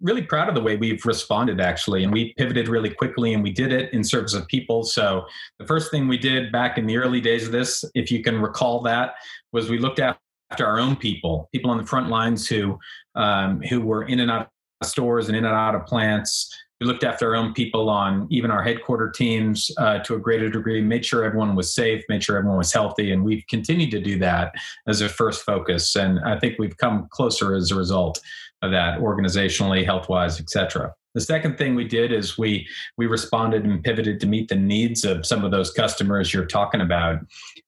really 0.00 0.22
proud 0.22 0.48
of 0.48 0.54
the 0.54 0.60
way 0.60 0.76
we've 0.76 1.04
responded 1.04 1.60
actually 1.60 2.04
and 2.04 2.12
we 2.12 2.32
pivoted 2.34 2.68
really 2.68 2.90
quickly 2.90 3.34
and 3.34 3.42
we 3.42 3.52
did 3.52 3.72
it 3.72 3.92
in 3.92 4.02
service 4.02 4.34
of 4.34 4.46
people. 4.48 4.82
So 4.82 5.26
the 5.58 5.66
first 5.66 5.90
thing 5.90 6.08
we 6.08 6.18
did 6.18 6.50
back 6.50 6.78
in 6.78 6.86
the 6.86 6.96
early 6.96 7.20
days 7.20 7.46
of 7.46 7.52
this 7.52 7.84
if 7.94 8.10
you 8.10 8.22
can 8.22 8.40
recall 8.40 8.82
that 8.82 9.14
was 9.52 9.68
we 9.68 9.78
looked 9.78 10.00
after 10.00 10.18
our 10.66 10.78
own 10.78 10.96
people 10.96 11.48
people 11.52 11.70
on 11.70 11.78
the 11.78 11.86
front 11.86 12.08
lines 12.08 12.48
who 12.48 12.78
um, 13.14 13.60
who 13.62 13.80
were 13.80 14.04
in 14.04 14.20
and 14.20 14.30
out 14.30 14.48
of 14.80 14.88
stores 14.88 15.28
and 15.28 15.36
in 15.36 15.44
and 15.44 15.54
out 15.54 15.74
of 15.74 15.86
plants. 15.86 16.54
We 16.80 16.86
looked 16.86 17.04
after 17.04 17.28
our 17.28 17.36
own 17.36 17.52
people 17.52 17.90
on 17.90 18.26
even 18.30 18.50
our 18.50 18.62
headquarter 18.62 19.10
teams 19.10 19.70
uh, 19.76 19.98
to 19.98 20.14
a 20.14 20.18
greater 20.18 20.48
degree 20.48 20.80
made 20.80 21.04
sure 21.04 21.24
everyone 21.24 21.54
was 21.54 21.74
safe 21.74 22.02
made 22.08 22.24
sure 22.24 22.38
everyone 22.38 22.56
was 22.56 22.72
healthy 22.72 23.12
and 23.12 23.22
we've 23.22 23.44
continued 23.50 23.90
to 23.90 24.00
do 24.00 24.18
that 24.18 24.54
as 24.88 25.02
a 25.02 25.08
first 25.08 25.44
focus. 25.44 25.94
And 25.94 26.20
i 26.20 26.38
think 26.38 26.58
we've 26.58 26.76
come 26.78 27.06
closer 27.10 27.54
as 27.54 27.70
a 27.70 27.76
result 27.76 28.20
that 28.62 28.98
organizationally 28.98 29.84
health 29.84 30.08
wise 30.08 30.40
etc 30.40 30.92
the 31.14 31.20
second 31.20 31.58
thing 31.58 31.74
we 31.74 31.86
did 31.86 32.12
is 32.12 32.38
we 32.38 32.66
we 32.96 33.06
responded 33.06 33.64
and 33.64 33.82
pivoted 33.82 34.20
to 34.20 34.26
meet 34.26 34.48
the 34.48 34.56
needs 34.56 35.04
of 35.04 35.26
some 35.26 35.44
of 35.44 35.50
those 35.50 35.70
customers 35.72 36.32
you're 36.32 36.46
talking 36.46 36.80
about 36.80 37.18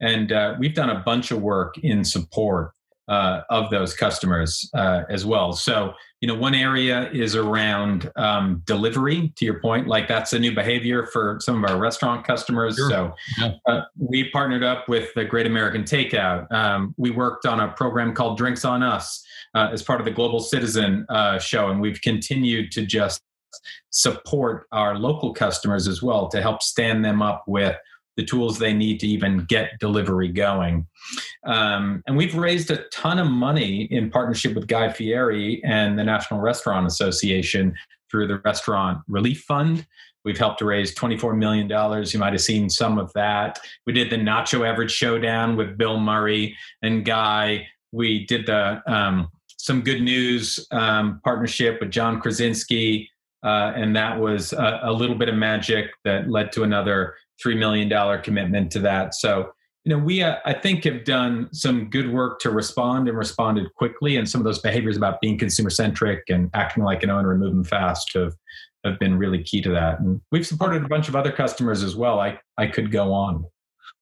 and 0.00 0.32
uh, 0.32 0.54
we've 0.58 0.74
done 0.74 0.90
a 0.90 1.00
bunch 1.00 1.30
of 1.30 1.40
work 1.40 1.76
in 1.78 2.04
support 2.04 2.72
uh, 3.08 3.42
of 3.50 3.70
those 3.70 3.94
customers 3.94 4.70
uh, 4.74 5.02
as 5.10 5.26
well. 5.26 5.52
So, 5.52 5.92
you 6.20 6.28
know, 6.28 6.34
one 6.34 6.54
area 6.54 7.10
is 7.10 7.34
around 7.34 8.10
um, 8.16 8.62
delivery. 8.64 9.32
To 9.36 9.44
your 9.44 9.60
point, 9.60 9.88
like 9.88 10.06
that's 10.06 10.32
a 10.32 10.38
new 10.38 10.54
behavior 10.54 11.06
for 11.06 11.38
some 11.40 11.62
of 11.62 11.70
our 11.70 11.78
restaurant 11.78 12.24
customers. 12.24 12.76
Sure. 12.76 12.88
So, 12.88 13.14
yeah. 13.38 13.52
uh, 13.66 13.82
we 13.98 14.30
partnered 14.30 14.62
up 14.62 14.88
with 14.88 15.12
the 15.14 15.24
Great 15.24 15.46
American 15.46 15.82
Takeout. 15.82 16.50
Um, 16.52 16.94
we 16.96 17.10
worked 17.10 17.44
on 17.44 17.60
a 17.60 17.68
program 17.72 18.14
called 18.14 18.38
Drinks 18.38 18.64
on 18.64 18.82
Us 18.82 19.24
uh, 19.54 19.68
as 19.72 19.82
part 19.82 20.00
of 20.00 20.04
the 20.04 20.12
Global 20.12 20.40
Citizen 20.40 21.06
uh, 21.08 21.38
show, 21.38 21.68
and 21.68 21.80
we've 21.80 22.00
continued 22.00 22.72
to 22.72 22.86
just 22.86 23.22
support 23.90 24.66
our 24.72 24.98
local 24.98 25.34
customers 25.34 25.86
as 25.86 26.02
well 26.02 26.28
to 26.28 26.40
help 26.40 26.62
stand 26.62 27.04
them 27.04 27.22
up 27.22 27.44
with 27.46 27.76
the 28.16 28.24
tools 28.24 28.58
they 28.58 28.74
need 28.74 29.00
to 29.00 29.06
even 29.06 29.44
get 29.48 29.78
delivery 29.80 30.28
going. 30.28 30.86
Um, 31.44 32.02
and 32.06 32.16
we've 32.16 32.34
raised 32.34 32.70
a 32.70 32.84
ton 32.92 33.18
of 33.18 33.28
money 33.28 33.84
in 33.90 34.10
partnership 34.10 34.54
with 34.54 34.66
Guy 34.66 34.92
Fieri 34.92 35.62
and 35.64 35.98
the 35.98 36.04
National 36.04 36.40
Restaurant 36.40 36.86
Association 36.86 37.74
through 38.10 38.26
the 38.26 38.38
Restaurant 38.40 39.00
Relief 39.08 39.42
Fund. 39.42 39.86
We've 40.24 40.38
helped 40.38 40.58
to 40.60 40.66
raise 40.66 40.94
$24 40.94 41.36
million. 41.36 41.68
You 41.68 42.18
might 42.18 42.32
have 42.32 42.42
seen 42.42 42.68
some 42.70 42.98
of 42.98 43.12
that. 43.14 43.58
We 43.86 43.92
did 43.92 44.10
the 44.10 44.16
Nacho 44.16 44.68
Average 44.68 44.92
Showdown 44.92 45.56
with 45.56 45.76
Bill 45.76 45.98
Murray 45.98 46.56
and 46.82 47.04
Guy. 47.04 47.66
We 47.90 48.24
did 48.26 48.46
the 48.46 48.82
um, 48.86 49.28
Some 49.62 49.82
Good 49.82 50.02
News 50.02 50.66
um, 50.72 51.20
partnership 51.22 51.78
with 51.78 51.92
John 51.92 52.20
Krasinski. 52.20 53.08
Uh, 53.44 53.72
and 53.76 53.94
that 53.94 54.18
was 54.18 54.52
a, 54.52 54.80
a 54.82 54.92
little 54.92 55.14
bit 55.14 55.28
of 55.28 55.36
magic 55.36 55.92
that 56.04 56.28
led 56.28 56.50
to 56.52 56.64
another 56.64 57.14
$3 57.46 57.56
million 57.56 58.22
commitment 58.22 58.72
to 58.72 58.80
that. 58.80 59.14
So, 59.14 59.52
you 59.84 59.90
know, 59.90 60.02
we, 60.02 60.20
uh, 60.20 60.38
I 60.44 60.52
think, 60.52 60.82
have 60.82 61.04
done 61.04 61.48
some 61.52 61.90
good 61.90 62.12
work 62.12 62.40
to 62.40 62.50
respond 62.50 63.08
and 63.08 63.16
responded 63.16 63.72
quickly. 63.76 64.16
And 64.16 64.28
some 64.28 64.40
of 64.40 64.44
those 64.44 64.58
behaviors 64.58 64.96
about 64.96 65.20
being 65.20 65.38
consumer 65.38 65.70
centric 65.70 66.24
and 66.28 66.50
acting 66.54 66.82
like 66.82 67.04
an 67.04 67.10
owner 67.10 67.30
and 67.30 67.40
moving 67.40 67.62
fast 67.62 68.10
have, 68.14 68.34
have 68.84 68.98
been 68.98 69.16
really 69.16 69.44
key 69.44 69.62
to 69.62 69.70
that. 69.70 70.00
And 70.00 70.20
we've 70.32 70.46
supported 70.46 70.84
a 70.84 70.88
bunch 70.88 71.08
of 71.08 71.14
other 71.14 71.30
customers 71.30 71.84
as 71.84 71.94
well. 71.94 72.18
I, 72.18 72.36
I 72.58 72.66
could 72.66 72.90
go 72.90 73.12
on. 73.12 73.44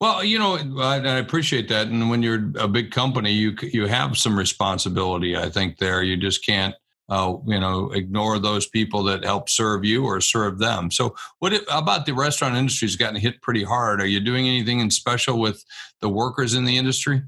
Well, 0.01 0.25
you 0.25 0.39
know, 0.39 0.57
I, 0.79 0.97
I, 0.97 1.19
appreciate 1.19 1.69
that. 1.69 1.89
And 1.89 2.09
when 2.09 2.23
you're 2.23 2.51
a 2.59 2.67
big 2.67 2.91
company, 2.91 3.33
you 3.33 3.55
you 3.63 3.87
have 3.87 4.17
some 4.17 4.39
responsibility. 4.39 5.37
I 5.37 5.51
think 5.51 5.77
there, 5.77 6.03
you 6.03 6.17
just 6.17 6.45
can't, 6.45 6.75
uh, 7.11 7.35
you 7.47 7.61
know, 7.61 7.91
ignore 7.91 8.39
those 8.39 8.67
people 8.67 9.03
that 9.05 9.25
help 9.25 9.51
serve 9.51 9.85
you 9.85 10.07
or 10.07 10.23
serve 10.23 10.59
them. 10.59 10.91
So, 10.91 11.15
what 11.41 11.53
about 11.71 12.07
the 12.07 12.15
restaurant 12.15 12.57
industry 12.57 12.89
has 12.89 12.97
gotten 12.97 13.21
hit 13.21 13.43
pretty 13.43 13.63
hard? 13.63 14.01
Are 14.01 14.07
you 14.07 14.21
doing 14.21 14.49
anything 14.49 14.81
in 14.81 14.91
special 14.91 15.39
with 15.39 15.63
the 16.01 16.09
workers 16.09 16.55
in 16.55 16.65
the 16.65 16.79
industry? 16.79 17.21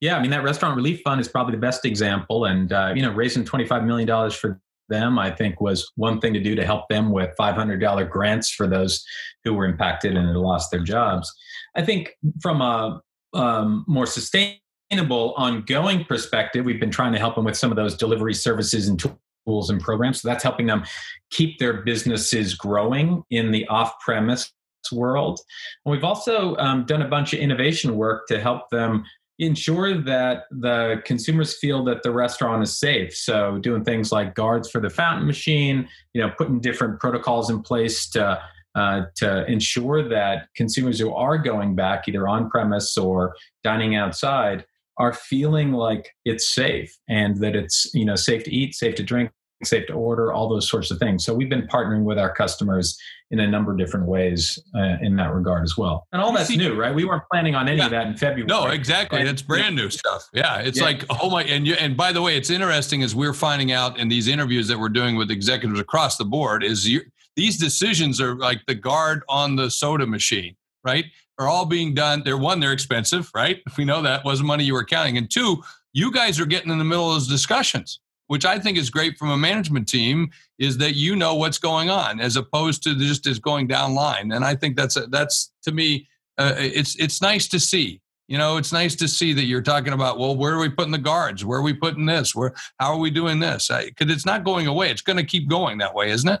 Yeah, 0.00 0.16
I 0.16 0.20
mean 0.20 0.32
that 0.32 0.42
restaurant 0.42 0.74
relief 0.74 1.02
fund 1.04 1.20
is 1.20 1.28
probably 1.28 1.52
the 1.52 1.60
best 1.60 1.84
example, 1.84 2.46
and 2.46 2.72
uh, 2.72 2.92
you 2.96 3.02
know, 3.02 3.12
raising 3.12 3.44
twenty 3.44 3.64
five 3.64 3.84
million 3.84 4.08
dollars 4.08 4.34
for 4.34 4.60
them, 4.88 5.18
I 5.18 5.30
think 5.30 5.60
was 5.60 5.90
one 5.96 6.20
thing 6.20 6.34
to 6.34 6.40
do 6.40 6.54
to 6.54 6.64
help 6.64 6.88
them 6.88 7.10
with 7.12 7.34
$500 7.38 8.10
grants 8.10 8.50
for 8.50 8.66
those 8.66 9.04
who 9.44 9.54
were 9.54 9.66
impacted 9.66 10.16
and 10.16 10.26
had 10.26 10.36
lost 10.36 10.70
their 10.70 10.80
jobs. 10.80 11.32
I 11.78 11.84
think 11.84 12.16
from 12.42 12.60
a 12.60 13.00
um, 13.34 13.84
more 13.86 14.04
sustainable, 14.04 15.32
ongoing 15.36 16.04
perspective, 16.04 16.64
we've 16.64 16.80
been 16.80 16.90
trying 16.90 17.12
to 17.12 17.18
help 17.18 17.36
them 17.36 17.44
with 17.44 17.56
some 17.56 17.70
of 17.70 17.76
those 17.76 17.96
delivery 17.96 18.34
services 18.34 18.88
and 18.88 18.98
tools 19.46 19.70
and 19.70 19.80
programs. 19.80 20.20
So 20.20 20.28
that's 20.28 20.42
helping 20.42 20.66
them 20.66 20.84
keep 21.30 21.58
their 21.58 21.82
businesses 21.82 22.54
growing 22.54 23.22
in 23.30 23.52
the 23.52 23.66
off 23.68 23.98
premise 24.00 24.52
world. 24.90 25.38
And 25.84 25.92
we've 25.92 26.04
also 26.04 26.56
um, 26.56 26.84
done 26.84 27.02
a 27.02 27.08
bunch 27.08 27.32
of 27.32 27.38
innovation 27.38 27.96
work 27.96 28.26
to 28.28 28.40
help 28.40 28.70
them 28.70 29.04
ensure 29.38 29.96
that 30.02 30.44
the 30.50 31.00
consumers 31.04 31.56
feel 31.58 31.84
that 31.84 32.02
the 32.02 32.10
restaurant 32.10 32.60
is 32.60 32.76
safe 32.76 33.14
so 33.14 33.56
doing 33.58 33.84
things 33.84 34.10
like 34.10 34.34
guards 34.34 34.68
for 34.68 34.80
the 34.80 34.90
fountain 34.90 35.28
machine 35.28 35.88
you 36.12 36.20
know 36.20 36.28
putting 36.36 36.58
different 36.58 36.98
protocols 36.98 37.48
in 37.48 37.62
place 37.62 38.08
to 38.10 38.42
uh, 38.74 39.02
to 39.16 39.46
ensure 39.46 40.08
that 40.08 40.48
consumers 40.54 40.98
who 40.98 41.12
are 41.12 41.38
going 41.38 41.74
back 41.74 42.08
either 42.08 42.28
on 42.28 42.50
premise 42.50 42.96
or 42.96 43.34
dining 43.64 43.96
outside 43.96 44.64
are 44.98 45.12
feeling 45.12 45.72
like 45.72 46.10
it's 46.24 46.54
safe 46.54 46.96
and 47.08 47.38
that 47.38 47.54
it's 47.54 47.92
you 47.94 48.04
know 48.04 48.16
safe 48.16 48.44
to 48.44 48.50
eat 48.50 48.74
safe 48.74 48.94
to 48.96 49.02
drink 49.02 49.30
safe 49.64 49.86
to 49.86 49.92
order, 49.92 50.32
all 50.32 50.48
those 50.48 50.68
sorts 50.68 50.90
of 50.90 50.98
things. 50.98 51.24
So 51.24 51.34
we've 51.34 51.48
been 51.48 51.66
partnering 51.66 52.04
with 52.04 52.18
our 52.18 52.32
customers 52.32 52.96
in 53.30 53.40
a 53.40 53.46
number 53.46 53.72
of 53.72 53.78
different 53.78 54.06
ways 54.06 54.58
uh, 54.74 54.96
in 55.02 55.16
that 55.16 55.34
regard 55.34 55.64
as 55.64 55.76
well. 55.76 56.06
And 56.12 56.22
all 56.22 56.32
that's 56.32 56.50
new, 56.50 56.74
right? 56.74 56.94
We 56.94 57.04
weren't 57.04 57.24
planning 57.30 57.54
on 57.54 57.68
any 57.68 57.78
yeah. 57.78 57.86
of 57.86 57.90
that 57.90 58.06
in 58.06 58.16
February. 58.16 58.46
No, 58.46 58.68
exactly. 58.68 59.22
That's 59.24 59.42
brand 59.42 59.76
new 59.76 59.90
stuff. 59.90 60.28
Yeah, 60.32 60.58
it's 60.58 60.78
yeah. 60.78 60.84
like 60.84 61.04
oh 61.10 61.28
my 61.28 61.42
and 61.44 61.66
you 61.66 61.74
and 61.74 61.96
by 61.96 62.12
the 62.12 62.22
way, 62.22 62.36
it's 62.36 62.50
interesting 62.50 63.02
as 63.02 63.14
we're 63.14 63.34
finding 63.34 63.72
out 63.72 63.98
in 63.98 64.08
these 64.08 64.28
interviews 64.28 64.68
that 64.68 64.78
we're 64.78 64.88
doing 64.88 65.16
with 65.16 65.30
executives 65.30 65.80
across 65.80 66.16
the 66.16 66.24
board 66.24 66.62
is 66.62 66.88
you, 66.88 67.02
these 67.38 67.56
decisions 67.56 68.20
are 68.20 68.34
like 68.34 68.60
the 68.66 68.74
guard 68.74 69.22
on 69.28 69.56
the 69.56 69.70
soda 69.70 70.06
machine, 70.06 70.56
right? 70.84 71.04
Are 71.38 71.48
all 71.48 71.64
being 71.64 71.94
done. 71.94 72.22
They're 72.24 72.36
one, 72.36 72.60
they're 72.60 72.72
expensive, 72.72 73.30
right? 73.34 73.62
We 73.78 73.84
know 73.84 74.02
that 74.02 74.24
wasn't 74.24 74.48
money 74.48 74.64
you 74.64 74.74
were 74.74 74.84
counting, 74.84 75.16
and 75.16 75.30
two, 75.30 75.62
you 75.92 76.12
guys 76.12 76.38
are 76.38 76.46
getting 76.46 76.70
in 76.70 76.78
the 76.78 76.84
middle 76.84 77.08
of 77.08 77.14
those 77.14 77.28
discussions 77.28 78.00
which 78.28 78.44
I 78.44 78.58
think 78.58 78.78
is 78.78 78.90
great 78.90 79.18
from 79.18 79.30
a 79.30 79.36
management 79.36 79.88
team, 79.88 80.30
is 80.58 80.78
that 80.78 80.94
you 80.94 81.16
know 81.16 81.34
what's 81.34 81.58
going 81.58 81.90
on 81.90 82.20
as 82.20 82.36
opposed 82.36 82.82
to 82.84 82.94
just 82.94 83.26
as 83.26 83.38
going 83.38 83.66
down 83.66 83.94
line. 83.94 84.32
And 84.32 84.44
I 84.44 84.54
think 84.54 84.76
that's 84.76 84.96
a, 84.96 85.06
that's 85.06 85.50
to 85.62 85.72
me, 85.72 86.06
uh, 86.36 86.54
it's 86.56 86.94
it's 86.96 87.20
nice 87.20 87.48
to 87.48 87.58
see. 87.58 88.00
You 88.28 88.36
know, 88.36 88.58
it's 88.58 88.72
nice 88.72 88.94
to 88.96 89.08
see 89.08 89.32
that 89.32 89.44
you're 89.44 89.62
talking 89.62 89.94
about. 89.94 90.18
Well, 90.18 90.36
where 90.36 90.52
are 90.52 90.58
we 90.58 90.68
putting 90.68 90.92
the 90.92 90.98
guards? 90.98 91.44
Where 91.44 91.58
are 91.58 91.62
we 91.62 91.72
putting 91.72 92.04
this? 92.04 92.34
Where 92.34 92.52
how 92.78 92.92
are 92.92 92.98
we 92.98 93.10
doing 93.10 93.40
this? 93.40 93.68
Because 93.68 94.12
it's 94.12 94.26
not 94.26 94.44
going 94.44 94.66
away. 94.66 94.90
It's 94.90 95.00
going 95.00 95.16
to 95.16 95.24
keep 95.24 95.48
going 95.48 95.78
that 95.78 95.94
way, 95.94 96.10
isn't 96.10 96.28
it? 96.28 96.40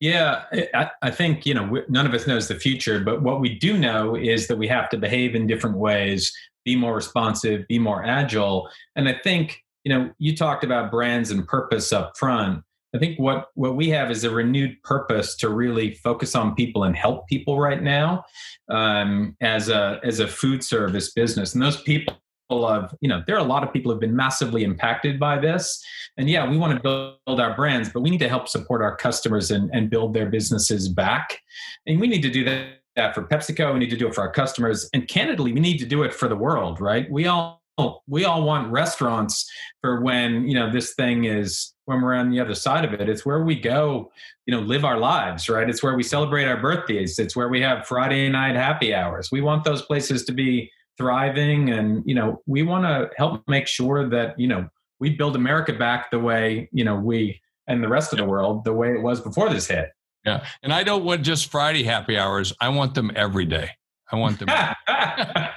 Yeah, 0.00 0.44
I, 0.74 0.90
I, 1.02 1.10
think 1.10 1.46
you 1.46 1.54
know 1.54 1.82
none 1.88 2.06
of 2.06 2.12
us 2.12 2.26
knows 2.26 2.48
the 2.48 2.54
future, 2.54 3.00
but 3.00 3.22
what 3.22 3.40
we 3.40 3.58
do 3.58 3.78
know 3.78 4.14
is 4.14 4.46
that 4.48 4.58
we 4.58 4.68
have 4.68 4.90
to 4.90 4.98
behave 4.98 5.34
in 5.34 5.46
different 5.46 5.78
ways, 5.78 6.32
be 6.64 6.76
more 6.76 6.94
responsive, 6.94 7.66
be 7.66 7.78
more 7.78 8.04
agile, 8.04 8.68
and 8.94 9.08
I 9.08 9.14
think 9.24 9.64
you 9.86 9.96
know, 9.96 10.10
you 10.18 10.36
talked 10.36 10.64
about 10.64 10.90
brands 10.90 11.30
and 11.30 11.46
purpose 11.46 11.92
up 11.92 12.18
front. 12.18 12.64
I 12.92 12.98
think 12.98 13.20
what 13.20 13.50
what 13.54 13.76
we 13.76 13.88
have 13.90 14.10
is 14.10 14.24
a 14.24 14.30
renewed 14.30 14.82
purpose 14.82 15.36
to 15.36 15.48
really 15.48 15.94
focus 15.94 16.34
on 16.34 16.56
people 16.56 16.82
and 16.82 16.96
help 16.96 17.28
people 17.28 17.60
right 17.60 17.80
now 17.80 18.24
um, 18.68 19.36
as 19.40 19.68
a 19.68 20.00
as 20.02 20.18
a 20.18 20.26
food 20.26 20.64
service 20.64 21.12
business, 21.12 21.54
and 21.54 21.62
those 21.62 21.80
people 21.82 22.16
of 22.50 22.94
you 23.00 23.08
know 23.08 23.22
there 23.26 23.36
are 23.36 23.40
a 23.40 23.44
lot 23.44 23.64
of 23.64 23.72
people 23.72 23.90
who've 23.90 24.00
been 24.00 24.14
massively 24.14 24.64
impacted 24.64 25.18
by 25.18 25.38
this. 25.38 25.82
And 26.16 26.30
yeah 26.30 26.48
we 26.48 26.56
want 26.56 26.74
to 26.74 26.80
build 26.80 27.40
our 27.40 27.54
brands 27.54 27.88
but 27.88 28.00
we 28.00 28.10
need 28.10 28.20
to 28.20 28.28
help 28.28 28.48
support 28.48 28.82
our 28.82 28.96
customers 28.96 29.50
and, 29.50 29.70
and 29.72 29.90
build 29.90 30.14
their 30.14 30.26
businesses 30.26 30.88
back. 30.88 31.40
And 31.86 32.00
we 32.00 32.06
need 32.06 32.22
to 32.22 32.30
do 32.30 32.44
that, 32.44 32.80
that 32.94 33.14
for 33.14 33.22
pepsico. 33.22 33.72
We 33.72 33.80
need 33.80 33.90
to 33.90 33.96
do 33.96 34.08
it 34.08 34.14
for 34.14 34.20
our 34.22 34.32
customers. 34.32 34.88
And 34.94 35.08
candidly 35.08 35.52
we 35.52 35.60
need 35.60 35.78
to 35.78 35.86
do 35.86 36.02
it 36.02 36.14
for 36.14 36.28
the 36.28 36.36
world 36.36 36.80
right? 36.80 37.10
We 37.10 37.26
all 37.26 37.62
we 38.06 38.24
all 38.24 38.42
want 38.42 38.72
restaurants 38.72 39.50
for 39.82 40.00
when 40.00 40.48
you 40.48 40.54
know 40.54 40.70
this 40.72 40.94
thing 40.94 41.24
is 41.24 41.74
when 41.84 42.00
we're 42.00 42.14
on 42.14 42.30
the 42.30 42.40
other 42.40 42.54
side 42.54 42.84
of 42.84 42.94
it. 42.94 43.08
It's 43.08 43.26
where 43.26 43.44
we 43.44 43.58
go 43.58 44.12
you 44.46 44.54
know 44.54 44.60
live 44.60 44.84
our 44.84 44.98
lives 44.98 45.48
right? 45.48 45.68
It's 45.68 45.82
where 45.82 45.96
we 45.96 46.04
celebrate 46.04 46.46
our 46.46 46.60
birthdays. 46.60 47.18
It's 47.18 47.34
where 47.34 47.48
we 47.48 47.60
have 47.60 47.86
friday 47.86 48.28
night 48.28 48.54
happy 48.54 48.94
hours. 48.94 49.32
We 49.32 49.40
want 49.40 49.64
those 49.64 49.82
places 49.82 50.24
to 50.26 50.32
be 50.32 50.70
thriving. 50.96 51.70
And 51.70 52.02
you 52.06 52.14
know 52.14 52.42
we 52.46 52.62
want 52.62 52.84
to 52.84 53.10
help 53.16 53.42
make 53.48 53.66
sure 53.66 54.08
that 54.08 54.38
you 54.38 54.48
know 54.48 54.68
we 54.98 55.10
build 55.10 55.36
america 55.36 55.72
back 55.72 56.10
the 56.10 56.18
way 56.18 56.68
you 56.72 56.84
know 56.84 56.96
we 56.96 57.40
and 57.68 57.82
the 57.82 57.88
rest 57.88 58.12
of 58.12 58.18
the 58.18 58.24
world 58.24 58.64
the 58.64 58.72
way 58.72 58.92
it 58.92 59.02
was 59.02 59.20
before 59.20 59.48
this 59.50 59.66
hit. 59.66 59.90
Yeah. 60.24 60.44
And 60.62 60.72
i 60.72 60.82
don't 60.82 61.04
want 61.04 61.22
just 61.22 61.50
friday 61.50 61.82
happy 61.82 62.18
hours. 62.18 62.52
I 62.60 62.68
want 62.68 62.94
them 62.94 63.10
every 63.14 63.44
day. 63.44 63.70
I 64.10 64.16
want 64.16 64.38
them 64.38 64.48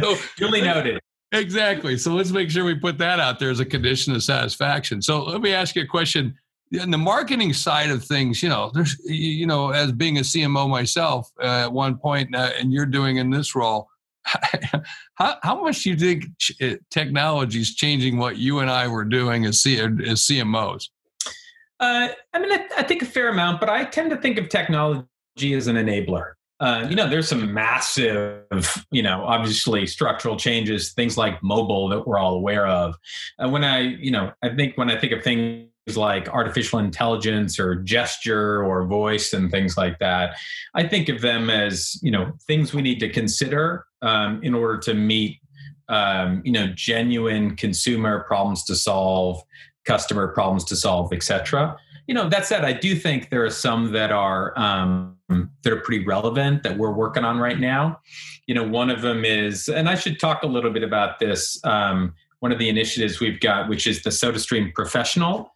so 0.00 0.16
duly 0.36 0.60
noted. 0.60 1.00
Exactly. 1.34 1.98
So 1.98 2.14
let's 2.14 2.30
make 2.30 2.50
sure 2.50 2.64
we 2.64 2.74
put 2.74 2.98
that 2.98 3.20
out 3.20 3.38
there 3.38 3.50
as 3.50 3.60
a 3.60 3.64
condition 3.64 4.14
of 4.14 4.22
satisfaction. 4.22 5.02
So 5.02 5.24
let 5.24 5.40
me 5.40 5.52
ask 5.52 5.74
you 5.74 5.82
a 5.82 5.86
question. 5.86 6.34
In 6.70 6.90
the 6.90 6.98
marketing 6.98 7.52
side 7.52 7.90
of 7.90 8.04
things, 8.04 8.42
you 8.42 8.48
know, 8.48 8.70
there's, 8.74 8.98
you 9.04 9.46
know, 9.46 9.70
as 9.70 9.92
being 9.92 10.18
a 10.18 10.22
CMO 10.22 10.68
myself 10.68 11.30
uh, 11.40 11.64
at 11.64 11.72
one 11.72 11.96
point, 11.98 12.34
uh, 12.34 12.50
and 12.58 12.72
you're 12.72 12.86
doing 12.86 13.18
in 13.18 13.30
this 13.30 13.54
role, 13.54 13.88
how, 15.14 15.36
how 15.42 15.62
much 15.62 15.82
do 15.82 15.90
you 15.90 15.96
think 15.96 16.24
uh, 16.62 16.76
technology 16.90 17.60
is 17.60 17.74
changing 17.74 18.16
what 18.16 18.36
you 18.36 18.60
and 18.60 18.70
I 18.70 18.88
were 18.88 19.04
doing 19.04 19.44
as, 19.46 19.62
C, 19.62 19.78
as 19.78 19.90
CMOs? 20.22 20.88
Uh, 21.80 22.08
I 22.32 22.38
mean, 22.38 22.52
I, 22.52 22.66
I 22.78 22.82
think 22.82 23.02
a 23.02 23.06
fair 23.06 23.28
amount, 23.28 23.60
but 23.60 23.68
I 23.68 23.84
tend 23.84 24.10
to 24.10 24.16
think 24.16 24.38
of 24.38 24.48
technology 24.48 25.06
as 25.54 25.66
an 25.66 25.76
enabler. 25.76 26.32
Uh, 26.60 26.86
you 26.88 26.94
know, 26.94 27.08
there's 27.08 27.28
some 27.28 27.52
massive, 27.52 28.86
you 28.90 29.02
know, 29.02 29.24
obviously 29.24 29.86
structural 29.86 30.36
changes, 30.36 30.92
things 30.92 31.18
like 31.18 31.42
mobile 31.42 31.88
that 31.88 32.06
we're 32.06 32.18
all 32.18 32.34
aware 32.34 32.66
of. 32.66 32.96
And 33.38 33.52
when 33.52 33.64
I, 33.64 33.80
you 33.80 34.10
know, 34.10 34.32
I 34.42 34.54
think 34.54 34.78
when 34.78 34.88
I 34.88 34.98
think 34.98 35.12
of 35.12 35.22
things 35.22 35.68
like 35.96 36.28
artificial 36.28 36.78
intelligence 36.78 37.58
or 37.58 37.74
gesture 37.74 38.64
or 38.64 38.86
voice 38.86 39.32
and 39.32 39.50
things 39.50 39.76
like 39.76 39.98
that, 39.98 40.38
I 40.74 40.86
think 40.86 41.08
of 41.08 41.20
them 41.20 41.50
as, 41.50 41.98
you 42.02 42.12
know, 42.12 42.32
things 42.46 42.72
we 42.72 42.82
need 42.82 43.00
to 43.00 43.10
consider 43.10 43.84
um, 44.04 44.40
in 44.42 44.54
order 44.54 44.78
to 44.78 44.94
meet, 44.94 45.40
um, 45.88 46.42
you 46.44 46.52
know, 46.52 46.68
genuine 46.74 47.56
consumer 47.56 48.24
problems 48.24 48.64
to 48.64 48.76
solve, 48.76 49.42
customer 49.84 50.28
problems 50.28 50.64
to 50.64 50.76
solve, 50.76 51.12
etc 51.12 51.76
you 52.06 52.14
know, 52.14 52.28
that 52.28 52.46
said, 52.46 52.64
I 52.64 52.72
do 52.72 52.94
think 52.94 53.30
there 53.30 53.44
are 53.44 53.50
some 53.50 53.92
that 53.92 54.12
are 54.12 54.58
um, 54.58 55.16
that 55.28 55.72
are 55.72 55.80
pretty 55.80 56.04
relevant 56.04 56.62
that 56.62 56.76
we're 56.76 56.92
working 56.92 57.24
on 57.24 57.38
right 57.38 57.58
now. 57.58 58.00
You 58.46 58.54
know, 58.54 58.62
one 58.62 58.90
of 58.90 59.00
them 59.00 59.24
is, 59.24 59.68
and 59.68 59.88
I 59.88 59.94
should 59.94 60.20
talk 60.20 60.42
a 60.42 60.46
little 60.46 60.70
bit 60.70 60.82
about 60.82 61.18
this. 61.18 61.58
Um, 61.64 62.14
one 62.40 62.52
of 62.52 62.58
the 62.58 62.68
initiatives 62.68 63.20
we've 63.20 63.40
got, 63.40 63.70
which 63.70 63.86
is 63.86 64.02
the 64.02 64.10
SodaStream 64.10 64.74
Professional. 64.74 65.53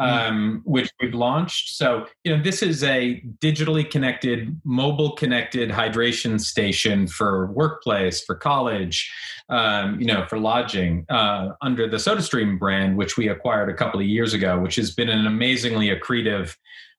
Um, 0.00 0.62
which 0.64 0.90
we've 1.00 1.14
launched. 1.14 1.76
So, 1.76 2.06
you 2.24 2.34
know, 2.34 2.42
this 2.42 2.62
is 2.62 2.82
a 2.82 3.22
digitally 3.38 3.88
connected, 3.88 4.58
mobile 4.64 5.12
connected 5.12 5.70
hydration 5.70 6.40
station 6.40 7.06
for 7.06 7.52
workplace, 7.52 8.24
for 8.24 8.34
college, 8.34 9.12
um, 9.50 10.00
you 10.00 10.06
know, 10.06 10.26
for 10.26 10.38
lodging 10.38 11.04
uh, 11.10 11.50
under 11.60 11.86
the 11.86 11.98
SodaStream 11.98 12.58
brand, 12.58 12.96
which 12.96 13.18
we 13.18 13.28
acquired 13.28 13.68
a 13.68 13.74
couple 13.74 14.00
of 14.00 14.06
years 14.06 14.32
ago, 14.32 14.58
which 14.58 14.76
has 14.76 14.90
been 14.90 15.10
an 15.10 15.26
amazingly 15.26 15.88
accretive 15.88 16.56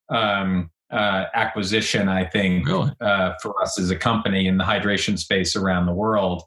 um, 0.09 0.69
uh, 0.91 1.25
acquisition, 1.33 2.07
I 2.07 2.25
think, 2.25 2.67
really? 2.67 2.91
uh, 3.01 3.33
for 3.41 3.59
us 3.63 3.79
as 3.79 3.89
a 3.89 3.95
company 3.95 4.45
in 4.45 4.57
the 4.57 4.63
hydration 4.63 5.17
space 5.17 5.55
around 5.55 5.87
the 5.87 5.93
world. 5.93 6.43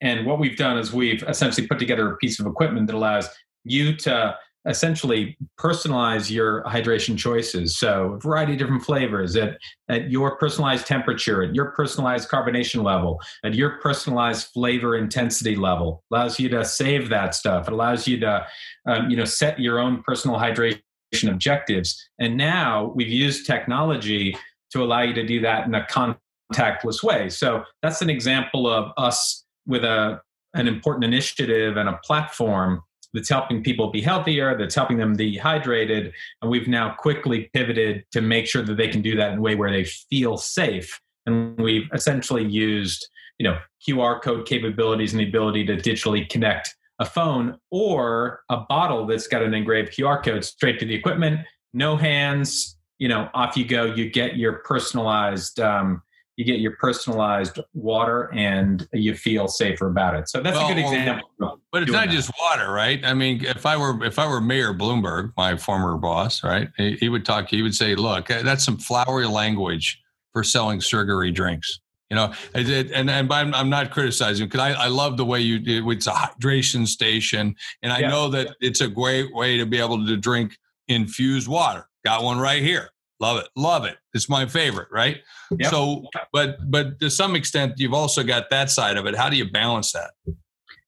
And 0.00 0.24
what 0.24 0.38
we've 0.38 0.56
done 0.56 0.78
is 0.78 0.92
we've 0.92 1.22
essentially 1.24 1.66
put 1.66 1.78
together 1.78 2.12
a 2.12 2.16
piece 2.18 2.38
of 2.38 2.46
equipment 2.46 2.86
that 2.86 2.94
allows 2.94 3.28
you 3.64 3.96
to 3.96 4.36
essentially 4.66 5.36
personalize 5.58 6.30
your 6.30 6.62
hydration 6.64 7.16
choices. 7.16 7.78
So 7.78 8.14
a 8.14 8.18
variety 8.18 8.52
of 8.52 8.58
different 8.58 8.82
flavors 8.82 9.36
at, 9.36 9.58
at 9.88 10.10
your 10.10 10.36
personalized 10.36 10.86
temperature, 10.86 11.42
at 11.42 11.54
your 11.54 11.70
personalized 11.72 12.28
carbonation 12.28 12.82
level, 12.82 13.20
at 13.44 13.54
your 13.54 13.78
personalized 13.78 14.48
flavor 14.48 14.96
intensity 14.96 15.56
level. 15.56 16.02
Allows 16.10 16.40
you 16.40 16.48
to 16.50 16.64
save 16.64 17.08
that 17.10 17.34
stuff. 17.34 17.68
It 17.68 17.72
allows 17.72 18.08
you 18.08 18.18
to, 18.20 18.46
um, 18.86 19.08
you 19.08 19.16
know, 19.16 19.24
set 19.24 19.60
your 19.60 19.78
own 19.78 20.02
personal 20.02 20.36
hydration 20.36 20.80
objectives. 21.28 22.08
And 22.18 22.36
now 22.36 22.92
we've 22.94 23.08
used 23.08 23.46
technology 23.46 24.36
to 24.72 24.82
allow 24.82 25.02
you 25.02 25.14
to 25.14 25.24
do 25.24 25.40
that 25.42 25.66
in 25.66 25.74
a 25.74 25.86
contactless 25.86 27.02
way. 27.02 27.28
So 27.28 27.62
that's 27.82 28.02
an 28.02 28.10
example 28.10 28.66
of 28.66 28.90
us 28.96 29.44
with 29.66 29.84
a 29.84 30.20
an 30.54 30.66
important 30.66 31.04
initiative 31.04 31.76
and 31.76 31.86
a 31.86 31.98
platform 32.02 32.80
that's 33.14 33.28
helping 33.28 33.62
people 33.62 33.90
be 33.90 34.00
healthier, 34.00 34.56
that's 34.56 34.74
helping 34.74 34.96
them 34.96 35.16
dehydrated. 35.16 36.12
And 36.42 36.50
we've 36.50 36.68
now 36.68 36.94
quickly 36.98 37.50
pivoted 37.52 38.04
to 38.12 38.20
make 38.20 38.46
sure 38.46 38.62
that 38.62 38.76
they 38.76 38.88
can 38.88 39.02
do 39.02 39.16
that 39.16 39.32
in 39.32 39.38
a 39.38 39.40
way 39.40 39.54
where 39.54 39.70
they 39.70 39.84
feel 39.84 40.36
safe. 40.36 41.00
And 41.26 41.58
we've 41.58 41.88
essentially 41.92 42.44
used, 42.44 43.08
you 43.38 43.44
know, 43.44 43.58
QR 43.86 44.20
code 44.22 44.46
capabilities 44.46 45.12
and 45.12 45.20
the 45.20 45.28
ability 45.28 45.64
to 45.66 45.76
digitally 45.76 46.28
connect 46.28 46.74
a 46.98 47.04
phone 47.04 47.58
or 47.70 48.40
a 48.48 48.58
bottle 48.58 49.06
that's 49.06 49.26
got 49.26 49.42
an 49.42 49.54
engraved 49.54 49.92
QR 49.92 50.24
code 50.24 50.44
straight 50.44 50.78
to 50.80 50.86
the 50.86 50.94
equipment, 50.94 51.40
no 51.74 51.96
hands, 51.96 52.76
you 52.98 53.08
know, 53.08 53.28
off 53.34 53.56
you 53.56 53.64
go. 53.64 53.84
You 53.84 54.10
get 54.10 54.36
your 54.36 54.54
personalized 54.64 55.60
um, 55.60 56.02
you 56.36 56.44
get 56.44 56.60
your 56.60 56.76
personalized 56.76 57.58
water 57.72 58.30
and 58.34 58.86
you 58.92 59.14
feel 59.14 59.48
safer 59.48 59.88
about 59.88 60.14
it. 60.14 60.28
So 60.28 60.42
that's 60.42 60.56
well, 60.56 60.70
a 60.70 60.74
good 60.74 60.80
example. 60.80 61.30
But 61.72 61.82
it's 61.82 61.92
not 61.92 62.06
that. 62.06 62.12
just 62.12 62.30
water, 62.38 62.70
right? 62.70 63.04
I 63.04 63.14
mean, 63.14 63.44
if 63.44 63.64
I 63.64 63.76
were 63.76 64.04
if 64.04 64.18
I 64.18 64.28
were 64.28 64.40
Mayor 64.40 64.74
Bloomberg, 64.74 65.32
my 65.36 65.56
former 65.56 65.96
boss, 65.96 66.44
right, 66.44 66.68
he, 66.76 66.96
he 66.96 67.08
would 67.08 67.24
talk. 67.24 67.48
He 67.48 67.62
would 67.62 67.74
say, 67.74 67.94
"Look, 67.94 68.30
uh, 68.30 68.42
that's 68.42 68.64
some 68.64 68.76
flowery 68.76 69.26
language 69.26 70.00
for 70.32 70.44
selling 70.44 70.80
sugary 70.80 71.32
drinks." 71.32 71.80
You 72.10 72.16
know, 72.16 72.32
it, 72.54 72.92
and 72.92 73.10
and 73.10 73.32
I'm, 73.32 73.54
I'm 73.54 73.70
not 73.70 73.90
criticizing 73.90 74.46
because 74.46 74.60
I, 74.60 74.84
I 74.84 74.88
love 74.88 75.16
the 75.16 75.24
way 75.24 75.40
you 75.40 75.58
do. 75.58 75.90
It's 75.90 76.06
a 76.06 76.12
hydration 76.12 76.86
station, 76.86 77.56
and 77.82 77.92
I 77.92 78.02
know 78.02 78.28
that 78.28 78.54
it's 78.60 78.82
a 78.82 78.88
great 78.88 79.34
way 79.34 79.56
to 79.56 79.66
be 79.66 79.80
able 79.80 80.06
to 80.06 80.16
drink 80.16 80.56
infused 80.88 81.48
water. 81.48 81.88
Got 82.04 82.22
one 82.22 82.38
right 82.38 82.62
here. 82.62 82.90
Love 83.18 83.38
it. 83.38 83.48
Love 83.56 83.84
it. 83.84 83.96
It's 84.12 84.28
my 84.28 84.46
favorite, 84.46 84.88
right? 84.90 85.22
Yep. 85.58 85.70
So, 85.70 86.04
but 86.32 86.58
but 86.70 87.00
to 87.00 87.10
some 87.10 87.34
extent, 87.34 87.74
you've 87.76 87.94
also 87.94 88.22
got 88.22 88.50
that 88.50 88.70
side 88.70 88.96
of 88.96 89.06
it. 89.06 89.16
How 89.16 89.30
do 89.30 89.36
you 89.36 89.50
balance 89.50 89.92
that? 89.92 90.10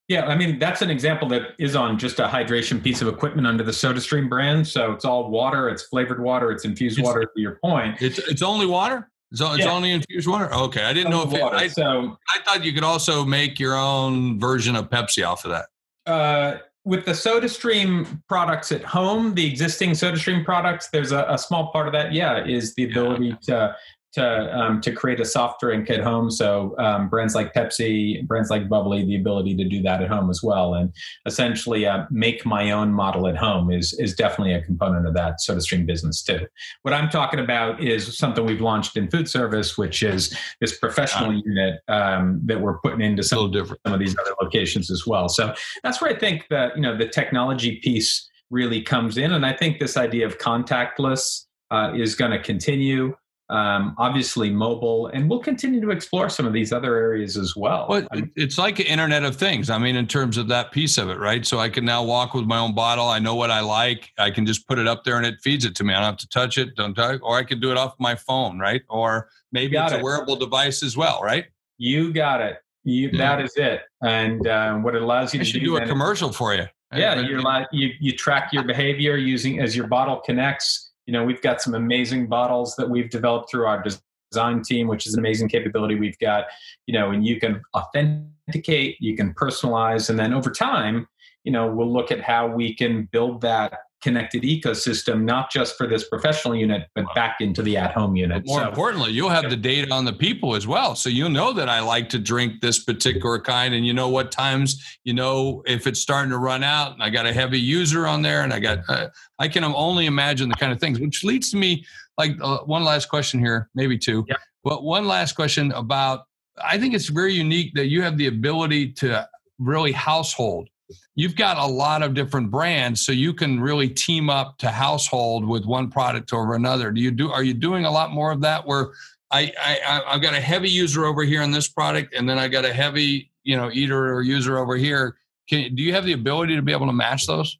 Yeah, 0.08 0.26
I 0.26 0.36
mean 0.36 0.58
that's 0.58 0.82
an 0.82 0.90
example 0.90 1.28
that 1.28 1.54
is 1.58 1.76
on 1.76 1.98
just 1.98 2.18
a 2.18 2.26
hydration 2.26 2.82
piece 2.82 3.02
of 3.02 3.08
equipment 3.08 3.46
under 3.46 3.62
the 3.62 3.72
SodaStream 3.72 4.28
brand. 4.28 4.66
So 4.66 4.92
it's 4.92 5.04
all 5.04 5.30
water, 5.30 5.68
it's 5.68 5.82
flavored 5.82 6.22
water, 6.22 6.50
it's 6.50 6.64
infused 6.64 6.98
it's, 6.98 7.06
water. 7.06 7.20
To 7.20 7.40
your 7.40 7.58
point, 7.62 8.00
it's 8.00 8.18
it's 8.18 8.42
only 8.42 8.66
water. 8.66 9.10
It's, 9.30 9.42
it's 9.42 9.58
yeah. 9.58 9.70
only 9.70 9.92
infused 9.92 10.26
water. 10.26 10.52
Okay, 10.52 10.84
I 10.84 10.94
didn't 10.94 11.10
know 11.10 11.22
if 11.22 11.34
it, 11.34 11.42
I, 11.42 11.68
so. 11.68 12.16
I 12.34 12.40
thought 12.44 12.64
you 12.64 12.72
could 12.72 12.84
also 12.84 13.24
make 13.26 13.60
your 13.60 13.76
own 13.76 14.40
version 14.40 14.74
of 14.74 14.88
Pepsi 14.88 15.26
off 15.26 15.44
of 15.44 15.50
that. 15.50 15.66
Uh, 16.10 16.58
with 16.88 17.04
the 17.04 17.12
SodaStream 17.12 18.22
products 18.28 18.72
at 18.72 18.82
home, 18.82 19.34
the 19.34 19.46
existing 19.46 19.90
SodaStream 19.90 20.42
products, 20.42 20.88
there's 20.88 21.12
a, 21.12 21.26
a 21.28 21.36
small 21.36 21.70
part 21.70 21.86
of 21.86 21.92
that. 21.92 22.14
Yeah, 22.14 22.46
is 22.46 22.74
the 22.76 22.84
ability 22.90 23.26
yeah. 23.26 23.36
to 23.42 23.76
to 24.12 24.58
um, 24.58 24.80
to 24.80 24.92
create 24.92 25.20
a 25.20 25.24
soft 25.24 25.60
drink 25.60 25.90
at 25.90 26.00
home. 26.00 26.30
So 26.30 26.74
um, 26.78 27.08
brands 27.08 27.34
like 27.34 27.52
Pepsi, 27.52 28.26
brands 28.26 28.50
like 28.50 28.68
Bubly, 28.68 29.06
the 29.06 29.16
ability 29.16 29.56
to 29.56 29.64
do 29.64 29.82
that 29.82 30.02
at 30.02 30.08
home 30.08 30.30
as 30.30 30.42
well, 30.42 30.74
and 30.74 30.92
essentially 31.26 31.86
uh, 31.86 32.04
make 32.10 32.46
my 32.46 32.70
own 32.70 32.92
model 32.92 33.26
at 33.26 33.36
home 33.36 33.70
is 33.70 33.92
is 33.94 34.14
definitely 34.14 34.54
a 34.54 34.62
component 34.62 35.06
of 35.06 35.14
that 35.14 35.36
SodaStream 35.46 35.86
business 35.86 36.22
too. 36.22 36.46
What 36.82 36.94
I'm 36.94 37.10
talking 37.10 37.40
about 37.40 37.82
is 37.82 38.16
something 38.16 38.46
we've 38.46 38.60
launched 38.60 38.96
in 38.96 39.10
food 39.10 39.28
service, 39.28 39.76
which 39.76 40.02
is 40.02 40.36
this 40.60 40.78
professional 40.78 41.32
yeah. 41.32 41.42
unit 41.44 41.80
um, 41.88 42.40
that 42.46 42.60
we're 42.60 42.78
putting 42.78 43.02
into 43.02 43.22
some, 43.22 43.52
some 43.52 43.92
of 43.92 44.00
these 44.00 44.16
other 44.18 44.34
locations 44.40 44.90
as 44.90 45.06
well. 45.06 45.28
So 45.28 45.54
that's 45.82 46.00
where 46.00 46.10
I 46.10 46.18
think 46.18 46.46
that 46.50 46.76
you 46.76 46.82
know 46.82 46.96
the 46.96 47.08
technology 47.08 47.76
piece 47.82 48.28
really 48.50 48.80
comes 48.80 49.18
in, 49.18 49.32
and 49.32 49.44
I 49.44 49.52
think 49.52 49.78
this 49.78 49.98
idea 49.98 50.24
of 50.24 50.38
contactless 50.38 51.44
uh, 51.70 51.92
is 51.94 52.14
going 52.14 52.30
to 52.30 52.42
continue 52.42 53.14
um, 53.50 53.94
obviously 53.96 54.50
mobile, 54.50 55.06
and 55.08 55.28
we'll 55.28 55.40
continue 55.40 55.80
to 55.80 55.90
explore 55.90 56.28
some 56.28 56.46
of 56.46 56.52
these 56.52 56.72
other 56.72 56.96
areas 56.96 57.36
as 57.36 57.56
well. 57.56 57.86
Well, 57.88 58.06
it's 58.36 58.58
like 58.58 58.78
Internet 58.80 59.24
of 59.24 59.36
Things. 59.36 59.70
I 59.70 59.78
mean, 59.78 59.96
in 59.96 60.06
terms 60.06 60.36
of 60.36 60.48
that 60.48 60.70
piece 60.70 60.98
of 60.98 61.08
it, 61.08 61.18
right? 61.18 61.46
So 61.46 61.58
I 61.58 61.68
can 61.68 61.84
now 61.84 62.02
walk 62.04 62.34
with 62.34 62.44
my 62.44 62.58
own 62.58 62.74
bottle. 62.74 63.06
I 63.06 63.18
know 63.18 63.34
what 63.34 63.50
I 63.50 63.60
like. 63.60 64.12
I 64.18 64.30
can 64.30 64.44
just 64.44 64.68
put 64.68 64.78
it 64.78 64.86
up 64.86 65.04
there 65.04 65.16
and 65.16 65.24
it 65.24 65.40
feeds 65.40 65.64
it 65.64 65.74
to 65.76 65.84
me. 65.84 65.94
I 65.94 65.96
don't 65.96 66.04
have 66.04 66.16
to 66.18 66.28
touch 66.28 66.58
it. 66.58 66.76
Don't 66.76 66.94
touch, 66.94 67.20
or 67.22 67.38
I 67.38 67.44
can 67.44 67.58
do 67.60 67.70
it 67.70 67.78
off 67.78 67.94
my 67.98 68.14
phone, 68.14 68.58
right? 68.58 68.82
Or 68.90 69.28
maybe 69.50 69.76
it's 69.76 69.92
it. 69.92 70.00
a 70.00 70.04
wearable 70.04 70.36
device 70.36 70.82
as 70.82 70.96
well, 70.96 71.20
right? 71.22 71.46
You 71.78 72.12
got 72.12 72.40
it. 72.42 72.58
You, 72.84 73.10
yeah. 73.12 73.18
That 73.18 73.44
is 73.44 73.56
it. 73.56 73.82
And 74.02 74.46
uh, 74.46 74.74
what 74.76 74.94
it 74.94 75.02
allows 75.02 75.32
you 75.34 75.40
I 75.40 75.44
to 75.44 75.52
do, 75.52 75.60
do 75.60 75.76
a 75.76 75.86
commercial 75.86 76.32
for 76.32 76.54
you. 76.54 76.66
Yeah, 76.94 77.20
you 77.20 77.42
you 77.70 77.90
you 78.00 78.16
track 78.16 78.50
your 78.52 78.62
behavior 78.62 79.16
using 79.16 79.60
as 79.60 79.76
your 79.76 79.86
bottle 79.86 80.22
connects 80.24 80.87
you 81.08 81.12
know 81.12 81.24
we've 81.24 81.40
got 81.40 81.62
some 81.62 81.74
amazing 81.74 82.26
bottles 82.26 82.76
that 82.76 82.88
we've 82.88 83.08
developed 83.08 83.50
through 83.50 83.66
our 83.66 83.82
design 84.30 84.62
team 84.62 84.86
which 84.86 85.06
is 85.06 85.14
an 85.14 85.18
amazing 85.18 85.48
capability 85.48 85.94
we've 85.94 86.18
got 86.18 86.44
you 86.86 86.92
know 86.92 87.10
and 87.10 87.26
you 87.26 87.40
can 87.40 87.62
authenticate 87.74 88.96
you 89.00 89.16
can 89.16 89.32
personalize 89.32 90.10
and 90.10 90.18
then 90.18 90.34
over 90.34 90.50
time 90.50 91.08
you 91.44 91.50
know 91.50 91.66
we'll 91.66 91.90
look 91.90 92.12
at 92.12 92.20
how 92.20 92.46
we 92.46 92.74
can 92.74 93.08
build 93.10 93.40
that 93.40 93.78
connected 94.00 94.42
ecosystem, 94.42 95.22
not 95.22 95.50
just 95.50 95.76
for 95.76 95.86
this 95.86 96.08
professional 96.08 96.54
unit, 96.54 96.88
but 96.94 97.04
back 97.14 97.40
into 97.40 97.62
the 97.62 97.76
at 97.76 97.92
home 97.92 98.14
unit. 98.16 98.46
More 98.46 98.60
so, 98.60 98.68
importantly, 98.68 99.10
you'll 99.10 99.28
have 99.28 99.50
the 99.50 99.56
data 99.56 99.92
on 99.92 100.04
the 100.04 100.12
people 100.12 100.54
as 100.54 100.66
well. 100.66 100.94
So 100.94 101.08
you 101.08 101.28
know 101.28 101.52
that 101.52 101.68
I 101.68 101.80
like 101.80 102.08
to 102.10 102.18
drink 102.18 102.60
this 102.60 102.78
particular 102.84 103.40
kind, 103.40 103.74
and 103.74 103.86
you 103.86 103.92
know 103.92 104.08
what 104.08 104.30
times, 104.30 104.82
you 105.04 105.14
know, 105.14 105.62
if 105.66 105.86
it's 105.86 106.00
starting 106.00 106.30
to 106.30 106.38
run 106.38 106.62
out, 106.62 106.92
and 106.92 107.02
I 107.02 107.10
got 107.10 107.26
a 107.26 107.32
heavy 107.32 107.60
user 107.60 108.06
on 108.06 108.22
there, 108.22 108.42
and 108.42 108.52
I 108.52 108.60
got, 108.60 108.78
uh, 108.88 109.08
I 109.38 109.48
can 109.48 109.64
only 109.64 110.06
imagine 110.06 110.48
the 110.48 110.54
kind 110.54 110.72
of 110.72 110.78
things, 110.78 111.00
which 111.00 111.24
leads 111.24 111.50
to 111.50 111.56
me 111.56 111.84
like 112.16 112.36
uh, 112.40 112.58
one 112.58 112.84
last 112.84 113.08
question 113.08 113.40
here, 113.40 113.68
maybe 113.74 113.98
two. 113.98 114.24
Yeah. 114.28 114.36
But 114.64 114.84
one 114.84 115.06
last 115.06 115.32
question 115.32 115.72
about, 115.72 116.24
I 116.62 116.78
think 116.78 116.94
it's 116.94 117.08
very 117.08 117.32
unique 117.32 117.74
that 117.74 117.86
you 117.86 118.02
have 118.02 118.16
the 118.16 118.26
ability 118.26 118.92
to 118.94 119.28
really 119.58 119.92
household 119.92 120.68
you've 121.14 121.36
got 121.36 121.56
a 121.56 121.66
lot 121.66 122.02
of 122.02 122.14
different 122.14 122.50
brands 122.50 123.00
so 123.00 123.12
you 123.12 123.34
can 123.34 123.60
really 123.60 123.88
team 123.88 124.30
up 124.30 124.58
to 124.58 124.70
household 124.70 125.46
with 125.46 125.64
one 125.64 125.90
product 125.90 126.32
over 126.32 126.54
another. 126.54 126.90
Do 126.90 127.00
you 127.00 127.10
do 127.10 127.30
are 127.30 127.42
you 127.42 127.54
doing 127.54 127.84
a 127.84 127.90
lot 127.90 128.10
more 128.12 128.30
of 128.32 128.40
that 128.42 128.66
where 128.66 128.88
i, 129.30 129.52
I 129.60 130.02
i've 130.06 130.22
got 130.22 130.32
a 130.32 130.40
heavy 130.40 130.70
user 130.70 131.04
over 131.04 131.22
here 131.22 131.42
on 131.42 131.50
this 131.50 131.68
product 131.68 132.14
and 132.14 132.26
then 132.26 132.38
i 132.38 132.48
got 132.48 132.64
a 132.64 132.72
heavy 132.72 133.30
you 133.48 133.56
know 133.56 133.70
eater 133.72 134.14
or 134.14 134.22
user 134.22 134.58
over 134.58 134.76
here? 134.76 135.16
Can 135.48 135.74
do 135.74 135.82
you 135.82 135.94
have 135.94 136.04
the 136.04 136.12
ability 136.12 136.54
to 136.54 136.62
be 136.62 136.72
able 136.72 136.86
to 136.86 136.92
match 136.92 137.26
those? 137.26 137.58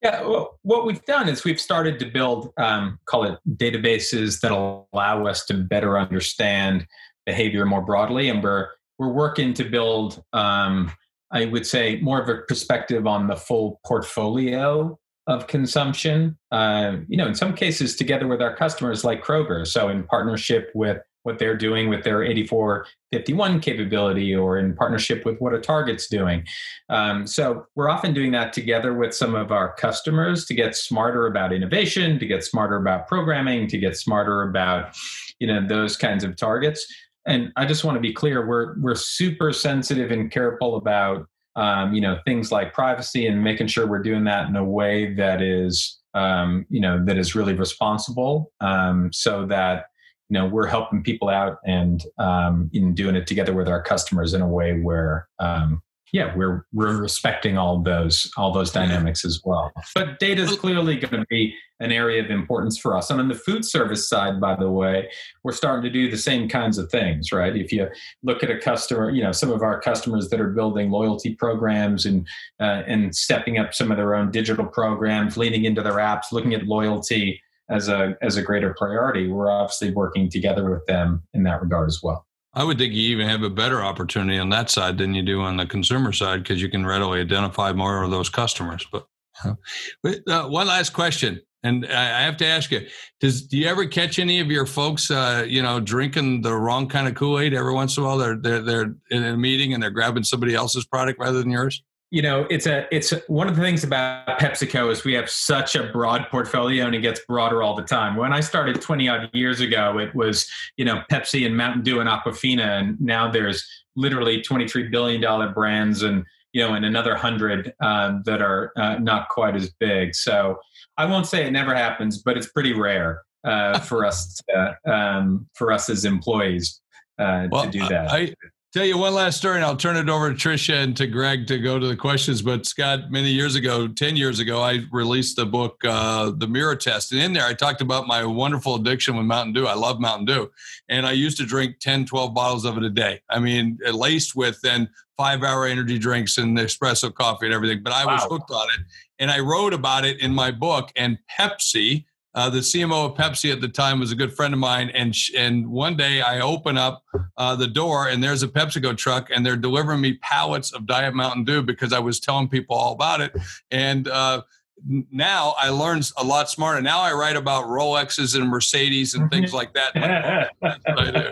Yeah, 0.00 0.22
well, 0.22 0.58
what 0.62 0.86
we've 0.86 1.04
done 1.06 1.28
is 1.28 1.44
we've 1.44 1.60
started 1.60 1.98
to 1.98 2.04
build, 2.04 2.52
um, 2.58 2.98
call 3.06 3.24
it 3.24 3.38
databases 3.56 4.40
that 4.40 4.52
allow 4.52 5.26
us 5.26 5.46
to 5.46 5.54
better 5.54 5.98
understand 5.98 6.86
behavior 7.26 7.64
more 7.64 7.82
broadly, 7.82 8.28
and 8.28 8.42
we're 8.42 8.68
we're 8.98 9.12
working 9.12 9.52
to 9.54 9.64
build 9.64 10.22
um, 10.32 10.92
I 11.34 11.46
would 11.46 11.66
say 11.66 12.00
more 12.00 12.22
of 12.22 12.28
a 12.28 12.42
perspective 12.42 13.06
on 13.06 13.26
the 13.26 13.36
full 13.36 13.80
portfolio 13.84 14.98
of 15.26 15.46
consumption. 15.46 16.38
Uh, 16.52 16.98
you 17.08 17.16
know, 17.16 17.26
in 17.26 17.34
some 17.34 17.54
cases, 17.54 17.96
together 17.96 18.26
with 18.26 18.40
our 18.40 18.54
customers 18.54 19.04
like 19.04 19.24
Kroger. 19.24 19.66
So, 19.66 19.88
in 19.88 20.04
partnership 20.04 20.70
with 20.74 20.98
what 21.24 21.38
they're 21.38 21.56
doing 21.56 21.88
with 21.88 22.04
their 22.04 22.22
8451 22.22 23.60
capability 23.60 24.34
or 24.34 24.58
in 24.58 24.76
partnership 24.76 25.24
with 25.24 25.38
what 25.38 25.54
a 25.54 25.58
Target's 25.58 26.06
doing. 26.06 26.44
Um, 26.90 27.26
so, 27.26 27.66
we're 27.74 27.88
often 27.88 28.14
doing 28.14 28.30
that 28.32 28.52
together 28.52 28.94
with 28.94 29.14
some 29.14 29.34
of 29.34 29.50
our 29.50 29.74
customers 29.74 30.44
to 30.46 30.54
get 30.54 30.76
smarter 30.76 31.26
about 31.26 31.52
innovation, 31.52 32.18
to 32.18 32.26
get 32.26 32.44
smarter 32.44 32.76
about 32.76 33.08
programming, 33.08 33.66
to 33.68 33.78
get 33.78 33.96
smarter 33.96 34.42
about 34.42 34.94
you 35.40 35.48
know 35.48 35.66
those 35.66 35.96
kinds 35.96 36.22
of 36.22 36.36
targets 36.36 36.86
and 37.26 37.52
I 37.56 37.66
just 37.66 37.84
want 37.84 37.96
to 37.96 38.00
be 38.00 38.12
clear, 38.12 38.46
we're 38.46 38.78
we're 38.78 38.94
super 38.94 39.52
sensitive 39.52 40.10
and 40.10 40.30
careful 40.30 40.76
about 40.76 41.26
um, 41.56 41.94
you 41.94 42.00
know 42.00 42.18
things 42.24 42.52
like 42.52 42.74
privacy 42.74 43.26
and 43.26 43.42
making 43.42 43.68
sure 43.68 43.86
we're 43.86 44.02
doing 44.02 44.24
that 44.24 44.48
in 44.48 44.56
a 44.56 44.64
way 44.64 45.14
that 45.14 45.40
is 45.40 46.00
um, 46.14 46.66
you 46.68 46.80
know 46.80 47.04
that 47.04 47.18
is 47.18 47.34
really 47.34 47.54
responsible, 47.54 48.52
um, 48.60 49.10
so 49.12 49.46
that 49.46 49.86
you 50.28 50.34
know 50.34 50.46
we're 50.46 50.66
helping 50.66 51.02
people 51.02 51.28
out 51.28 51.58
and 51.66 52.04
um, 52.18 52.70
in 52.72 52.94
doing 52.94 53.16
it 53.16 53.26
together 53.26 53.54
with 53.54 53.68
our 53.68 53.82
customers 53.82 54.34
in 54.34 54.42
a 54.42 54.48
way 54.48 54.80
where 54.80 55.28
um, 55.38 55.82
yeah, 56.12 56.34
we're 56.36 56.64
we're 56.72 56.96
respecting 57.00 57.58
all 57.58 57.82
those 57.82 58.30
all 58.36 58.52
those 58.52 58.70
dynamics 58.70 59.24
as 59.24 59.40
well. 59.44 59.72
But 59.94 60.18
data 60.20 60.42
is 60.42 60.56
clearly 60.56 60.96
going 60.96 61.20
to 61.20 61.26
be 61.28 61.54
an 61.80 61.90
area 61.90 62.22
of 62.22 62.30
importance 62.30 62.78
for 62.78 62.96
us. 62.96 63.10
And 63.10 63.20
on 63.20 63.28
the 63.28 63.34
food 63.34 63.64
service 63.64 64.08
side, 64.08 64.40
by 64.40 64.54
the 64.54 64.70
way, 64.70 65.10
we're 65.42 65.52
starting 65.52 65.82
to 65.82 65.90
do 65.90 66.10
the 66.10 66.16
same 66.16 66.48
kinds 66.48 66.78
of 66.78 66.88
things, 66.90 67.32
right? 67.32 67.56
If 67.56 67.72
you 67.72 67.88
look 68.22 68.44
at 68.44 68.50
a 68.50 68.58
customer, 68.58 69.10
you 69.10 69.22
know, 69.22 69.32
some 69.32 69.50
of 69.50 69.62
our 69.62 69.80
customers 69.80 70.28
that 70.28 70.40
are 70.40 70.50
building 70.50 70.90
loyalty 70.90 71.34
programs 71.34 72.06
and 72.06 72.26
uh, 72.60 72.82
and 72.86 73.14
stepping 73.14 73.58
up 73.58 73.74
some 73.74 73.90
of 73.90 73.96
their 73.96 74.14
own 74.14 74.30
digital 74.30 74.66
programs, 74.66 75.36
leaning 75.36 75.64
into 75.64 75.82
their 75.82 75.94
apps, 75.94 76.32
looking 76.32 76.54
at 76.54 76.64
loyalty 76.64 77.40
as 77.70 77.88
a 77.88 78.16
as 78.22 78.36
a 78.36 78.42
greater 78.42 78.74
priority, 78.78 79.28
we're 79.28 79.50
obviously 79.50 79.90
working 79.90 80.30
together 80.30 80.70
with 80.70 80.84
them 80.86 81.22
in 81.32 81.42
that 81.44 81.60
regard 81.62 81.88
as 81.88 82.00
well. 82.02 82.26
I 82.54 82.64
would 82.64 82.78
think 82.78 82.92
you 82.92 83.16
even 83.16 83.28
have 83.28 83.42
a 83.42 83.50
better 83.50 83.82
opportunity 83.82 84.38
on 84.38 84.48
that 84.50 84.70
side 84.70 84.98
than 84.98 85.14
you 85.14 85.22
do 85.22 85.40
on 85.40 85.56
the 85.56 85.66
consumer 85.66 86.12
side 86.12 86.42
because 86.42 86.62
you 86.62 86.68
can 86.68 86.86
readily 86.86 87.20
identify 87.20 87.72
more 87.72 88.02
of 88.02 88.10
those 88.10 88.28
customers. 88.28 88.86
But 88.90 89.06
uh, 89.44 90.46
one 90.48 90.68
last 90.68 90.90
question, 90.90 91.40
And 91.64 91.86
I 91.86 92.20
have 92.20 92.36
to 92.36 92.46
ask 92.46 92.70
you, 92.70 92.86
does 93.20 93.42
do 93.46 93.56
you 93.56 93.66
ever 93.66 93.86
catch 93.86 94.18
any 94.18 94.38
of 94.38 94.48
your 94.48 94.66
folks, 94.66 95.10
uh, 95.10 95.46
you 95.48 95.62
know, 95.62 95.80
drinking 95.80 96.42
the 96.42 96.54
wrong 96.54 96.88
kind 96.88 97.08
of 97.08 97.14
Kool 97.14 97.40
Aid 97.40 97.54
every 97.54 97.72
once 97.72 97.96
in 97.96 98.02
a 98.02 98.06
while? 98.06 98.18
They're 98.18 98.36
they're 98.36 98.60
they're 98.60 98.94
in 99.10 99.24
a 99.24 99.36
meeting 99.36 99.72
and 99.72 99.82
they're 99.82 99.90
grabbing 99.90 100.24
somebody 100.24 100.54
else's 100.54 100.84
product 100.84 101.18
rather 101.18 101.38
than 101.38 101.50
yours. 101.50 101.82
You 102.14 102.22
know, 102.22 102.46
it's 102.48 102.66
a 102.66 102.86
it's 102.94 103.10
a, 103.10 103.20
one 103.26 103.48
of 103.48 103.56
the 103.56 103.60
things 103.60 103.82
about 103.82 104.38
PepsiCo 104.38 104.88
is 104.92 105.02
we 105.02 105.14
have 105.14 105.28
such 105.28 105.74
a 105.74 105.90
broad 105.90 106.28
portfolio 106.30 106.86
and 106.86 106.94
it 106.94 107.00
gets 107.00 107.18
broader 107.26 107.60
all 107.60 107.74
the 107.74 107.82
time. 107.82 108.14
When 108.14 108.32
I 108.32 108.38
started 108.38 108.80
20 108.80 109.08
odd 109.08 109.30
years 109.32 109.58
ago, 109.60 109.98
it 109.98 110.14
was 110.14 110.48
you 110.76 110.84
know 110.84 111.02
Pepsi 111.10 111.44
and 111.44 111.56
Mountain 111.56 111.82
Dew 111.82 111.98
and 111.98 112.08
Aquafina, 112.08 112.78
and 112.78 113.00
now 113.00 113.28
there's 113.28 113.66
literally 113.96 114.40
23 114.42 114.90
billion 114.90 115.20
dollar 115.20 115.48
brands 115.48 116.04
and 116.04 116.24
you 116.52 116.60
know 116.64 116.74
and 116.74 116.84
another 116.84 117.16
hundred 117.16 117.74
uh, 117.80 118.20
that 118.24 118.40
are 118.40 118.70
uh, 118.76 118.94
not 119.00 119.28
quite 119.28 119.56
as 119.56 119.72
big. 119.80 120.14
So 120.14 120.60
I 120.96 121.06
won't 121.06 121.26
say 121.26 121.44
it 121.44 121.50
never 121.50 121.74
happens, 121.74 122.22
but 122.22 122.36
it's 122.36 122.46
pretty 122.46 122.74
rare 122.74 123.22
uh, 123.42 123.80
for 123.80 124.04
us 124.04 124.40
to, 124.48 124.78
um, 124.86 125.48
for 125.54 125.72
us 125.72 125.90
as 125.90 126.04
employees 126.04 126.80
uh, 127.18 127.48
well, 127.50 127.64
to 127.64 127.70
do 127.70 127.88
that. 127.88 128.12
I, 128.12 128.32
tell 128.74 128.84
you 128.84 128.98
one 128.98 129.14
last 129.14 129.36
story, 129.36 129.54
and 129.54 129.64
I'll 129.64 129.76
turn 129.76 129.96
it 129.96 130.08
over 130.08 130.32
to 130.32 130.36
Tricia 130.36 130.82
and 130.82 130.96
to 130.96 131.06
Greg 131.06 131.46
to 131.46 131.60
go 131.60 131.78
to 131.78 131.86
the 131.86 131.96
questions. 131.96 132.42
But 132.42 132.66
Scott, 132.66 133.08
many 133.08 133.30
years 133.30 133.54
ago, 133.54 133.86
ten 133.86 134.16
years 134.16 134.40
ago, 134.40 134.60
I 134.60 134.80
released 134.90 135.36
the 135.36 135.46
book, 135.46 135.80
uh, 135.84 136.32
The 136.36 136.48
Mirror 136.48 136.76
Test, 136.76 137.12
and 137.12 137.22
in 137.22 137.32
there 137.32 137.46
I 137.46 137.54
talked 137.54 137.80
about 137.80 138.08
my 138.08 138.24
wonderful 138.24 138.74
addiction 138.74 139.16
with 139.16 139.26
Mountain 139.26 139.52
Dew. 139.52 139.68
I 139.68 139.74
love 139.74 140.00
Mountain 140.00 140.26
Dew, 140.26 140.50
and 140.88 141.06
I 141.06 141.12
used 141.12 141.36
to 141.36 141.46
drink 141.46 141.78
10, 141.78 142.06
12 142.06 142.34
bottles 142.34 142.64
of 142.64 142.76
it 142.76 142.82
a 142.82 142.90
day. 142.90 143.20
I 143.30 143.38
mean, 143.38 143.78
laced 143.92 144.34
with 144.34 144.60
then 144.60 144.88
five-hour 145.16 145.66
energy 145.66 145.96
drinks 145.96 146.38
and 146.38 146.58
espresso 146.58 147.14
coffee 147.14 147.46
and 147.46 147.54
everything. 147.54 147.84
But 147.84 147.92
I 147.92 148.04
wow. 148.04 148.14
was 148.14 148.24
hooked 148.24 148.50
on 148.50 148.66
it 148.74 148.84
and 149.20 149.30
I 149.30 149.38
wrote 149.38 149.72
about 149.72 150.04
it 150.04 150.20
in 150.20 150.34
my 150.34 150.50
book. 150.50 150.90
And 150.96 151.18
Pepsi, 151.30 152.04
uh, 152.34 152.50
the 152.50 152.58
CMO 152.58 153.10
of 153.10 153.16
Pepsi 153.16 153.52
at 153.52 153.60
the 153.60 153.68
time 153.68 154.00
was 154.00 154.10
a 154.10 154.16
good 154.16 154.34
friend 154.34 154.52
of 154.52 154.60
mine, 154.60 154.90
and 154.90 155.14
sh- 155.14 155.32
and 155.36 155.66
one 155.68 155.96
day 155.96 156.20
I 156.20 156.40
open 156.40 156.76
up 156.76 157.04
uh, 157.36 157.54
the 157.54 157.66
door 157.66 158.08
and 158.08 158.22
there's 158.22 158.42
a 158.42 158.48
PepsiCo 158.48 158.96
truck, 158.96 159.30
and 159.34 159.44
they're 159.46 159.56
delivering 159.56 160.00
me 160.00 160.14
pallets 160.14 160.72
of 160.72 160.86
Diet 160.86 161.14
Mountain 161.14 161.44
Dew 161.44 161.62
because 161.62 161.92
I 161.92 162.00
was 162.00 162.18
telling 162.20 162.48
people 162.48 162.76
all 162.76 162.92
about 162.92 163.20
it, 163.20 163.36
and 163.70 164.08
uh, 164.08 164.42
now 164.86 165.54
I 165.58 165.70
learned 165.70 166.10
a 166.16 166.24
lot 166.24 166.50
smarter. 166.50 166.82
Now 166.82 167.00
I 167.00 167.12
write 167.12 167.36
about 167.36 167.66
Rolexes 167.66 168.38
and 168.38 168.48
Mercedes 168.48 169.14
and 169.14 169.30
things 169.30 169.52
like 169.52 169.74
that. 169.74 170.50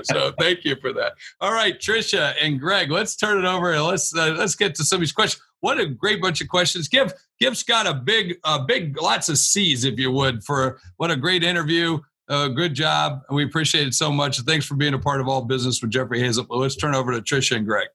so 0.04 0.32
thank 0.38 0.64
you 0.64 0.76
for 0.80 0.92
that. 0.92 1.12
All 1.40 1.52
right, 1.52 1.78
Tricia 1.78 2.34
and 2.40 2.60
Greg, 2.60 2.90
let's 2.90 3.16
turn 3.16 3.44
it 3.44 3.48
over 3.48 3.72
and 3.72 3.84
let's 3.84 4.14
uh, 4.14 4.34
let's 4.38 4.54
get 4.54 4.74
to 4.76 4.84
some 4.84 4.96
of 4.96 5.00
these 5.00 5.12
questions. 5.12 5.42
What 5.60 5.78
a 5.78 5.86
great 5.86 6.20
bunch 6.20 6.40
of 6.40 6.48
questions. 6.48 6.88
Give 6.88 7.12
give 7.38 7.56
Scott 7.56 7.86
a 7.86 7.94
big 7.94 8.36
a 8.44 8.64
big 8.64 9.00
lots 9.00 9.28
of 9.28 9.38
C's 9.38 9.84
if 9.84 9.98
you 9.98 10.10
would 10.12 10.44
for 10.44 10.80
what 10.96 11.10
a 11.10 11.16
great 11.16 11.44
interview. 11.44 11.98
Uh, 12.28 12.48
good 12.48 12.72
job. 12.72 13.20
We 13.30 13.44
appreciate 13.44 13.86
it 13.86 13.94
so 13.94 14.10
much. 14.10 14.40
Thanks 14.40 14.64
for 14.64 14.74
being 14.74 14.94
a 14.94 14.98
part 14.98 15.20
of 15.20 15.28
all 15.28 15.42
business 15.42 15.82
with 15.82 15.90
Jeffrey 15.90 16.20
Hayzlett. 16.20 16.46
Let's 16.48 16.76
turn 16.76 16.94
over 16.94 17.12
to 17.12 17.20
Tricia 17.20 17.56
and 17.56 17.66
Greg. 17.66 17.88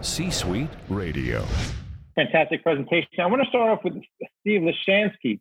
C 0.00 0.30
Suite 0.30 0.70
Radio 0.88 1.44
fantastic 2.14 2.62
presentation. 2.62 3.08
I 3.20 3.26
want 3.26 3.42
to 3.42 3.48
start 3.48 3.70
off 3.70 3.84
with 3.84 3.94
Steve 4.40 4.62
Lashansky. 4.62 5.40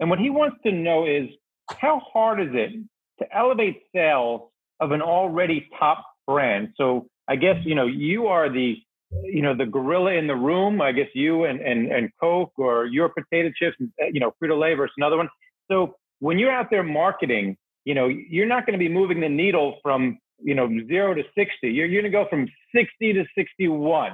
And 0.00 0.10
what 0.10 0.18
he 0.18 0.30
wants 0.30 0.56
to 0.64 0.72
know 0.72 1.06
is 1.06 1.28
how 1.70 2.00
hard 2.12 2.40
is 2.40 2.48
it 2.52 2.72
to 3.18 3.36
elevate 3.36 3.82
sales 3.94 4.50
of 4.80 4.92
an 4.92 5.02
already 5.02 5.68
top 5.78 6.04
brand? 6.26 6.74
So 6.76 7.06
I 7.28 7.36
guess, 7.36 7.56
you 7.64 7.74
know, 7.74 7.86
you 7.86 8.26
are 8.26 8.50
the, 8.50 8.76
you 9.24 9.42
know, 9.42 9.56
the 9.56 9.66
gorilla 9.66 10.12
in 10.12 10.26
the 10.26 10.36
room. 10.36 10.80
I 10.80 10.92
guess 10.92 11.08
you 11.14 11.44
and, 11.44 11.60
and, 11.60 11.90
and 11.90 12.10
Coke 12.20 12.52
or 12.56 12.86
your 12.86 13.08
potato 13.08 13.50
chips, 13.56 13.76
you 14.12 14.20
know, 14.20 14.32
Frito-Lay 14.42 14.74
versus 14.74 14.94
another 14.96 15.16
one. 15.16 15.28
So 15.70 15.96
when 16.20 16.38
you're 16.38 16.52
out 16.52 16.70
there 16.70 16.82
marketing, 16.82 17.56
you 17.84 17.94
know, 17.94 18.06
you're 18.06 18.46
not 18.46 18.66
going 18.66 18.78
to 18.78 18.78
be 18.78 18.88
moving 18.88 19.20
the 19.20 19.28
needle 19.28 19.78
from, 19.82 20.18
you 20.38 20.54
know, 20.54 20.68
zero 20.86 21.14
to 21.14 21.22
60. 21.22 21.48
You're, 21.62 21.86
you're 21.86 22.02
going 22.02 22.12
to 22.12 22.16
go 22.16 22.26
from 22.28 22.48
60 22.74 23.12
to 23.14 23.24
61. 23.36 24.12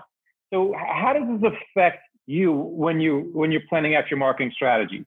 So 0.54 0.72
how 0.78 1.12
does 1.12 1.40
this 1.40 1.50
affect 1.50 1.98
you 2.26 2.52
when 2.52 3.00
you 3.00 3.30
when 3.32 3.50
you're 3.50 3.66
planning 3.68 3.96
out 3.96 4.08
your 4.08 4.18
marketing 4.18 4.52
strategies? 4.54 5.04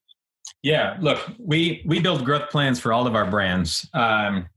Yeah, 0.61 0.97
look, 0.99 1.19
we 1.39 1.83
we 1.85 2.01
build 2.01 2.25
growth 2.25 2.49
plans 2.49 2.81
for 2.81 2.91
all 2.91 3.07
of 3.07 3.15
our 3.15 3.25
brands, 3.25 3.87
um, 3.93 4.49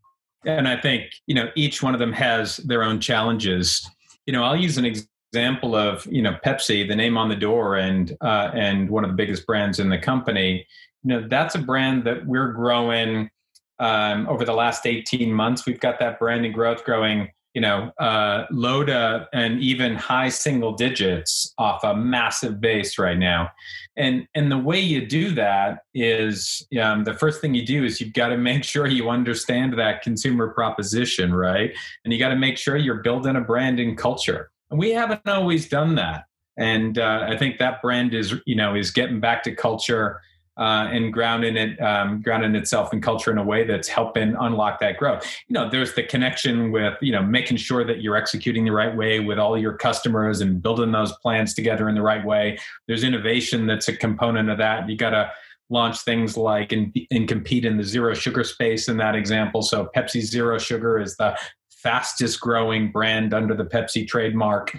and 0.45 0.67
I 0.67 0.81
think 0.81 1.05
you 1.29 1.35
know 1.37 1.49
each 1.55 1.81
one 1.81 1.95
of 1.95 2.01
them 2.01 2.13
has 2.13 2.57
their 2.57 2.83
own 2.83 2.99
challenges. 2.99 3.89
You 4.27 4.33
know, 4.33 4.43
I'll 4.43 4.57
use 4.57 4.79
an 4.79 4.85
example 4.85 5.77
of 5.77 6.05
you 6.07 6.23
know 6.23 6.37
Pepsi, 6.45 6.89
the 6.89 6.97
name 6.97 7.17
on 7.17 7.29
the 7.29 7.37
door, 7.37 7.77
and 7.77 8.17
uh, 8.21 8.51
and 8.53 8.91
one 8.91 9.05
of 9.05 9.11
the 9.11 9.17
biggest 9.17 9.47
brands 9.47 9.79
in 9.79 9.91
the 9.91 9.99
company. 9.99 10.67
You 11.05 11.09
know, 11.09 11.29
that's 11.29 11.55
a 11.55 11.61
brand 11.61 12.03
that 12.05 12.27
we're 12.27 12.53
growing 12.53 13.31
um, 13.79 14.29
over 14.29 14.45
the 14.45 14.55
last 14.55 14.87
18 14.87 15.33
months. 15.33 15.67
We've 15.67 15.81
got 15.81 16.01
that 16.01 16.19
brand 16.19 16.45
and 16.45 16.53
growth 16.53 16.85
growing 16.85 17.31
you 17.55 17.61
know, 17.61 17.91
uh, 17.99 18.47
low 18.51 18.85
to 18.85 19.29
and 19.33 19.61
even 19.61 19.95
high 19.95 20.29
single 20.29 20.73
digits 20.73 21.53
off 21.59 21.83
a 21.83 21.95
massive 21.95 22.61
base 22.61 22.99
right 22.99 23.19
now. 23.19 23.51
And 23.97 24.27
and 24.35 24.51
the 24.51 24.59
way 24.59 24.79
you 24.79 25.07
do 25.07 25.33
that 25.33 25.81
is 25.95 26.67
um, 26.81 27.05
the 27.05 27.15
first 27.15 27.41
thing 27.41 27.55
you 27.55 27.67
do 27.67 27.85
is 27.85 28.01
you've 28.01 28.13
got 28.13 28.29
to 28.29 28.37
make 28.37 28.63
sure 28.63 28.87
you 28.87 29.11
understand 29.11 29.79
that 29.79 30.03
consumer 30.03 30.49
proposition, 30.49 31.35
right? 31.35 31.73
And 32.05 32.13
you 32.13 32.19
got 32.19 32.29
to 32.29 32.37
make 32.37 32.57
sure 32.57 32.77
you're 32.77 33.03
building 33.03 33.37
a 33.37 33.41
brand 33.41 33.81
and 33.81 33.99
culture. 33.99 34.51
And 34.71 34.79
we 34.79 34.91
haven't 34.91 35.27
always 35.27 35.69
done 35.69 35.97
that. 35.97 36.25
And 36.57 36.99
uh, 36.99 37.27
I 37.29 37.37
think 37.37 37.59
that 37.59 37.83
brand 37.83 38.15
is, 38.15 38.35
you 38.47 38.55
know, 38.55 38.75
is 38.75 38.91
getting 38.91 39.19
back 39.19 39.43
to 39.45 39.55
culture 39.55 40.21
uh, 40.59 40.89
and 40.91 41.13
grounding 41.13 41.57
it, 41.57 41.81
um, 41.81 42.21
grounding 42.23 42.55
itself 42.55 42.93
in 42.93 43.01
culture 43.01 43.31
in 43.31 43.39
a 43.39 43.45
way 43.45 43.65
that's 43.65 43.89
helping 43.89 44.35
unlock 44.41 44.79
that 44.81 44.99
growth. 44.99 45.25
You 45.49 45.55
know, 45.55 45.71
there's 45.71 45.95
the 45.95 46.03
connection 46.03 46.71
with 46.71 46.95
you 47.01 47.13
know 47.13 47.23
making 47.23 47.57
sure 47.57 47.85
that 47.85 48.03
you're 48.03 48.17
executing 48.17 48.65
the 48.65 48.73
right 48.73 48.95
way 48.95 49.21
with 49.21 49.39
all 49.39 49.57
your 49.57 49.75
customers 49.75 50.41
and 50.41 50.63
building 50.63 50.93
those 50.93 51.13
plans 51.19 51.55
together 51.55 51.89
in 51.89 51.95
the 51.95 52.03
right 52.03 52.25
way. 52.25 52.59
There's 52.89 53.05
innovation 53.05 53.67
that's 53.67 53.89
a 53.89 53.97
component 53.97 54.51
of 54.51 54.59
that. 54.59 54.89
You 54.89 54.97
got 54.97 55.11
to 55.11 55.33
launch 55.71 56.01
things 56.01 56.37
like 56.37 56.73
and, 56.73 56.95
and 57.11 57.29
compete 57.29 57.65
in 57.65 57.77
the 57.77 57.85
zero 57.85 58.13
sugar 58.13 58.45
space 58.45 58.89
in 58.89 58.97
that 58.99 59.15
example. 59.15 59.63
So 59.63 59.89
Pepsi 59.97 60.21
Zero 60.21 60.59
Sugar 60.59 60.99
is 60.99 61.17
the 61.17 61.39
fastest 61.71 62.41
growing 62.41 62.91
brand 62.91 63.33
under 63.33 63.55
the 63.55 63.65
Pepsi 63.65 64.07
trademark. 64.07 64.77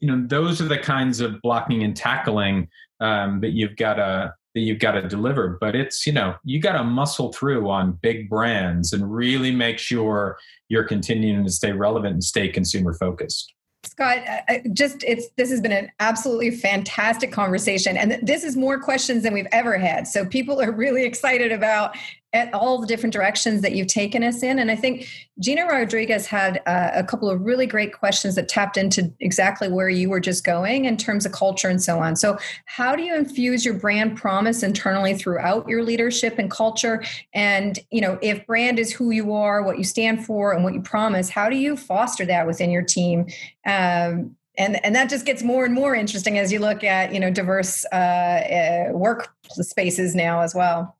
You 0.00 0.08
know, 0.08 0.26
those 0.26 0.60
are 0.60 0.68
the 0.68 0.78
kinds 0.78 1.20
of 1.20 1.40
blocking 1.42 1.84
and 1.84 1.94
tackling 1.94 2.68
um, 3.00 3.40
that 3.40 3.50
you've 3.50 3.76
got 3.76 3.94
to 3.94 4.34
that 4.54 4.60
you've 4.60 4.78
got 4.78 4.92
to 4.92 5.06
deliver 5.06 5.58
but 5.60 5.74
it's 5.74 6.06
you 6.06 6.12
know 6.12 6.34
you 6.44 6.60
got 6.60 6.72
to 6.72 6.84
muscle 6.84 7.32
through 7.32 7.68
on 7.68 7.92
big 8.02 8.28
brands 8.28 8.92
and 8.92 9.12
really 9.12 9.50
make 9.50 9.78
sure 9.78 10.38
you're 10.68 10.84
continuing 10.84 11.44
to 11.44 11.50
stay 11.50 11.72
relevant 11.72 12.12
and 12.14 12.24
stay 12.24 12.48
consumer 12.48 12.94
focused 12.94 13.52
Scott, 13.84 14.18
uh, 14.28 14.40
uh, 14.48 14.58
just 14.74 15.02
it's 15.04 15.28
this 15.36 15.50
has 15.50 15.60
been 15.60 15.72
an 15.72 15.90
absolutely 16.00 16.50
fantastic 16.50 17.32
conversation, 17.32 17.96
and 17.96 18.18
this 18.22 18.44
is 18.44 18.54
more 18.54 18.78
questions 18.78 19.22
than 19.22 19.32
we've 19.32 19.46
ever 19.52 19.78
had. 19.78 20.06
So 20.06 20.26
people 20.26 20.60
are 20.60 20.70
really 20.70 21.04
excited 21.04 21.50
about 21.50 21.96
at 22.32 22.52
all 22.54 22.78
the 22.78 22.86
different 22.86 23.12
directions 23.12 23.60
that 23.62 23.72
you've 23.72 23.88
taken 23.88 24.22
us 24.22 24.42
in. 24.42 24.58
And 24.58 24.70
I 24.70 24.76
think 24.76 25.08
Gina 25.40 25.66
Rodriguez 25.66 26.26
had 26.26 26.62
uh, 26.66 26.90
a 26.94 27.02
couple 27.02 27.28
of 27.28 27.40
really 27.40 27.66
great 27.66 27.92
questions 27.92 28.36
that 28.36 28.48
tapped 28.48 28.76
into 28.76 29.12
exactly 29.18 29.68
where 29.68 29.88
you 29.88 30.08
were 30.08 30.20
just 30.20 30.44
going 30.44 30.84
in 30.84 30.96
terms 30.96 31.26
of 31.26 31.32
culture 31.32 31.68
and 31.68 31.82
so 31.82 31.98
on. 31.98 32.14
So, 32.14 32.38
how 32.66 32.94
do 32.94 33.02
you 33.02 33.16
infuse 33.16 33.64
your 33.64 33.74
brand 33.74 34.16
promise 34.16 34.62
internally 34.62 35.14
throughout 35.14 35.68
your 35.68 35.82
leadership 35.82 36.38
and 36.38 36.50
culture? 36.50 37.02
And, 37.34 37.78
you 37.90 38.00
know, 38.00 38.18
if 38.22 38.46
brand 38.46 38.78
is 38.78 38.92
who 38.92 39.10
you 39.10 39.32
are, 39.32 39.62
what 39.62 39.78
you 39.78 39.84
stand 39.84 40.24
for, 40.24 40.52
and 40.52 40.62
what 40.62 40.74
you 40.74 40.82
promise, 40.82 41.28
how 41.28 41.48
do 41.48 41.56
you 41.56 41.76
foster 41.76 42.24
that 42.26 42.46
within 42.46 42.70
your 42.70 42.82
team? 42.82 43.26
Um, 43.66 44.36
and 44.58 44.84
and 44.84 44.94
that 44.94 45.08
just 45.08 45.24
gets 45.24 45.42
more 45.42 45.64
and 45.64 45.74
more 45.74 45.94
interesting 45.94 46.38
as 46.38 46.52
you 46.52 46.58
look 46.58 46.84
at 46.84 47.12
you 47.14 47.20
know 47.20 47.30
diverse 47.30 47.86
uh, 47.92 47.96
uh, 47.96 48.92
work 48.92 49.34
spaces 49.48 50.14
now 50.14 50.40
as 50.40 50.54
well. 50.54 50.96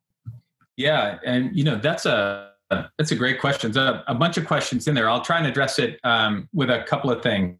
Yeah, 0.81 1.19
and 1.23 1.55
you 1.55 1.63
know 1.63 1.75
that's 1.75 2.05
a 2.05 2.51
that's 2.97 3.11
a 3.11 3.15
great 3.15 3.39
question. 3.39 3.77
A, 3.77 4.03
a 4.07 4.15
bunch 4.15 4.37
of 4.37 4.45
questions 4.45 4.87
in 4.87 4.95
there. 4.95 5.09
I'll 5.09 5.21
try 5.21 5.37
and 5.37 5.47
address 5.47 5.77
it 5.77 5.99
um, 6.03 6.49
with 6.53 6.69
a 6.69 6.83
couple 6.83 7.11
of 7.11 7.21
things. 7.21 7.57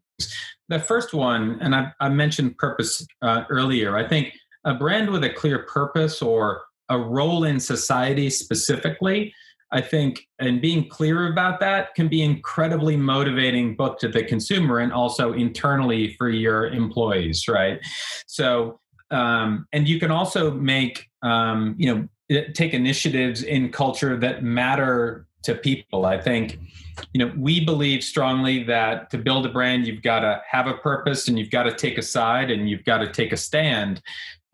The 0.68 0.80
first 0.80 1.12
one, 1.12 1.58
and 1.60 1.74
I, 1.74 1.92
I 2.00 2.08
mentioned 2.08 2.56
purpose 2.56 3.06
uh, 3.20 3.44
earlier. 3.50 3.96
I 3.96 4.08
think 4.08 4.32
a 4.64 4.74
brand 4.74 5.10
with 5.10 5.24
a 5.24 5.30
clear 5.30 5.60
purpose 5.60 6.22
or 6.22 6.62
a 6.88 6.98
role 6.98 7.44
in 7.44 7.60
society 7.60 8.30
specifically, 8.30 9.34
I 9.70 9.80
think, 9.80 10.26
and 10.38 10.60
being 10.60 10.88
clear 10.88 11.30
about 11.30 11.60
that 11.60 11.94
can 11.94 12.08
be 12.08 12.22
incredibly 12.22 12.96
motivating 12.96 13.74
both 13.76 13.98
to 13.98 14.08
the 14.08 14.24
consumer 14.24 14.78
and 14.78 14.92
also 14.92 15.32
internally 15.32 16.14
for 16.18 16.28
your 16.28 16.66
employees, 16.68 17.48
right? 17.48 17.80
So, 18.26 18.80
um, 19.10 19.66
and 19.72 19.88
you 19.88 19.98
can 19.98 20.10
also 20.10 20.50
make, 20.50 21.06
um, 21.22 21.74
you 21.78 21.94
know, 21.94 22.08
take 22.30 22.74
initiatives 22.74 23.42
in 23.42 23.70
culture 23.70 24.16
that 24.16 24.42
matter 24.42 25.26
to 25.44 25.54
people. 25.54 26.06
I 26.06 26.20
think, 26.20 26.58
you 27.12 27.24
know, 27.24 27.32
we 27.36 27.64
believe 27.64 28.04
strongly 28.04 28.62
that 28.64 29.10
to 29.10 29.18
build 29.18 29.44
a 29.44 29.48
brand, 29.48 29.86
you've 29.86 30.02
got 30.02 30.20
to 30.20 30.40
have 30.48 30.66
a 30.66 30.74
purpose 30.74 31.28
and 31.28 31.38
you've 31.38 31.50
got 31.50 31.64
to 31.64 31.74
take 31.74 31.98
a 31.98 32.02
side 32.02 32.50
and 32.50 32.70
you've 32.70 32.84
got 32.84 32.98
to 32.98 33.10
take 33.10 33.32
a 33.32 33.36
stand. 33.36 34.00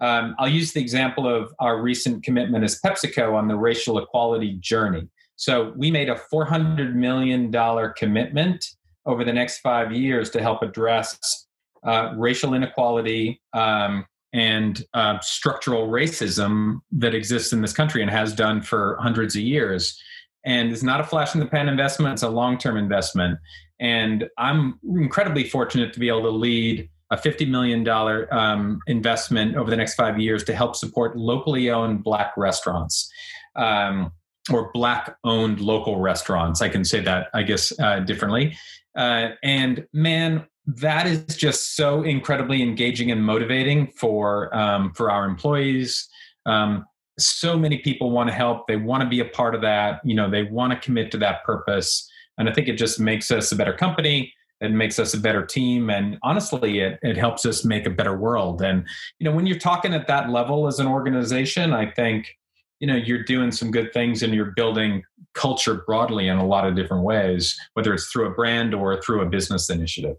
Um, 0.01 0.35
I'll 0.39 0.49
use 0.49 0.73
the 0.73 0.81
example 0.81 1.29
of 1.29 1.53
our 1.59 1.81
recent 1.83 2.23
commitment 2.23 2.65
as 2.65 2.81
PepsiCo 2.81 3.35
on 3.35 3.49
the 3.49 3.57
racial 3.57 3.99
equality 3.99 4.55
journey. 4.61 5.09
So 5.37 5.73
we 5.77 5.91
made 5.91 6.09
a 6.09 6.21
$400 6.33 6.95
million 6.95 7.53
commitment 7.97 8.65
over 9.07 9.25
the 9.25 9.33
next 9.33 9.61
five 9.61 9.93
years 9.93 10.31
to 10.31 10.41
help 10.41 10.63
address 10.63 11.47
uh, 11.85 12.13
racial 12.17 12.55
inequality 12.55 13.41
um, 13.53 14.05
and 14.33 14.85
uh, 14.95 15.19
structural 15.21 15.89
racism 15.89 16.81
that 16.93 17.15
exists 17.15 17.53
in 17.53 17.63
this 17.63 17.73
country 17.73 18.03
and 18.03 18.11
has 18.11 18.35
done 18.35 18.63
for 18.63 18.99
hundreds 19.01 19.35
of 19.35 19.43
years. 19.43 20.01
And 20.45 20.73
it's 20.73 20.83
not 20.83 21.01
a 21.01 21.05
flash 21.05 21.35
in 21.35 21.41
the 21.41 21.47
pan 21.47 21.69
investment, 21.69 22.15
it's 22.15 22.23
a 22.23 22.29
long 22.29 22.59
term 22.59 22.77
investment. 22.77 23.39
And 23.81 24.29
I'm 24.39 24.79
incredibly 24.85 25.45
fortunate 25.45 25.93
to 25.93 26.01
be 26.01 26.09
able 26.09 26.23
to 26.23 26.31
lead 26.31 26.89
a 27.11 27.17
$50 27.17 27.49
million 27.49 27.89
um, 28.31 28.81
investment 28.87 29.57
over 29.57 29.71
the 29.71 29.77
next 29.77 29.95
five 29.95 30.19
years 30.19 30.45
to 30.45 30.55
help 30.55 30.77
support 30.77 31.17
locally 31.17 31.71
owned 31.71 32.05
Black 32.05 32.37
restaurants. 32.37 33.11
Um, 33.57 34.13
or 34.51 34.71
black 34.73 35.17
owned 35.25 35.61
local 35.61 36.01
restaurants. 36.01 36.63
I 36.63 36.69
can 36.69 36.85
say 36.85 37.01
that, 37.01 37.29
I 37.35 37.43
guess, 37.43 37.73
uh, 37.79 38.01
differently. 38.01 38.57
Uh, 38.97 39.31
and 39.43 39.87
man, 39.93 40.47
that 40.77 41.07
is 41.07 41.25
just 41.35 41.77
so 41.77 42.03
incredibly 42.03 42.63
engaging 42.63 43.11
and 43.11 43.25
motivating 43.25 43.87
for 43.97 44.55
um, 44.55 44.93
for 44.93 45.11
our 45.11 45.25
employees. 45.25 46.09
Um, 46.45 46.85
so 47.19 47.59
many 47.59 47.79
people 47.79 48.11
want 48.11 48.29
to 48.29 48.35
help. 48.35 48.69
They 48.69 48.77
want 48.77 49.03
to 49.03 49.09
be 49.09 49.21
a 49.21 49.25
part 49.25 49.55
of 49.55 49.63
that. 49.63 50.01
You 50.05 50.15
know, 50.15 50.31
they 50.31 50.45
want 50.45 50.73
to 50.73 50.79
commit 50.79 51.11
to 51.13 51.19
that 51.19 51.43
purpose. 51.43 52.09
And 52.37 52.49
I 52.49 52.53
think 52.53 52.69
it 52.69 52.75
just 52.75 53.01
makes 53.01 53.31
us 53.31 53.51
a 53.51 53.57
better 53.57 53.73
company. 53.73 54.33
It 54.61 54.71
makes 54.71 54.99
us 54.99 55.15
a 55.15 55.19
better 55.19 55.45
team. 55.45 55.89
And 55.91 56.19
honestly, 56.23 56.81
it, 56.81 56.99
it 57.03 57.17
helps 57.17 57.47
us 57.47 57.65
make 57.65 57.87
a 57.87 57.91
better 57.91 58.17
world. 58.17 58.61
And, 58.63 58.85
you 59.19 59.25
know, 59.25 59.35
when 59.35 59.47
you're 59.47 59.59
talking 59.59 59.95
at 59.95 60.07
that 60.09 60.31
level 60.31 60.67
as 60.67 60.81
an 60.81 60.87
organization, 60.87 61.73
I 61.73 61.91
think, 61.91 62.37
you 62.79 62.87
know, 62.87 62.97
you're 62.97 63.25
doing 63.25 63.51
some 63.51 63.71
good 63.71 63.93
things 63.93 64.23
and 64.23 64.35
you're 64.35 64.53
building 64.53 65.03
culture 65.35 65.83
broadly 65.87 66.29
in 66.29 66.39
a 66.39 66.47
lot 66.47 66.67
of 66.67 66.77
different 66.77 67.05
ways, 67.05 67.59
whether 67.75 67.95
it's 67.95 68.07
through 68.07 68.27
a 68.27 68.31
brand 68.31 68.75
or 68.75 69.01
through 69.01 69.23
a 69.23 69.27
business 69.27 69.71
initiative. 69.71 70.17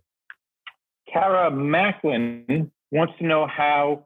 Kara 1.11 1.51
Macklin 1.51 2.71
wants 2.91 3.13
to 3.19 3.25
know 3.25 3.47
how 3.47 4.05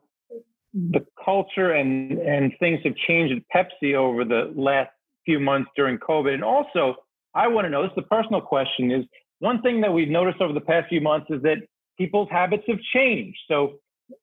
the 0.74 1.06
culture 1.24 1.72
and, 1.72 2.18
and 2.20 2.52
things 2.60 2.80
have 2.84 2.96
changed 3.08 3.34
at 3.34 3.44
Pepsi 3.56 3.94
over 3.96 4.26
the 4.26 4.52
last 4.56 4.90
few 5.26 5.40
months 5.40 5.70
during 5.76 5.98
COVID. 5.98 6.34
And 6.34 6.44
also, 6.44 6.96
I 7.36 7.48
want 7.48 7.66
to 7.66 7.70
know 7.70 7.84
this 7.84 7.92
is 7.92 8.04
a 8.06 8.16
personal 8.16 8.42
question 8.42 8.92
is 8.92 9.06
one 9.40 9.62
thing 9.62 9.82
that 9.82 9.94
we've 9.94 10.10
noticed 10.10 10.42
over 10.42 10.54
the 10.54 10.62
past 10.62 10.90
few 10.90 11.02
months 11.02 11.28
is 11.30 11.42
that 11.44 11.58
people's 11.98 12.30
habits 12.32 12.64
have 12.68 12.80
changed. 12.94 13.38
So, 13.48 13.80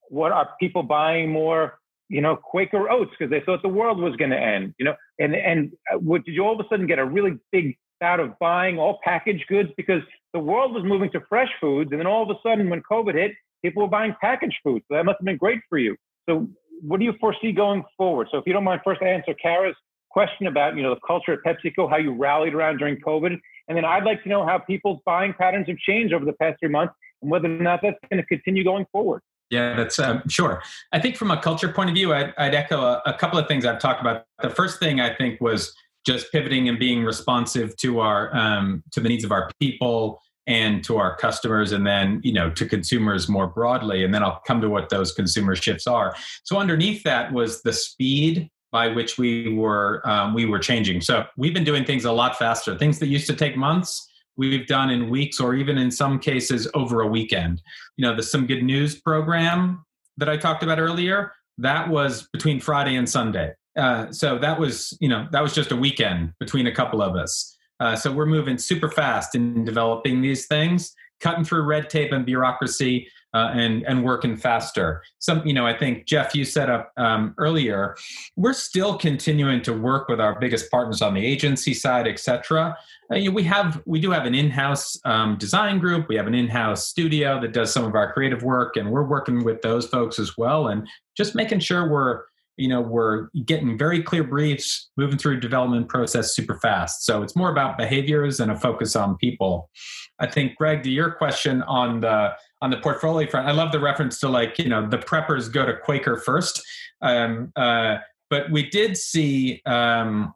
what 0.08 0.32
are 0.32 0.50
people 0.58 0.82
buying 0.82 1.30
more? 1.30 1.78
You 2.08 2.20
know, 2.20 2.36
Quaker 2.36 2.90
oats 2.90 3.12
because 3.16 3.30
they 3.30 3.40
thought 3.40 3.62
the 3.62 3.68
world 3.68 3.98
was 4.00 4.16
going 4.16 4.30
to 4.30 4.38
end. 4.38 4.74
You 4.78 4.86
know, 4.86 4.94
and 5.18 5.34
and 5.34 5.72
uh, 5.92 5.98
what, 5.98 6.24
did 6.24 6.34
you 6.34 6.44
all 6.44 6.58
of 6.58 6.64
a 6.64 6.68
sudden 6.68 6.86
get 6.86 6.98
a 6.98 7.04
really 7.04 7.38
big 7.52 7.76
out 8.02 8.20
of 8.20 8.38
buying 8.38 8.78
all 8.78 8.98
packaged 9.04 9.46
goods 9.48 9.70
because 9.76 10.02
the 10.32 10.38
world 10.38 10.74
was 10.74 10.84
moving 10.84 11.10
to 11.12 11.20
fresh 11.28 11.50
foods. 11.60 11.90
And 11.90 12.00
then 12.00 12.06
all 12.06 12.22
of 12.22 12.30
a 12.30 12.38
sudden, 12.42 12.70
when 12.70 12.82
COVID 12.90 13.14
hit, 13.14 13.32
people 13.62 13.82
were 13.82 13.88
buying 13.88 14.14
packaged 14.20 14.56
foods. 14.62 14.84
So 14.88 14.96
that 14.96 15.04
must 15.04 15.18
have 15.20 15.24
been 15.24 15.36
great 15.36 15.60
for 15.68 15.78
you. 15.78 15.96
So 16.28 16.48
what 16.82 16.98
do 16.98 17.04
you 17.04 17.14
foresee 17.20 17.52
going 17.52 17.84
forward? 17.96 18.28
So 18.30 18.38
if 18.38 18.46
you 18.46 18.52
don't 18.52 18.64
mind, 18.64 18.80
first 18.84 19.02
answer 19.02 19.34
Kara's 19.34 19.76
question 20.10 20.46
about 20.46 20.76
you 20.76 20.82
know 20.82 20.94
the 20.94 21.00
culture 21.06 21.32
at 21.32 21.40
PepsiCo, 21.44 21.88
how 21.88 21.96
you 21.96 22.12
rallied 22.12 22.54
around 22.54 22.78
during 22.78 22.96
COVID, 23.00 23.38
and 23.68 23.76
then 23.76 23.84
I'd 23.84 24.04
like 24.04 24.22
to 24.24 24.28
know 24.28 24.44
how 24.44 24.58
people's 24.58 25.00
buying 25.06 25.32
patterns 25.32 25.66
have 25.68 25.78
changed 25.78 26.12
over 26.12 26.24
the 26.24 26.32
past 26.34 26.58
three 26.60 26.68
months, 26.68 26.94
and 27.22 27.30
whether 27.30 27.46
or 27.46 27.62
not 27.62 27.80
that's 27.82 27.98
going 28.10 28.20
to 28.20 28.26
continue 28.26 28.64
going 28.64 28.86
forward. 28.92 29.22
Yeah, 29.50 29.74
that's 29.74 29.98
um, 29.98 30.22
sure. 30.28 30.62
I 30.92 31.00
think 31.00 31.16
from 31.16 31.32
a 31.32 31.40
culture 31.40 31.72
point 31.72 31.90
of 31.90 31.96
view, 31.96 32.12
I'd, 32.14 32.32
I'd 32.38 32.54
echo 32.54 32.80
a, 32.80 33.02
a 33.04 33.14
couple 33.14 33.36
of 33.38 33.48
things 33.48 33.66
I've 33.66 33.80
talked 33.80 34.00
about. 34.00 34.24
The 34.42 34.50
first 34.50 34.78
thing 34.78 35.00
I 35.00 35.12
think 35.12 35.40
was 35.40 35.74
just 36.06 36.30
pivoting 36.32 36.68
and 36.68 36.78
being 36.78 37.04
responsive 37.04 37.76
to 37.78 38.00
our 38.00 38.34
um, 38.36 38.82
to 38.92 39.00
the 39.00 39.08
needs 39.08 39.24
of 39.24 39.32
our 39.32 39.50
people 39.60 40.20
and 40.46 40.82
to 40.84 40.96
our 40.96 41.16
customers 41.16 41.72
and 41.72 41.86
then 41.86 42.20
you 42.24 42.32
know 42.32 42.50
to 42.50 42.66
consumers 42.66 43.28
more 43.28 43.46
broadly. 43.46 44.04
And 44.04 44.12
then 44.12 44.22
i'll 44.22 44.40
come 44.46 44.60
to 44.60 44.68
what 44.68 44.88
those 44.88 45.12
consumer 45.12 45.54
shifts 45.54 45.86
are. 45.86 46.14
So 46.44 46.58
underneath 46.58 47.02
that 47.04 47.32
was 47.32 47.62
the 47.62 47.72
speed 47.72 48.48
by 48.72 48.88
which 48.88 49.18
we 49.18 49.52
were 49.54 50.02
um, 50.08 50.34
we 50.34 50.46
were 50.46 50.58
changing. 50.58 51.00
So 51.00 51.24
we've 51.36 51.54
been 51.54 51.64
doing 51.64 51.84
things 51.84 52.04
a 52.04 52.12
lot 52.12 52.36
faster 52.36 52.76
things 52.76 52.98
that 52.98 53.08
used 53.08 53.26
to 53.26 53.34
take 53.34 53.56
months. 53.56 54.06
We've 54.36 54.66
done 54.66 54.88
in 54.90 55.10
weeks 55.10 55.38
or 55.38 55.54
even 55.54 55.76
in 55.76 55.90
some 55.90 56.18
cases 56.18 56.66
over 56.72 57.02
a 57.02 57.06
weekend. 57.06 57.60
You 57.96 58.06
know 58.06 58.16
the 58.16 58.22
some 58.22 58.46
good 58.46 58.62
news 58.62 59.00
program 59.00 59.84
that 60.20 60.28
i 60.28 60.36
talked 60.36 60.62
about 60.62 60.78
earlier 60.78 61.32
that 61.58 61.88
was 61.88 62.28
between 62.32 62.60
friday 62.60 62.94
and 62.94 63.08
sunday 63.08 63.52
uh, 63.76 64.10
so 64.10 64.38
that 64.38 64.58
was, 64.58 64.96
you 65.00 65.08
know, 65.08 65.26
that 65.32 65.42
was 65.42 65.54
just 65.54 65.72
a 65.72 65.76
weekend 65.76 66.32
between 66.38 66.66
a 66.66 66.74
couple 66.74 67.00
of 67.02 67.16
us. 67.16 67.56
Uh, 67.78 67.96
so 67.96 68.12
we're 68.12 68.26
moving 68.26 68.58
super 68.58 68.90
fast 68.90 69.34
in 69.34 69.64
developing 69.64 70.20
these 70.20 70.46
things, 70.46 70.94
cutting 71.20 71.44
through 71.44 71.62
red 71.62 71.88
tape 71.88 72.12
and 72.12 72.26
bureaucracy, 72.26 73.08
uh, 73.32 73.50
and 73.52 73.84
and 73.84 74.04
working 74.04 74.36
faster. 74.36 75.02
Some, 75.20 75.46
you 75.46 75.54
know, 75.54 75.64
I 75.64 75.76
think 75.76 76.04
Jeff, 76.04 76.34
you 76.34 76.44
set 76.44 76.68
up 76.68 76.92
um, 76.96 77.32
earlier. 77.38 77.96
We're 78.36 78.52
still 78.52 78.98
continuing 78.98 79.62
to 79.62 79.72
work 79.72 80.08
with 80.08 80.20
our 80.20 80.38
biggest 80.40 80.68
partners 80.70 81.00
on 81.00 81.14
the 81.14 81.24
agency 81.24 81.72
side, 81.72 82.08
et 82.08 82.18
cetera. 82.18 82.76
Uh, 83.10 83.16
you 83.16 83.30
know, 83.30 83.34
we 83.34 83.44
have 83.44 83.80
we 83.86 84.00
do 84.00 84.10
have 84.10 84.26
an 84.26 84.34
in-house 84.34 84.98
um, 85.04 85.38
design 85.38 85.78
group. 85.78 86.08
We 86.08 86.16
have 86.16 86.26
an 86.26 86.34
in-house 86.34 86.88
studio 86.88 87.40
that 87.40 87.52
does 87.52 87.72
some 87.72 87.84
of 87.84 87.94
our 87.94 88.12
creative 88.12 88.42
work, 88.42 88.76
and 88.76 88.90
we're 88.90 89.06
working 89.06 89.44
with 89.44 89.62
those 89.62 89.86
folks 89.86 90.18
as 90.18 90.36
well, 90.36 90.66
and 90.66 90.88
just 91.16 91.36
making 91.36 91.60
sure 91.60 91.88
we're 91.88 92.24
you 92.60 92.68
know 92.68 92.80
we're 92.80 93.28
getting 93.44 93.78
very 93.78 94.02
clear 94.02 94.22
briefs 94.22 94.90
moving 94.96 95.18
through 95.18 95.40
development 95.40 95.88
process 95.88 96.34
super 96.34 96.58
fast. 96.58 97.04
So 97.04 97.22
it's 97.22 97.34
more 97.34 97.50
about 97.50 97.78
behaviors 97.78 98.40
and 98.40 98.50
a 98.50 98.56
focus 98.56 98.94
on 98.96 99.16
people. 99.16 99.70
I 100.18 100.26
think 100.26 100.56
greg 100.56 100.82
to 100.82 100.90
your 100.90 101.12
question 101.12 101.62
on 101.62 102.00
the 102.00 102.32
on 102.62 102.70
the 102.70 102.76
portfolio 102.76 103.26
front 103.26 103.48
i 103.48 103.52
love 103.52 103.72
the 103.72 103.80
reference 103.80 104.20
to 104.20 104.28
like 104.28 104.58
you 104.58 104.68
know 104.68 104.86
the 104.86 104.98
preppers 104.98 105.50
go 105.52 105.64
to 105.64 105.76
quaker 105.76 106.16
first. 106.16 106.62
Um, 107.02 107.52
uh, 107.56 107.96
but 108.28 108.50
we 108.50 108.68
did 108.68 108.96
see 108.96 109.62
um, 109.66 110.34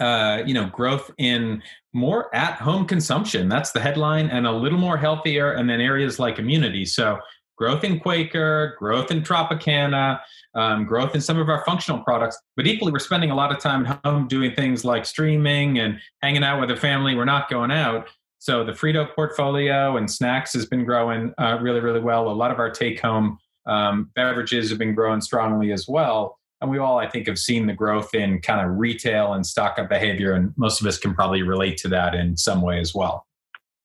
uh, 0.00 0.42
you 0.44 0.54
know 0.54 0.66
growth 0.66 1.10
in 1.18 1.62
more 1.92 2.34
at 2.34 2.54
home 2.54 2.86
consumption. 2.86 3.48
That's 3.48 3.72
the 3.72 3.80
headline 3.80 4.28
and 4.28 4.46
a 4.46 4.52
little 4.52 4.78
more 4.78 4.96
healthier 4.96 5.52
and 5.52 5.68
then 5.68 5.80
areas 5.80 6.18
like 6.18 6.38
immunity. 6.38 6.84
So 6.84 7.18
growth 7.58 7.84
in 7.84 7.98
Quaker, 7.98 8.76
growth 8.78 9.10
in 9.10 9.20
Tropicana, 9.22 10.20
um, 10.54 10.84
growth 10.84 11.14
in 11.14 11.20
some 11.20 11.38
of 11.38 11.48
our 11.48 11.64
functional 11.64 12.00
products. 12.02 12.38
But 12.56 12.66
equally, 12.66 12.92
we're 12.92 13.00
spending 13.00 13.30
a 13.30 13.34
lot 13.34 13.50
of 13.50 13.58
time 13.58 13.84
at 13.84 14.00
home 14.04 14.28
doing 14.28 14.54
things 14.54 14.84
like 14.84 15.04
streaming 15.04 15.78
and 15.78 15.98
hanging 16.22 16.44
out 16.44 16.60
with 16.60 16.68
the 16.68 16.76
family. 16.76 17.14
We're 17.14 17.24
not 17.24 17.50
going 17.50 17.72
out. 17.72 18.08
So 18.38 18.64
the 18.64 18.72
Frito 18.72 19.12
portfolio 19.14 19.96
and 19.96 20.08
snacks 20.08 20.52
has 20.52 20.64
been 20.66 20.84
growing 20.84 21.34
uh, 21.38 21.58
really, 21.60 21.80
really 21.80 22.00
well. 22.00 22.30
A 22.30 22.32
lot 22.32 22.52
of 22.52 22.60
our 22.60 22.70
take 22.70 23.00
home 23.00 23.38
um, 23.66 24.10
beverages 24.14 24.70
have 24.70 24.78
been 24.78 24.94
growing 24.94 25.20
strongly 25.20 25.72
as 25.72 25.86
well. 25.88 26.38
And 26.60 26.70
we 26.70 26.78
all, 26.78 26.98
I 26.98 27.08
think, 27.08 27.26
have 27.26 27.38
seen 27.38 27.66
the 27.66 27.72
growth 27.72 28.14
in 28.14 28.40
kind 28.40 28.64
of 28.64 28.78
retail 28.78 29.34
and 29.34 29.44
stock 29.44 29.78
up 29.78 29.88
behavior. 29.88 30.32
And 30.32 30.52
most 30.56 30.80
of 30.80 30.86
us 30.86 30.98
can 30.98 31.14
probably 31.14 31.42
relate 31.42 31.76
to 31.78 31.88
that 31.88 32.14
in 32.14 32.36
some 32.36 32.62
way 32.62 32.80
as 32.80 32.94
well. 32.94 33.26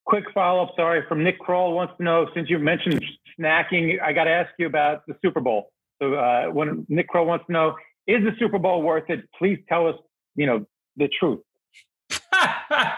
Quick 0.06 0.24
follow 0.32 0.64
up, 0.64 0.72
sorry, 0.76 1.02
from 1.08 1.24
Nick 1.24 1.38
Kroll 1.38 1.74
wants 1.74 1.94
to 1.96 2.04
know 2.04 2.28
since 2.34 2.50
you 2.50 2.58
mentioned 2.58 3.04
snacking, 3.38 4.00
I 4.02 4.12
got 4.12 4.24
to 4.24 4.30
ask 4.30 4.50
you 4.58 4.66
about 4.66 5.06
the 5.06 5.14
Super 5.22 5.40
Bowl. 5.40 5.70
So 6.00 6.14
uh, 6.14 6.46
when 6.46 6.86
Nick 6.88 7.08
Crow 7.08 7.24
wants 7.24 7.46
to 7.46 7.52
know, 7.52 7.76
is 8.06 8.22
the 8.22 8.32
Super 8.38 8.58
Bowl 8.58 8.82
worth 8.82 9.08
it? 9.08 9.28
Please 9.38 9.58
tell 9.68 9.88
us, 9.88 9.96
you 10.34 10.46
know, 10.46 10.66
the 10.96 11.08
truth. 11.18 11.40
well, 12.42 12.90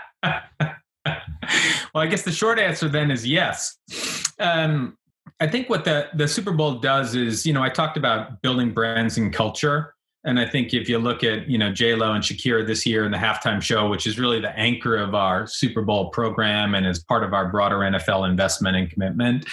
I 1.95 2.07
guess 2.07 2.23
the 2.23 2.33
short 2.33 2.59
answer 2.59 2.89
then 2.89 3.11
is 3.11 3.27
yes. 3.27 3.77
Um, 4.41 4.97
I 5.39 5.47
think 5.47 5.69
what 5.69 5.85
the 5.85 6.09
the 6.15 6.27
Super 6.27 6.53
Bowl 6.53 6.79
does 6.79 7.15
is, 7.15 7.47
you 7.47 7.53
know, 7.53 7.63
I 7.63 7.69
talked 7.69 7.97
about 7.97 8.41
building 8.43 8.73
brands 8.73 9.19
and 9.19 9.33
culture. 9.33 9.95
And 10.27 10.41
I 10.41 10.45
think 10.45 10.75
if 10.75 10.89
you 10.89 10.99
look 10.99 11.23
at, 11.23 11.49
you 11.49 11.57
know, 11.57 11.73
J 11.73 11.95
Lo 11.95 12.13
and 12.13 12.23
Shakira 12.23 12.67
this 12.67 12.85
year 12.85 13.05
in 13.05 13.13
the 13.13 13.17
halftime 13.17 13.63
show, 13.63 13.89
which 13.89 14.09
is 14.09 14.19
really 14.19 14.41
the 14.41 14.57
anchor 14.59 14.97
of 14.97 15.15
our 15.15 15.47
Super 15.47 15.83
Bowl 15.83 16.11
program 16.11 16.75
and 16.75 16.85
is 16.85 16.99
part 16.99 17.23
of 17.23 17.33
our 17.33 17.49
broader 17.49 17.79
NFL 17.79 18.29
investment 18.29 18.77
and 18.77 18.91
commitment, 18.91 19.47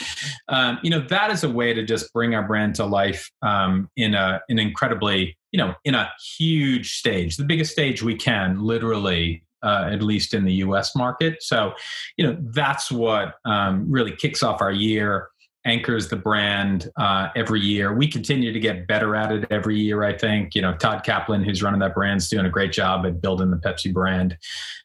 um, 0.49 0.79
you 0.81 0.89
know, 0.89 0.99
that 1.09 1.29
is 1.29 1.43
a 1.43 1.49
way 1.49 1.73
to 1.73 1.83
just 1.83 2.11
bring 2.11 2.33
our 2.33 2.45
brand 2.45 2.73
to 2.75 2.85
life 2.85 3.31
um, 3.43 3.87
in 3.95 4.15
a 4.15 4.41
an 4.49 4.57
incredibly, 4.57 5.37
you 5.51 5.59
know, 5.59 5.75
in 5.85 5.93
a 5.93 6.11
huge 6.37 6.97
stage, 6.97 7.37
the 7.37 7.45
biggest 7.45 7.71
stage 7.71 8.01
we 8.01 8.15
can, 8.15 8.59
literally. 8.59 9.43
Uh, 9.61 9.87
at 9.93 10.03
least 10.03 10.33
in 10.33 10.43
the 10.43 10.55
U.S. 10.55 10.93
market, 10.93 11.41
so 11.41 11.71
you 12.17 12.27
know 12.27 12.35
that's 12.53 12.91
what 12.91 13.35
um, 13.45 13.89
really 13.89 14.13
kicks 14.13 14.43
off 14.43 14.59
our 14.59 14.73
year 14.73 15.29
anchors 15.65 16.09
the 16.09 16.15
brand 16.15 16.89
uh, 16.97 17.29
every 17.35 17.61
year. 17.61 17.93
We 17.93 18.07
continue 18.07 18.51
to 18.51 18.59
get 18.59 18.87
better 18.87 19.15
at 19.15 19.31
it 19.31 19.45
every 19.49 19.79
year. 19.79 20.03
I 20.03 20.17
think 20.17 20.55
you 20.55 20.61
know 20.61 20.75
Todd 20.75 21.03
Kaplan, 21.03 21.43
who's 21.43 21.63
running 21.63 21.79
that 21.79 21.95
brand, 21.95 22.17
is 22.17 22.29
doing 22.29 22.45
a 22.45 22.49
great 22.49 22.71
job 22.71 23.05
at 23.05 23.21
building 23.21 23.51
the 23.51 23.57
Pepsi 23.57 23.93
brand. 23.93 24.37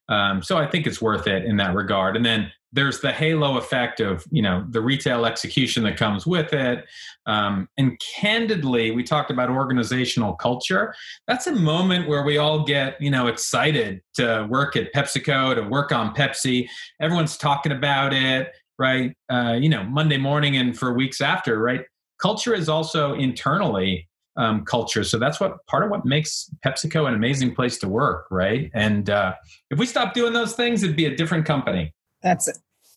Um, 0.08 0.42
so 0.42 0.56
I 0.56 0.66
think 0.66 0.86
it's 0.86 1.02
worth 1.02 1.26
it 1.26 1.44
in 1.44 1.56
that 1.58 1.74
regard. 1.74 2.16
And 2.16 2.24
then 2.24 2.50
there's 2.72 3.00
the 3.00 3.12
halo 3.12 3.56
effect 3.56 4.00
of 4.00 4.24
you 4.30 4.42
know 4.42 4.64
the 4.70 4.80
retail 4.80 5.24
execution 5.24 5.84
that 5.84 5.96
comes 5.96 6.26
with 6.26 6.52
it 6.52 6.84
um, 7.26 7.68
and 7.78 7.98
candidly 8.00 8.90
we 8.90 9.02
talked 9.02 9.30
about 9.30 9.48
organizational 9.48 10.34
culture 10.34 10.94
that's 11.26 11.46
a 11.46 11.52
moment 11.52 12.08
where 12.08 12.22
we 12.22 12.36
all 12.36 12.64
get 12.64 13.00
you 13.00 13.10
know 13.10 13.26
excited 13.26 14.02
to 14.14 14.46
work 14.50 14.76
at 14.76 14.92
pepsico 14.92 15.54
to 15.54 15.62
work 15.62 15.92
on 15.92 16.14
pepsi 16.14 16.68
everyone's 17.00 17.36
talking 17.36 17.72
about 17.72 18.12
it 18.12 18.52
right? 18.78 19.14
Uh, 19.28 19.56
you 19.60 19.68
know, 19.68 19.84
Monday 19.84 20.18
morning 20.18 20.56
and 20.56 20.78
for 20.78 20.92
weeks 20.94 21.20
after, 21.20 21.58
right? 21.58 21.82
Culture 22.20 22.54
is 22.54 22.68
also 22.68 23.14
internally 23.14 24.08
um, 24.36 24.64
culture. 24.64 25.04
So 25.04 25.18
that's 25.18 25.40
what 25.40 25.64
part 25.66 25.82
of 25.84 25.90
what 25.90 26.04
makes 26.04 26.48
PepsiCo 26.64 27.08
an 27.08 27.14
amazing 27.14 27.54
place 27.54 27.76
to 27.78 27.88
work, 27.88 28.26
right? 28.30 28.70
And 28.72 29.10
uh, 29.10 29.34
if 29.70 29.78
we 29.78 29.86
stop 29.86 30.14
doing 30.14 30.32
those 30.32 30.54
things, 30.54 30.82
it'd 30.82 30.96
be 30.96 31.06
a 31.06 31.16
different 31.16 31.44
company. 31.44 31.92
That's 32.22 32.48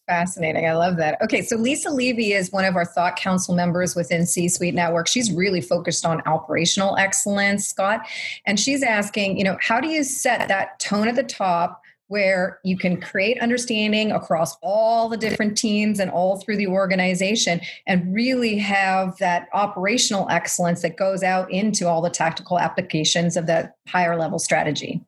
fascinating. 0.08 0.68
I 0.68 0.74
love 0.74 0.98
that. 0.98 1.18
Okay, 1.24 1.42
so 1.42 1.56
Lisa 1.56 1.90
Levy 1.90 2.34
is 2.34 2.52
one 2.52 2.66
of 2.66 2.76
our 2.76 2.86
Thought 2.86 3.16
Council 3.16 3.56
members 3.56 3.96
within 3.96 4.26
C 4.26 4.50
Suite 4.50 4.76
Network. 4.76 5.08
She's 5.08 5.32
really 5.32 5.62
focused 5.62 6.06
on 6.06 6.22
operational 6.26 6.96
excellence, 6.98 7.68
Scott. 7.68 8.02
And 8.46 8.60
she's 8.60 8.84
asking, 8.84 9.38
you 9.38 9.44
know, 9.44 9.58
how 9.62 9.80
do 9.80 9.88
you 9.88 10.04
set 10.04 10.48
that 10.48 10.80
tone 10.80 11.08
at 11.08 11.16
the 11.16 11.24
top? 11.24 11.81
Where 12.12 12.60
you 12.66 12.78
can 12.78 13.00
create 13.00 13.40
understanding 13.40 14.12
across 14.12 14.58
all 14.62 15.08
the 15.08 15.16
different 15.16 15.58
teams 15.58 15.98
and 15.98 16.12
all 16.12 16.42
through 16.42 16.58
the 16.58 16.68
organization 16.68 17.62
and 17.88 18.14
really 18.14 18.58
have 18.58 19.18
that 19.20 19.48
operational 19.54 20.28
excellence 20.30 20.82
that 20.82 20.98
goes 20.98 21.24
out 21.24 21.50
into 21.50 21.88
all 21.88 22.02
the 22.02 22.10
tactical 22.10 22.60
applications 22.60 23.38
of 23.38 23.48
that 23.48 23.78
higher 23.88 24.18
level 24.18 24.40
strategy? 24.40 25.02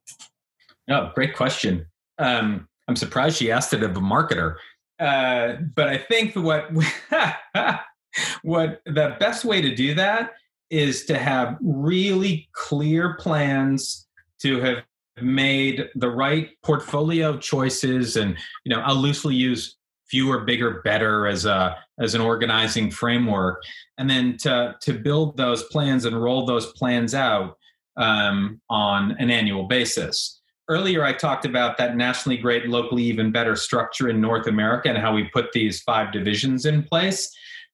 Oh, 0.89 1.11
great 1.13 1.35
question. 1.35 1.85
Um, 2.19 2.69
I'm 2.87 2.95
surprised 2.95 3.35
she 3.35 3.51
asked 3.51 3.73
it 3.73 3.83
of 3.83 3.97
a 3.97 3.99
marketer. 3.99 4.55
Uh, 4.97 5.55
but 5.75 5.89
I 5.89 5.97
think 5.97 6.37
what 6.37 6.71
what 8.43 8.81
the 8.85 9.17
best 9.19 9.43
way 9.43 9.61
to 9.61 9.75
do 9.75 9.93
that 9.95 10.31
is 10.69 11.03
to 11.07 11.17
have 11.17 11.57
really 11.61 12.47
clear 12.53 13.15
plans 13.15 14.07
to 14.39 14.61
have 14.61 14.83
made 15.21 15.89
the 15.95 16.09
right 16.09 16.49
portfolio 16.63 17.37
choices 17.37 18.17
and 18.17 18.35
you 18.65 18.73
know 18.73 18.81
i'll 18.81 18.95
loosely 18.95 19.35
use 19.35 19.77
fewer 20.13 20.41
bigger 20.41 20.79
better 20.81 21.25
as 21.25 21.45
a 21.45 21.75
as 21.99 22.13
an 22.13 22.21
organizing 22.21 22.91
framework. 22.91 23.63
And 23.97 24.07
then 24.07 24.37
to 24.41 24.75
to 24.81 24.93
build 24.93 25.37
those 25.37 25.63
plans 25.63 26.05
and 26.05 26.21
roll 26.21 26.45
those 26.45 26.71
plans 26.73 27.15
out 27.15 27.57
um, 27.97 28.61
on 28.69 29.15
an 29.17 29.31
annual 29.31 29.67
basis. 29.67 30.39
Earlier 30.69 31.03
i 31.03 31.11
talked 31.11 31.45
about 31.45 31.77
that 31.77 31.97
nationally 31.97 32.37
great 32.37 32.69
locally 32.69 33.03
even 33.03 33.33
better 33.33 33.53
structure 33.53 34.07
in 34.07 34.21
north 34.21 34.47
america 34.47 34.87
and 34.87 34.97
how 34.97 35.13
we 35.13 35.25
put 35.25 35.51
these 35.51 35.81
five 35.81 36.13
divisions 36.13 36.65
in 36.65 36.83
place 36.83 37.29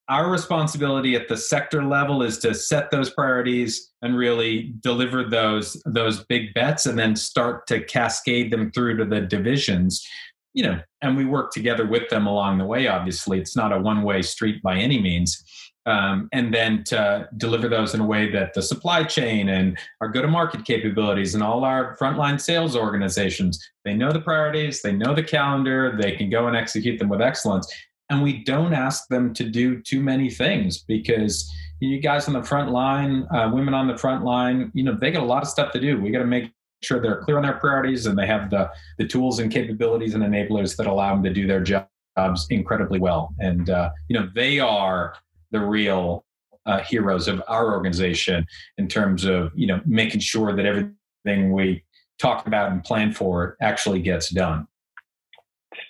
our 0.10 0.30
responsibility 0.30 1.16
at 1.16 1.28
the 1.28 1.38
sector 1.38 1.84
level 1.84 2.24
is 2.24 2.39
to 2.39 2.53
set 2.55 2.89
those 2.89 3.12
priorities 3.12 3.91
and 4.01 4.18
really 4.18 4.74
deliver 4.82 5.24
those 5.24 5.82
those 5.86 6.26
big 6.26 6.53
bets 6.55 6.86
and 6.88 6.97
then 6.97 7.16
start 7.16 7.68
to 7.68 7.84
cascade 7.84 8.51
them 8.51 8.72
through 8.72 8.97
to 8.97 9.05
the 9.05 9.22
divisions. 9.22 10.05
You 10.53 10.64
know 10.64 10.80
and 11.01 11.16
we 11.16 11.26
work 11.26 11.51
together 11.51 11.86
with 11.86 12.10
them 12.10 12.26
along 12.26 12.57
the 12.57 12.66
way 12.66 12.88
obviously. 12.88 13.39
It's 13.39 13.55
not 13.55 13.72
a 13.72 13.80
one 13.80 14.01
way 14.01 14.22
street 14.24 14.62
by 14.64 14.78
any 14.78 14.99
means. 14.99 15.43
Um, 15.86 16.28
and 16.34 16.53
then 16.53 16.84
to 16.86 17.28
deliver 17.38 17.68
those 17.68 17.95
in 17.95 18.01
a 18.01 18.05
way 18.05 18.30
that 18.32 18.53
the 18.53 18.62
supply 18.62 19.03
chain 19.05 19.49
and 19.49 19.80
our 20.01 20.10
go 20.10 20.22
to 20.22 20.28
market 20.28 20.66
capabilities 20.66 21.34
and 21.34 21.43
all 21.43 21.64
our 21.64 21.95
frontline 21.97 22.39
sales 22.39 22.76
organizations 22.76 23.57
they 23.86 23.95
know 23.95 24.12
the 24.12 24.20
priorities 24.20 24.82
they 24.82 24.91
know 24.91 25.16
the 25.16 25.24
calendar 25.24 25.97
they 25.99 26.12
can 26.12 26.30
go 26.30 26.47
and 26.47 26.55
execute 26.55 26.99
them 26.99 27.10
with 27.10 27.22
excellence 27.22 27.74
and 28.10 28.24
we 28.24 28.43
don't 28.43 28.74
ask 28.74 29.07
them 29.07 29.34
to 29.36 29.43
do 29.43 29.82
too 29.82 30.01
many 30.01 30.30
things 30.30 30.80
because 30.80 31.51
you 31.80 31.99
guys 31.99 32.28
on 32.28 32.34
the 32.34 32.43
front 32.43 32.72
line, 32.72 33.28
uh, 33.34 33.49
women 33.53 33.74
on 33.74 33.88
the 33.88 33.97
front 33.97 34.24
line, 34.24 34.72
you 34.74 34.84
know, 34.84 34.95
they 34.99 35.12
got 35.12 35.24
a 35.24 35.26
lot 35.26 35.43
of 35.43 35.49
stuff 35.49 35.72
to 35.74 35.80
do. 35.80 35.99
We 35.99 36.12
got 36.12 36.20
to 36.20 36.26
make 36.26 36.51
sure 36.82 37.01
they're 37.01 37.22
clear 37.22 37.38
on 37.38 37.43
their 37.43 37.53
priorities 37.53 38.05
and 38.05 38.18
they 38.18 38.26
have 38.26 38.49
the 38.49 38.72
the 38.97 39.07
tools 39.07 39.39
and 39.39 39.51
capabilities 39.51 40.14
and 40.16 40.24
enablers 40.24 40.76
that 40.78 40.88
allow 40.88 41.14
them 41.14 41.24
to 41.24 41.34
do 41.34 41.45
their 41.45 41.62
jobs 41.62 42.47
incredibly 42.49 42.99
well. 42.99 43.34
And 43.39 43.70
uh, 43.70 43.91
you 44.07 44.20
know, 44.20 44.30
they 44.34 44.60
are 44.60 45.16
the 45.51 45.60
real 45.60 46.26
uh, 46.66 46.80
heroes 46.80 47.28
of 47.28 47.41
our 47.47 47.74
organization 47.74 48.45
in 48.78 48.88
terms 48.88 49.26
of 49.26 49.51
you 49.55 49.68
know 49.68 49.82
making 49.86 50.22
sure 50.22 50.55
that 50.55 50.66
everything 50.66 51.51
we 51.51 51.84
talk 52.18 52.47
about 52.47 52.72
and 52.72 52.84
plan 52.84 53.14
for 53.14 53.55
actually 53.62 54.01
gets 54.01 54.30
done. 54.30 54.68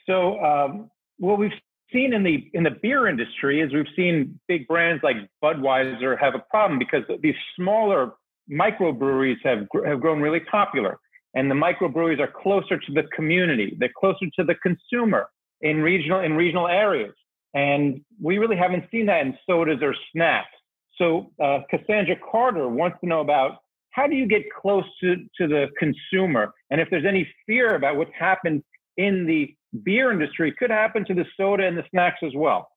So, 0.05 0.43
um, 0.43 0.91
what 1.17 1.39
we've 1.39 1.51
seen 1.91 2.13
in 2.13 2.23
the 2.23 2.49
in 2.53 2.63
the 2.63 2.71
beer 2.81 3.07
industry 3.07 3.61
is 3.61 3.73
we've 3.73 3.85
seen 3.95 4.39
big 4.47 4.67
brands 4.67 5.03
like 5.03 5.17
Budweiser 5.43 6.19
have 6.19 6.35
a 6.35 6.43
problem 6.49 6.79
because 6.79 7.03
these 7.21 7.35
smaller 7.55 8.13
microbreweries 8.51 9.37
have 9.43 9.67
have 9.85 10.01
grown 10.01 10.21
really 10.21 10.39
popular, 10.41 10.99
and 11.35 11.49
the 11.49 11.55
microbreweries 11.55 12.19
are 12.19 12.31
closer 12.31 12.77
to 12.77 12.91
the 12.93 13.03
community, 13.15 13.75
they're 13.79 13.91
closer 13.97 14.25
to 14.37 14.43
the 14.43 14.55
consumer 14.55 15.29
in 15.61 15.81
regional 15.81 16.21
in 16.21 16.33
regional 16.33 16.67
areas, 16.67 17.13
and 17.53 18.01
we 18.21 18.37
really 18.37 18.57
haven't 18.57 18.85
seen 18.91 19.05
that 19.07 19.25
in 19.25 19.37
sodas 19.47 19.79
or 19.81 19.95
snacks. 20.11 20.49
So 20.97 21.31
uh, 21.41 21.59
Cassandra 21.69 22.15
Carter 22.29 22.67
wants 22.67 22.97
to 23.01 23.07
know 23.07 23.21
about 23.21 23.59
how 23.91 24.05
do 24.05 24.15
you 24.15 24.27
get 24.27 24.43
close 24.53 24.83
to, 25.01 25.15
to 25.37 25.47
the 25.47 25.67
consumer, 25.77 26.53
and 26.69 26.79
if 26.79 26.89
there's 26.89 27.05
any 27.05 27.27
fear 27.45 27.75
about 27.75 27.95
what's 27.97 28.11
happened 28.17 28.63
in 28.99 29.25
the 29.25 29.55
beer 29.83 30.11
industry 30.11 30.51
could 30.51 30.69
happen 30.69 31.05
to 31.05 31.13
the 31.13 31.25
soda 31.37 31.65
and 31.65 31.77
the 31.77 31.85
snacks 31.89 32.19
as 32.21 32.33
well. 32.35 32.69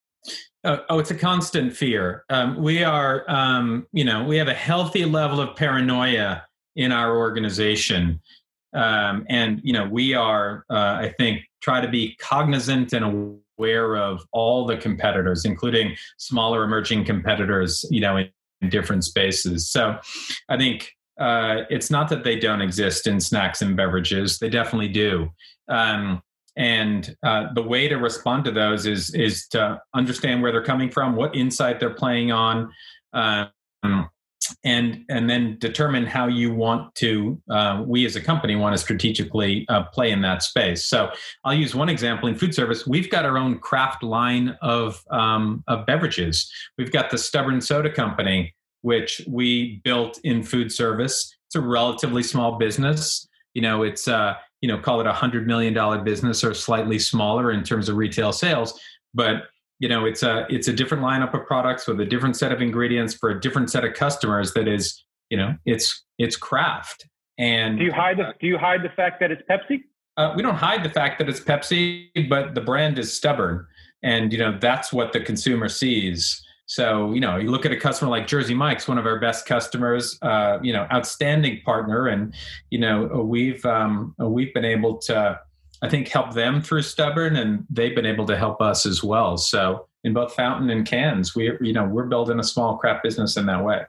Oh, 0.64 0.78
oh 0.88 0.98
it's 1.00 1.10
a 1.10 1.16
constant 1.16 1.76
fear. 1.76 2.24
Um, 2.30 2.62
we 2.62 2.84
are, 2.84 3.24
um, 3.28 3.86
you 3.92 4.04
know, 4.04 4.22
we 4.24 4.36
have 4.36 4.48
a 4.48 4.54
healthy 4.54 5.04
level 5.04 5.40
of 5.40 5.56
paranoia 5.56 6.44
in 6.76 6.92
our 6.92 7.16
organization. 7.16 8.20
Um, 8.72 9.26
and, 9.28 9.60
you 9.64 9.72
know, 9.72 9.88
we 9.88 10.14
are, 10.14 10.64
uh, 10.70 10.74
I 11.00 11.14
think, 11.18 11.42
try 11.60 11.80
to 11.80 11.88
be 11.88 12.16
cognizant 12.20 12.92
and 12.92 13.04
aware 13.58 13.96
of 13.96 14.24
all 14.32 14.64
the 14.64 14.76
competitors, 14.76 15.44
including 15.44 15.96
smaller 16.18 16.62
emerging 16.62 17.04
competitors, 17.04 17.84
you 17.90 18.00
know, 18.00 18.16
in, 18.16 18.30
in 18.60 18.70
different 18.70 19.04
spaces. 19.04 19.68
So 19.68 19.98
I 20.48 20.56
think 20.56 20.92
uh, 21.18 21.62
it's 21.70 21.90
not 21.90 22.08
that 22.08 22.24
they 22.24 22.38
don't 22.38 22.60
exist 22.60 23.06
in 23.06 23.20
snacks 23.20 23.62
and 23.62 23.76
beverages, 23.76 24.38
they 24.38 24.48
definitely 24.48 24.88
do. 24.88 25.30
Um, 25.68 26.22
and 26.56 27.16
uh, 27.22 27.46
the 27.54 27.62
way 27.62 27.88
to 27.88 27.96
respond 27.96 28.44
to 28.44 28.50
those 28.50 28.86
is 28.86 29.14
is 29.14 29.48
to 29.48 29.80
understand 29.94 30.42
where 30.42 30.52
they're 30.52 30.62
coming 30.62 30.90
from 30.90 31.16
what 31.16 31.34
insight 31.34 31.80
they're 31.80 31.94
playing 31.94 32.30
on 32.30 32.70
um, 33.14 33.50
and 34.64 35.04
and 35.08 35.30
then 35.30 35.56
determine 35.60 36.04
how 36.04 36.26
you 36.26 36.52
want 36.52 36.94
to 36.96 37.40
uh, 37.50 37.82
we 37.86 38.04
as 38.04 38.16
a 38.16 38.20
company 38.20 38.56
want 38.56 38.74
to 38.74 38.78
strategically 38.78 39.66
uh, 39.68 39.84
play 39.84 40.10
in 40.10 40.20
that 40.22 40.42
space. 40.42 40.84
So 40.84 41.10
i'll 41.44 41.54
use 41.54 41.74
one 41.74 41.88
example. 41.88 42.28
In 42.28 42.36
food 42.36 42.54
service 42.54 42.86
we've 42.86 43.10
got 43.10 43.24
our 43.24 43.38
own 43.38 43.58
craft 43.58 44.02
line 44.02 44.56
of 44.60 45.02
um, 45.10 45.64
of 45.68 45.86
beverages. 45.86 46.50
We've 46.76 46.92
got 46.92 47.10
the 47.10 47.18
stubborn 47.18 47.60
soda 47.60 47.90
company 47.90 48.54
which 48.82 49.22
we 49.26 49.80
built 49.84 50.20
in 50.22 50.42
food 50.42 50.70
service. 50.70 51.34
It's 51.46 51.54
a 51.54 51.60
relatively 51.60 52.22
small 52.22 52.58
business. 52.58 53.26
You 53.54 53.62
know 53.62 53.82
it's 53.82 54.06
uh 54.08 54.34
you 54.60 54.68
know 54.68 54.78
call 54.78 55.00
it 55.00 55.06
a 55.06 55.12
hundred 55.12 55.46
million 55.46 55.72
dollar 55.74 55.98
business 55.98 56.44
or 56.44 56.54
slightly 56.54 56.98
smaller 56.98 57.50
in 57.50 57.64
terms 57.64 57.88
of 57.88 57.96
retail 57.96 58.32
sales. 58.32 58.78
But 59.14 59.44
you 59.78 59.88
know 59.88 60.04
it's 60.04 60.22
a 60.22 60.46
it's 60.48 60.68
a 60.68 60.72
different 60.72 61.02
lineup 61.02 61.34
of 61.34 61.46
products 61.46 61.86
with 61.86 62.00
a 62.00 62.04
different 62.04 62.36
set 62.36 62.52
of 62.52 62.60
ingredients 62.60 63.14
for 63.14 63.30
a 63.30 63.40
different 63.40 63.70
set 63.70 63.84
of 63.84 63.94
customers 63.94 64.52
that 64.54 64.68
is 64.68 65.04
you 65.30 65.36
know 65.36 65.56
it's 65.64 66.04
it's 66.18 66.36
craft. 66.36 67.06
And 67.38 67.78
do 67.78 67.84
you 67.84 67.92
hide 67.92 68.18
the 68.18 68.34
do 68.40 68.46
you 68.46 68.58
hide 68.58 68.82
the 68.82 68.90
fact 68.90 69.20
that 69.20 69.30
it's 69.30 69.42
pepsi? 69.48 69.82
Uh, 70.16 70.34
we 70.36 70.42
don't 70.42 70.56
hide 70.56 70.84
the 70.84 70.90
fact 70.90 71.18
that 71.18 71.28
it's 71.28 71.40
pepsi 71.40 72.28
but 72.28 72.54
the 72.54 72.60
brand 72.60 72.98
is 72.98 73.12
stubborn. 73.12 73.66
And 74.02 74.32
you 74.32 74.38
know 74.38 74.58
that's 74.58 74.92
what 74.92 75.12
the 75.12 75.20
consumer 75.20 75.68
sees 75.68 76.42
so, 76.66 77.12
you 77.12 77.20
know, 77.20 77.36
you 77.36 77.50
look 77.50 77.66
at 77.66 77.72
a 77.72 77.76
customer 77.76 78.10
like 78.10 78.26
Jersey 78.26 78.54
Mike's, 78.54 78.88
one 78.88 78.98
of 78.98 79.06
our 79.06 79.18
best 79.18 79.46
customers, 79.46 80.18
uh, 80.22 80.58
you 80.62 80.72
know, 80.72 80.86
outstanding 80.92 81.60
partner. 81.64 82.06
And, 82.06 82.34
you 82.70 82.78
know, 82.78 83.04
we've, 83.24 83.64
um, 83.66 84.14
we've 84.18 84.54
been 84.54 84.64
able 84.64 84.98
to, 84.98 85.38
I 85.82 85.88
think, 85.88 86.08
help 86.08 86.32
them 86.32 86.62
through 86.62 86.82
stubborn 86.82 87.36
and 87.36 87.66
they've 87.68 87.94
been 87.94 88.06
able 88.06 88.26
to 88.26 88.36
help 88.36 88.60
us 88.62 88.86
as 88.86 89.02
well. 89.02 89.36
So 89.36 89.86
in 90.04 90.12
both 90.12 90.34
fountain 90.34 90.70
and 90.70 90.86
cans, 90.86 91.34
we, 91.34 91.52
you 91.60 91.72
know, 91.72 91.84
we're 91.84 92.06
building 92.06 92.38
a 92.38 92.44
small 92.44 92.78
craft 92.78 93.02
business 93.02 93.36
in 93.36 93.46
that 93.46 93.64
way. 93.64 93.82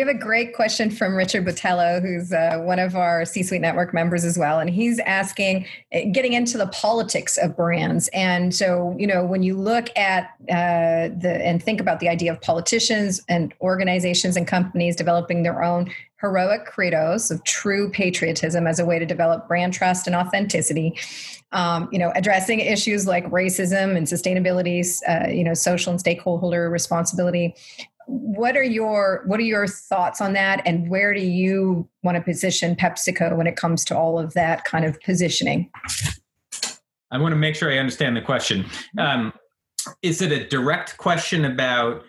We 0.00 0.06
have 0.06 0.16
a 0.16 0.18
great 0.18 0.54
question 0.54 0.90
from 0.90 1.14
Richard 1.14 1.44
Botello, 1.44 2.00
who's 2.00 2.32
uh, 2.32 2.56
one 2.62 2.78
of 2.78 2.96
our 2.96 3.26
C 3.26 3.42
Suite 3.42 3.60
Network 3.60 3.92
members 3.92 4.24
as 4.24 4.38
well. 4.38 4.58
And 4.58 4.70
he's 4.70 4.98
asking, 5.00 5.66
eh, 5.92 6.06
getting 6.06 6.32
into 6.32 6.56
the 6.56 6.68
politics 6.68 7.36
of 7.36 7.54
brands. 7.54 8.08
And 8.14 8.54
so, 8.54 8.96
you 8.98 9.06
know, 9.06 9.26
when 9.26 9.42
you 9.42 9.58
look 9.58 9.94
at 9.98 10.30
uh, 10.48 11.12
the 11.20 11.42
and 11.44 11.62
think 11.62 11.82
about 11.82 12.00
the 12.00 12.08
idea 12.08 12.32
of 12.32 12.40
politicians 12.40 13.20
and 13.28 13.52
organizations 13.60 14.38
and 14.38 14.46
companies 14.46 14.96
developing 14.96 15.42
their 15.42 15.62
own 15.62 15.92
heroic 16.18 16.64
credos 16.64 17.30
of 17.30 17.44
true 17.44 17.90
patriotism 17.90 18.66
as 18.66 18.78
a 18.78 18.86
way 18.86 18.98
to 18.98 19.04
develop 19.04 19.46
brand 19.48 19.74
trust 19.74 20.06
and 20.06 20.16
authenticity. 20.16 20.98
Um, 21.52 21.90
you 21.92 21.98
know, 21.98 22.10
addressing 22.14 22.60
issues 22.60 23.06
like 23.06 23.26
racism 23.26 23.96
and 23.96 24.06
sustainability, 24.06 24.82
uh, 25.06 25.28
you 25.28 25.44
know, 25.44 25.52
social 25.52 25.90
and 25.90 26.00
stakeholder 26.00 26.70
responsibility, 26.70 27.54
what 28.10 28.56
are 28.56 28.62
your 28.62 29.22
what 29.26 29.38
are 29.38 29.44
your 29.44 29.68
thoughts 29.68 30.20
on 30.20 30.32
that 30.32 30.60
and 30.66 30.90
where 30.90 31.14
do 31.14 31.20
you 31.20 31.88
want 32.02 32.16
to 32.16 32.22
position 32.22 32.74
pepsico 32.74 33.36
when 33.36 33.46
it 33.46 33.56
comes 33.56 33.84
to 33.84 33.96
all 33.96 34.18
of 34.18 34.34
that 34.34 34.64
kind 34.64 34.84
of 34.84 35.00
positioning 35.02 35.70
i 37.12 37.18
want 37.18 37.32
to 37.32 37.36
make 37.36 37.54
sure 37.54 37.70
i 37.70 37.78
understand 37.78 38.16
the 38.16 38.20
question 38.20 38.64
um, 38.98 39.32
is 40.02 40.20
it 40.22 40.32
a 40.32 40.46
direct 40.48 40.96
question 40.96 41.44
about 41.44 42.02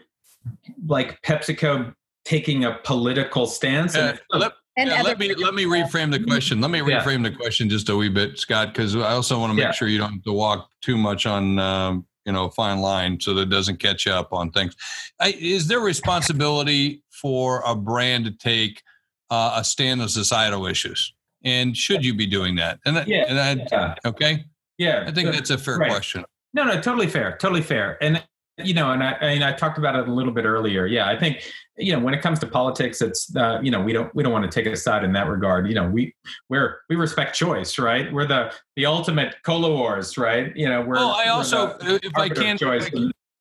like 0.88 1.22
pepsico 1.22 1.94
taking 2.26 2.66
a 2.66 2.80
political 2.84 3.46
stance 3.46 3.96
uh, 3.96 4.18
let, 4.32 4.54
yeah, 4.78 5.02
let 5.04 5.20
me 5.20 5.36
let 5.36 5.54
me 5.54 5.66
reframe 5.66 6.12
the 6.12 6.24
question. 6.24 6.62
Let 6.62 6.72
me 6.72 6.80
reframe 6.80 7.24
yeah. 7.24 7.30
the 7.30 7.36
question 7.36 7.70
just 7.70 7.90
a 7.90 7.96
wee 7.96 8.08
bit, 8.08 8.40
Scott, 8.40 8.70
because 8.70 8.96
I 8.96 9.12
also 9.12 9.38
want 9.38 9.52
to 9.52 9.54
make 9.54 9.66
yeah. 9.66 9.72
sure 9.72 9.90
you 9.90 9.98
don't 9.98 10.14
have 10.14 10.24
to 10.24 10.32
walk 10.32 10.70
too 10.82 10.96
much 10.96 11.26
on 11.26 11.60
um, 11.60 12.06
you 12.26 12.32
know 12.32 12.50
fine 12.50 12.80
line 12.80 13.20
so 13.20 13.34
that 13.34 13.44
it 13.44 13.50
doesn't 13.50 13.78
catch 13.78 14.08
up 14.08 14.34
on 14.34 14.52
things. 14.52 14.76
I, 15.20 15.36
is 15.40 15.68
there 15.68 15.80
responsibility 15.80 17.04
for 17.10 17.64
a 17.66 17.76
brand 17.76 18.26
to 18.26 18.32
take 18.32 18.82
uh, 19.30 19.54
a 19.56 19.64
stand 19.64 20.02
on 20.02 20.10
societal 20.10 20.66
issues? 20.66 21.14
And 21.44 21.76
should 21.76 22.06
you 22.06 22.14
be 22.14 22.28
doing 22.28 22.56
that? 22.56 22.80
And, 22.86 23.04
yeah, 23.08 23.26
and 23.28 23.40
I, 23.40 23.66
yeah. 23.72 23.96
okay? 24.06 24.46
Yeah. 24.78 25.06
I 25.08 25.12
think 25.12 25.32
that's 25.32 25.50
a 25.50 25.58
fair 25.58 25.78
right. 25.78 25.90
question. 25.90 26.24
No 26.54 26.64
no 26.64 26.82
totally 26.82 27.08
fair 27.08 27.38
totally 27.38 27.62
fair. 27.62 27.98
And 28.04 28.24
you 28.66 28.74
know, 28.74 28.92
and 28.92 29.04
I, 29.04 29.12
and 29.14 29.44
I 29.44 29.54
talked 29.54 29.78
about 29.78 29.96
it 29.96 30.08
a 30.08 30.14
little 30.14 30.32
bit 30.32 30.46
earlier. 30.46 30.86
Yeah, 30.86 31.08
I 31.08 31.18
think 31.18 31.44
you 31.78 31.94
know 31.94 32.00
when 32.00 32.14
it 32.14 32.22
comes 32.22 32.40
to 32.40 32.48
politics, 32.48 33.02
it's 33.02 33.36
uh, 33.36 33.60
you 33.62 33.72
know 33.72 33.82
we 33.82 33.94
don't 33.94 34.14
we 34.16 34.24
don't 34.24 34.32
want 34.32 34.50
to 34.50 34.52
take 34.52 34.72
a 34.72 34.76
side 34.76 35.04
in 35.04 35.14
that 35.14 35.28
regard. 35.28 35.68
You 35.68 35.76
know, 35.76 35.88
we 35.88 36.14
we're 36.50 36.80
we 36.90 36.96
respect 36.96 37.36
choice, 37.36 37.78
right? 37.78 38.12
We're 38.12 38.28
the 38.28 38.54
the 38.76 38.86
ultimate 38.86 39.36
cola 39.44 39.74
wars, 39.76 40.18
right? 40.18 40.56
You 40.56 40.70
know, 40.70 40.82
we're. 40.82 40.98
Oh, 40.98 41.10
I 41.10 41.30
also 41.30 41.78
if 41.82 42.16
I 42.16 42.30
can. 42.30 42.58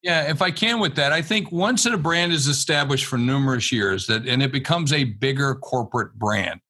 yeah, 0.02 0.30
if 0.30 0.42
I 0.42 0.50
can 0.50 0.80
with 0.80 0.94
that, 0.96 1.12
I 1.12 1.22
think 1.22 1.52
once 1.52 1.86
a 1.86 1.96
brand 1.96 2.32
is 2.32 2.46
established 2.46 3.06
for 3.06 3.18
numerous 3.18 3.70
years, 3.70 4.06
that 4.06 4.26
and 4.26 4.42
it 4.42 4.52
becomes 4.52 4.92
a 4.92 5.04
bigger 5.04 5.54
corporate 5.54 6.14
brand, 6.18 6.60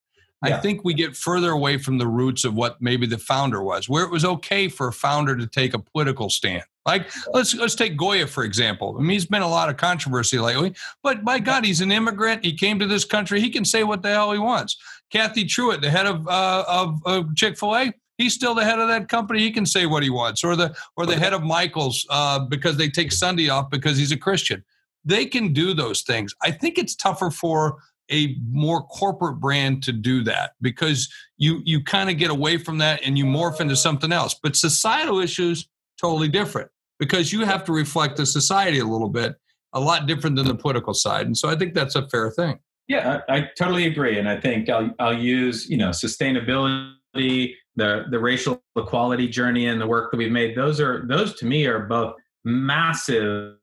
yeah. 0.45 0.57
I 0.57 0.61
think 0.61 0.84
we 0.84 0.95
get 0.95 1.16
further 1.16 1.51
away 1.51 1.76
from 1.76 1.99
the 1.99 2.07
roots 2.07 2.45
of 2.45 2.55
what 2.55 2.80
maybe 2.80 3.07
the 3.07 3.18
founder 3.18 3.62
was, 3.62 3.88
where 3.88 4.05
it 4.05 4.11
was 4.11 4.24
okay 4.24 4.68
for 4.68 4.88
a 4.88 4.93
founder 4.93 5.36
to 5.36 5.47
take 5.47 5.74
a 5.74 5.78
political 5.78 6.30
stand. 6.30 6.62
Like 6.86 7.11
let's 7.32 7.55
let's 7.55 7.74
take 7.74 7.97
Goya 7.97 8.26
for 8.26 8.43
example. 8.45 8.97
I 8.99 9.03
mean, 9.03 9.11
he's 9.11 9.26
been 9.26 9.43
a 9.43 9.49
lot 9.49 9.68
of 9.68 9.76
controversy 9.76 10.38
lately, 10.38 10.74
but 11.03 11.24
by 11.24 11.38
God, 11.38 11.64
he's 11.64 11.82
an 11.82 11.93
immigrant. 11.93 12.45
He 12.45 12.55
came 12.55 12.78
to 12.78 12.86
this 12.86 13.05
country. 13.05 13.41
He 13.41 13.51
can 13.51 13.66
say 13.66 13.84
what 13.84 14.03
the 14.03 14.09
hell 14.09 14.32
he 14.32 14.38
wants. 14.38 14.76
Cathy 15.11 15.45
Truett, 15.45 15.82
the 15.82 15.91
head 15.91 16.07
of 16.07 16.26
uh, 16.26 16.64
of, 16.66 17.01
of 17.05 17.36
Chick 17.36 17.59
Fil 17.59 17.76
A, 17.76 17.93
he's 18.16 18.32
still 18.32 18.55
the 18.55 18.64
head 18.64 18.78
of 18.78 18.88
that 18.88 19.09
company. 19.09 19.41
He 19.41 19.51
can 19.51 19.66
say 19.66 19.84
what 19.84 20.03
he 20.03 20.09
wants, 20.09 20.43
or 20.43 20.57
the 20.57 20.74
or 20.97 21.05
the 21.05 21.16
head 21.16 21.34
of 21.34 21.43
Michaels 21.43 22.07
uh, 22.09 22.38
because 22.38 22.78
they 22.78 22.88
take 22.88 23.12
Sunday 23.12 23.51
off 23.51 23.68
because 23.68 23.99
he's 23.99 24.12
a 24.12 24.16
Christian. 24.16 24.64
They 25.05 25.26
can 25.26 25.53
do 25.53 25.74
those 25.74 26.01
things. 26.03 26.34
I 26.43 26.51
think 26.51 26.78
it's 26.78 26.95
tougher 26.95 27.30
for 27.30 27.78
a 28.11 28.37
more 28.49 28.83
corporate 28.83 29.41
brand 29.41 29.83
to 29.85 29.93
do 29.93 30.23
that 30.25 30.53
because 30.61 31.13
you 31.39 31.61
you 31.65 31.83
kind 31.83 32.11
of 32.11 32.19
get 32.19 32.31
away 32.31 32.57
from 32.57 32.79
that 32.79 33.01
and 33.05 33.17
you 33.17 33.25
morph 33.25 33.61
into 33.61 33.77
something 33.77 34.13
else. 34.13 34.35
But 34.43 34.57
societal 34.57 35.21
issues 35.21 35.69
totally 36.01 36.29
different 36.29 36.71
because 36.99 37.33
you 37.33 37.45
have 37.45 37.65
to 37.65 37.73
reflect 37.73 38.17
the 38.17 38.27
society 38.27 38.79
a 38.79 38.85
little 38.85 39.09
bit, 39.09 39.37
a 39.73 39.81
lot 39.81 40.07
different 40.07 40.37
than 40.37 40.47
the 40.47 40.55
political 40.55 40.95
side. 40.95 41.27
And 41.27 41.37
so 41.37 41.49
I 41.49 41.57
think 41.57 41.75
that's 41.75 41.95
a 41.95 42.09
fair 42.09 42.31
thing. 42.31 42.59
Yeah, 42.89 43.21
I, 43.29 43.37
I 43.37 43.51
totally 43.57 43.87
agree, 43.87 44.19
and 44.19 44.29
I 44.29 44.41
think 44.41 44.69
I'll 44.69 44.91
I'll 44.99 45.17
use 45.17 45.71
you 45.71 45.77
know 45.77 45.91
sustainability, 45.91 47.55
the 47.77 48.05
the 48.11 48.19
racial 48.19 48.63
equality 48.77 49.29
journey, 49.29 49.67
and 49.67 49.81
the 49.81 49.87
work 49.87 50.11
that 50.11 50.17
we've 50.17 50.33
made. 50.33 50.57
Those 50.57 50.81
are 50.81 51.07
those 51.07 51.35
to 51.37 51.47
me 51.47 51.67
are 51.67 51.81
both 51.81 52.15
massive 52.45 53.55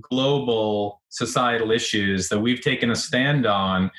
global 0.00 1.02
societal 1.08 1.70
issues 1.70 2.28
that 2.28 2.40
we've 2.40 2.60
taken 2.60 2.90
a 2.90 2.96
stand 2.96 3.46
on. 3.46 3.90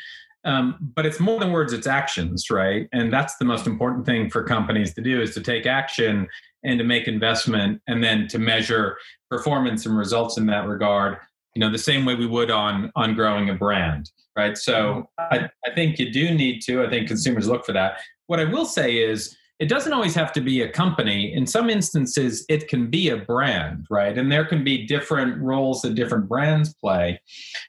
Um, 0.46 0.92
but 0.96 1.06
it's 1.06 1.20
more 1.20 1.40
than 1.40 1.52
words, 1.52 1.74
it's 1.74 1.88
actions, 1.88 2.50
right? 2.50 2.88
And 2.94 3.12
that's 3.12 3.36
the 3.38 3.46
most 3.46 3.68
important 3.68 4.06
thing 4.06 4.30
for 4.30 4.44
companies 4.44 4.94
to 4.94 5.02
do 5.02 5.22
is 5.22 5.34
to 5.34 5.42
take 5.42 5.66
action 5.66 6.28
and 6.64 6.80
to 6.80 6.86
make 6.86 7.08
investment 7.08 7.82
and 7.88 8.04
then 8.04 8.28
to 8.30 8.40
measure 8.40 8.98
performance 9.30 9.86
and 9.86 9.98
results 9.98 10.38
in 10.38 10.46
that 10.48 10.68
regard, 10.68 11.18
you 11.54 11.60
know, 11.60 11.72
the 11.72 11.78
same 11.78 12.06
way 12.06 12.16
we 12.16 12.26
would 12.28 12.52
on 12.52 12.92
on 12.96 13.14
growing 13.14 13.50
a 13.50 13.54
brand, 13.54 14.10
right? 14.38 14.58
So 14.58 15.10
I, 15.20 15.50
I 15.66 15.76
think 15.76 16.00
you 16.00 16.12
do 16.12 16.34
need 16.34 16.62
to, 16.62 16.84
I 16.84 16.90
think 16.90 17.08
consumers 17.08 17.48
look 17.48 17.66
for 17.66 17.74
that. 17.74 18.00
What 18.28 18.40
I 18.40 18.46
will 18.46 18.66
say 18.66 18.98
is 18.98 19.37
it 19.60 19.70
doesn't 19.70 19.94
always 19.94 20.14
have 20.14 20.32
to 20.34 20.42
be 20.42 20.62
a 20.62 20.70
company. 20.70 21.34
In 21.34 21.48
some 21.48 21.70
instances, 21.70 22.46
it 22.48 22.68
can 22.68 22.90
be 22.90 23.10
a 23.10 23.18
brand, 23.18 23.88
right? 23.90 24.16
And 24.16 24.32
there 24.32 24.46
can 24.46 24.64
be 24.64 24.86
different 24.86 25.42
roles 25.42 25.82
that 25.82 25.96
different 25.96 26.30
brands 26.30 26.74
play. 26.76 27.20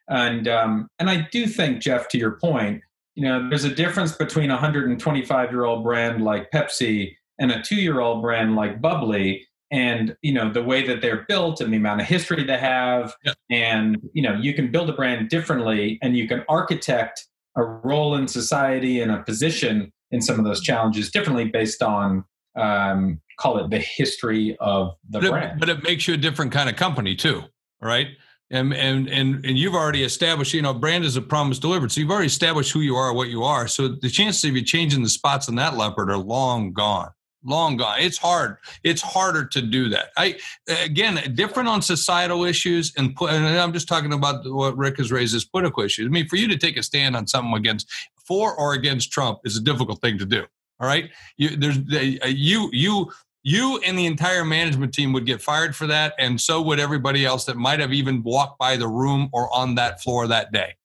And 0.09 0.47
um, 0.49 0.89
and 0.99 1.09
I 1.09 1.27
do 1.33 1.47
think, 1.47 1.81
Jeff, 1.81 2.09
to 2.09 2.19
your 2.19 2.33
point, 2.33 2.83
you 3.15 3.25
know, 3.25 3.49
there's 3.49 3.65
a 3.65 3.75
difference 3.75 4.13
between 4.13 4.51
a 4.51 4.55
125 4.55 5.51
year 5.51 5.65
old 5.65 5.83
brand 5.83 6.23
like 6.23 6.51
Pepsi 6.51 7.17
and 7.39 7.51
a 7.51 7.63
two 7.63 7.77
year 7.77 8.01
old 8.01 8.23
brand 8.23 8.55
like 8.55 8.81
Bubly. 8.83 9.45
And 9.71 10.17
you 10.23 10.33
know 10.33 10.51
the 10.51 10.63
way 10.63 10.87
that 10.87 11.03
they're 11.03 11.27
built 11.29 11.61
and 11.61 11.71
the 11.71 11.77
amount 11.77 12.01
of 12.01 12.07
history 12.07 12.43
they 12.43 12.57
have, 12.57 13.15
yeah. 13.23 13.35
and 13.51 13.99
you 14.15 14.23
know 14.23 14.33
you 14.33 14.55
can 14.55 14.73
build 14.73 14.89
a 14.89 14.95
brand 14.95 15.29
differently, 15.29 15.99
and 16.01 16.17
you 16.17 16.27
can 16.27 16.43
architect 16.49 17.27
a 17.55 17.63
role 17.63 18.15
in 18.15 18.27
society 18.29 19.03
and 19.03 19.13
a 19.13 19.23
position 19.25 19.93
in 20.11 20.21
some 20.21 20.39
of 20.39 20.45
those 20.45 20.61
challenges 20.61 21.11
differently 21.11 21.45
based 21.47 21.83
on 21.83 22.25
um, 22.57 23.21
call 23.39 23.59
it 23.59 23.71
the 23.71 23.79
history 23.79 24.57
of 24.61 24.95
the 25.09 25.21
but 25.21 25.31
brand. 25.31 25.53
It, 25.53 25.61
but 25.61 25.69
it 25.69 25.83
makes 25.83 26.09
you 26.09 26.15
a 26.15 26.19
different 26.19 26.53
kind 26.53 26.69
of 26.69 26.77
company 26.77 27.15
too, 27.15 27.45
right? 27.81 28.09
And 28.51 28.73
and 28.73 29.09
and 29.09 29.45
and 29.45 29.59
you've 29.59 29.75
already 29.75 30.03
established, 30.03 30.55
you 30.55 30.63
know, 30.63 30.75
brand 30.75 31.05
is 31.05 31.17
a 31.17 31.23
promise 31.23 31.59
delivered. 31.59 31.93
So 31.93 32.01
you've 32.01 32.11
already 32.11 32.27
established 32.27 32.73
who 32.73 32.81
you 32.81 32.97
are, 32.97 33.13
what 33.13 33.29
you 33.29 33.45
are. 33.45 33.69
So 33.69 33.89
the 33.89 34.09
chances 34.09 34.45
of 34.45 34.57
you 34.57 34.63
changing 34.63 35.03
the 35.03 35.09
spots 35.09 35.49
on 35.49 35.55
that 35.57 35.77
leopard 35.77 36.11
are 36.11 36.17
long 36.17 36.73
gone. 36.73 37.11
Long 37.45 37.77
gone. 37.77 38.01
It's 38.01 38.19
hard. 38.19 38.57
It's 38.83 39.03
harder 39.03 39.45
to 39.47 39.63
do 39.63 39.91
that. 39.91 40.09
I 40.17 40.39
again 40.83 41.35
different 41.35 41.69
on 41.69 41.83
societal 41.83 42.45
issues, 42.45 42.93
and, 42.97 43.15
and 43.21 43.47
I'm 43.47 43.73
just 43.73 43.87
talking 43.87 44.13
about 44.13 44.51
what 44.51 44.77
Rick 44.77 44.97
has 44.97 45.13
raised 45.13 45.37
as 45.37 45.45
political 45.45 45.85
issues. 45.85 46.07
I 46.07 46.11
mean, 46.11 46.27
for 46.27 46.37
you 46.37 46.49
to 46.49 46.57
take 46.57 46.77
a 46.77 46.83
stand 46.83 47.15
on 47.17 47.27
something 47.27 47.55
against 47.55 47.89
for 48.29 48.55
or 48.55 48.75
against 48.75 49.11
Trump 49.11 49.41
is 49.45 49.57
a 49.57 49.61
difficult 49.61 50.01
thing 50.01 50.19
to 50.19 50.27
do. 50.27 50.45
All 50.81 50.87
right, 50.87 51.11
you, 51.37 51.57
there's 51.57 51.79
uh, 51.79 52.27
you 52.29 52.71
you 52.73 53.11
you 53.43 53.81
and 53.85 53.99
the 53.99 54.07
entire 54.07 54.45
management 54.45 54.95
team 54.95 55.13
would 55.15 55.27
get 55.27 55.43
fired 55.43 55.75
for 55.75 55.87
that, 55.89 56.15
and 56.19 56.41
so 56.41 56.63
would 56.63 56.79
everybody 56.79 57.25
else 57.25 57.47
that 57.47 57.57
might 57.57 57.81
have 57.81 57.93
even 57.93 58.23
walked 58.23 58.59
by 58.59 58.77
the 58.77 58.87
room 58.87 59.29
or 59.33 59.53
on 59.53 59.75
that 59.77 60.01
floor 60.03 60.29
that 60.29 60.53
day. 60.53 60.77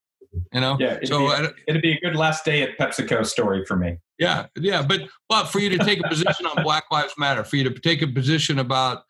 You 0.52 0.60
know, 0.60 0.76
yeah. 0.80 0.94
It'd 0.94 1.08
so 1.08 1.28
be, 1.28 1.48
it'd 1.68 1.82
be 1.82 1.92
a 1.92 2.00
good 2.00 2.16
last 2.16 2.44
day 2.44 2.62
at 2.62 2.76
PepsiCo 2.76 3.24
story 3.24 3.64
for 3.64 3.76
me. 3.76 3.98
Yeah, 4.18 4.46
yeah, 4.56 4.82
but 4.82 5.02
but 5.28 5.44
for 5.44 5.60
you 5.60 5.70
to 5.70 5.78
take 5.78 6.00
a 6.04 6.08
position 6.08 6.46
on 6.46 6.62
Black 6.64 6.84
Lives 6.90 7.14
Matter, 7.18 7.44
for 7.44 7.56
you 7.56 7.68
to 7.68 7.80
take 7.80 8.02
a 8.02 8.08
position 8.08 8.58
about 8.58 9.04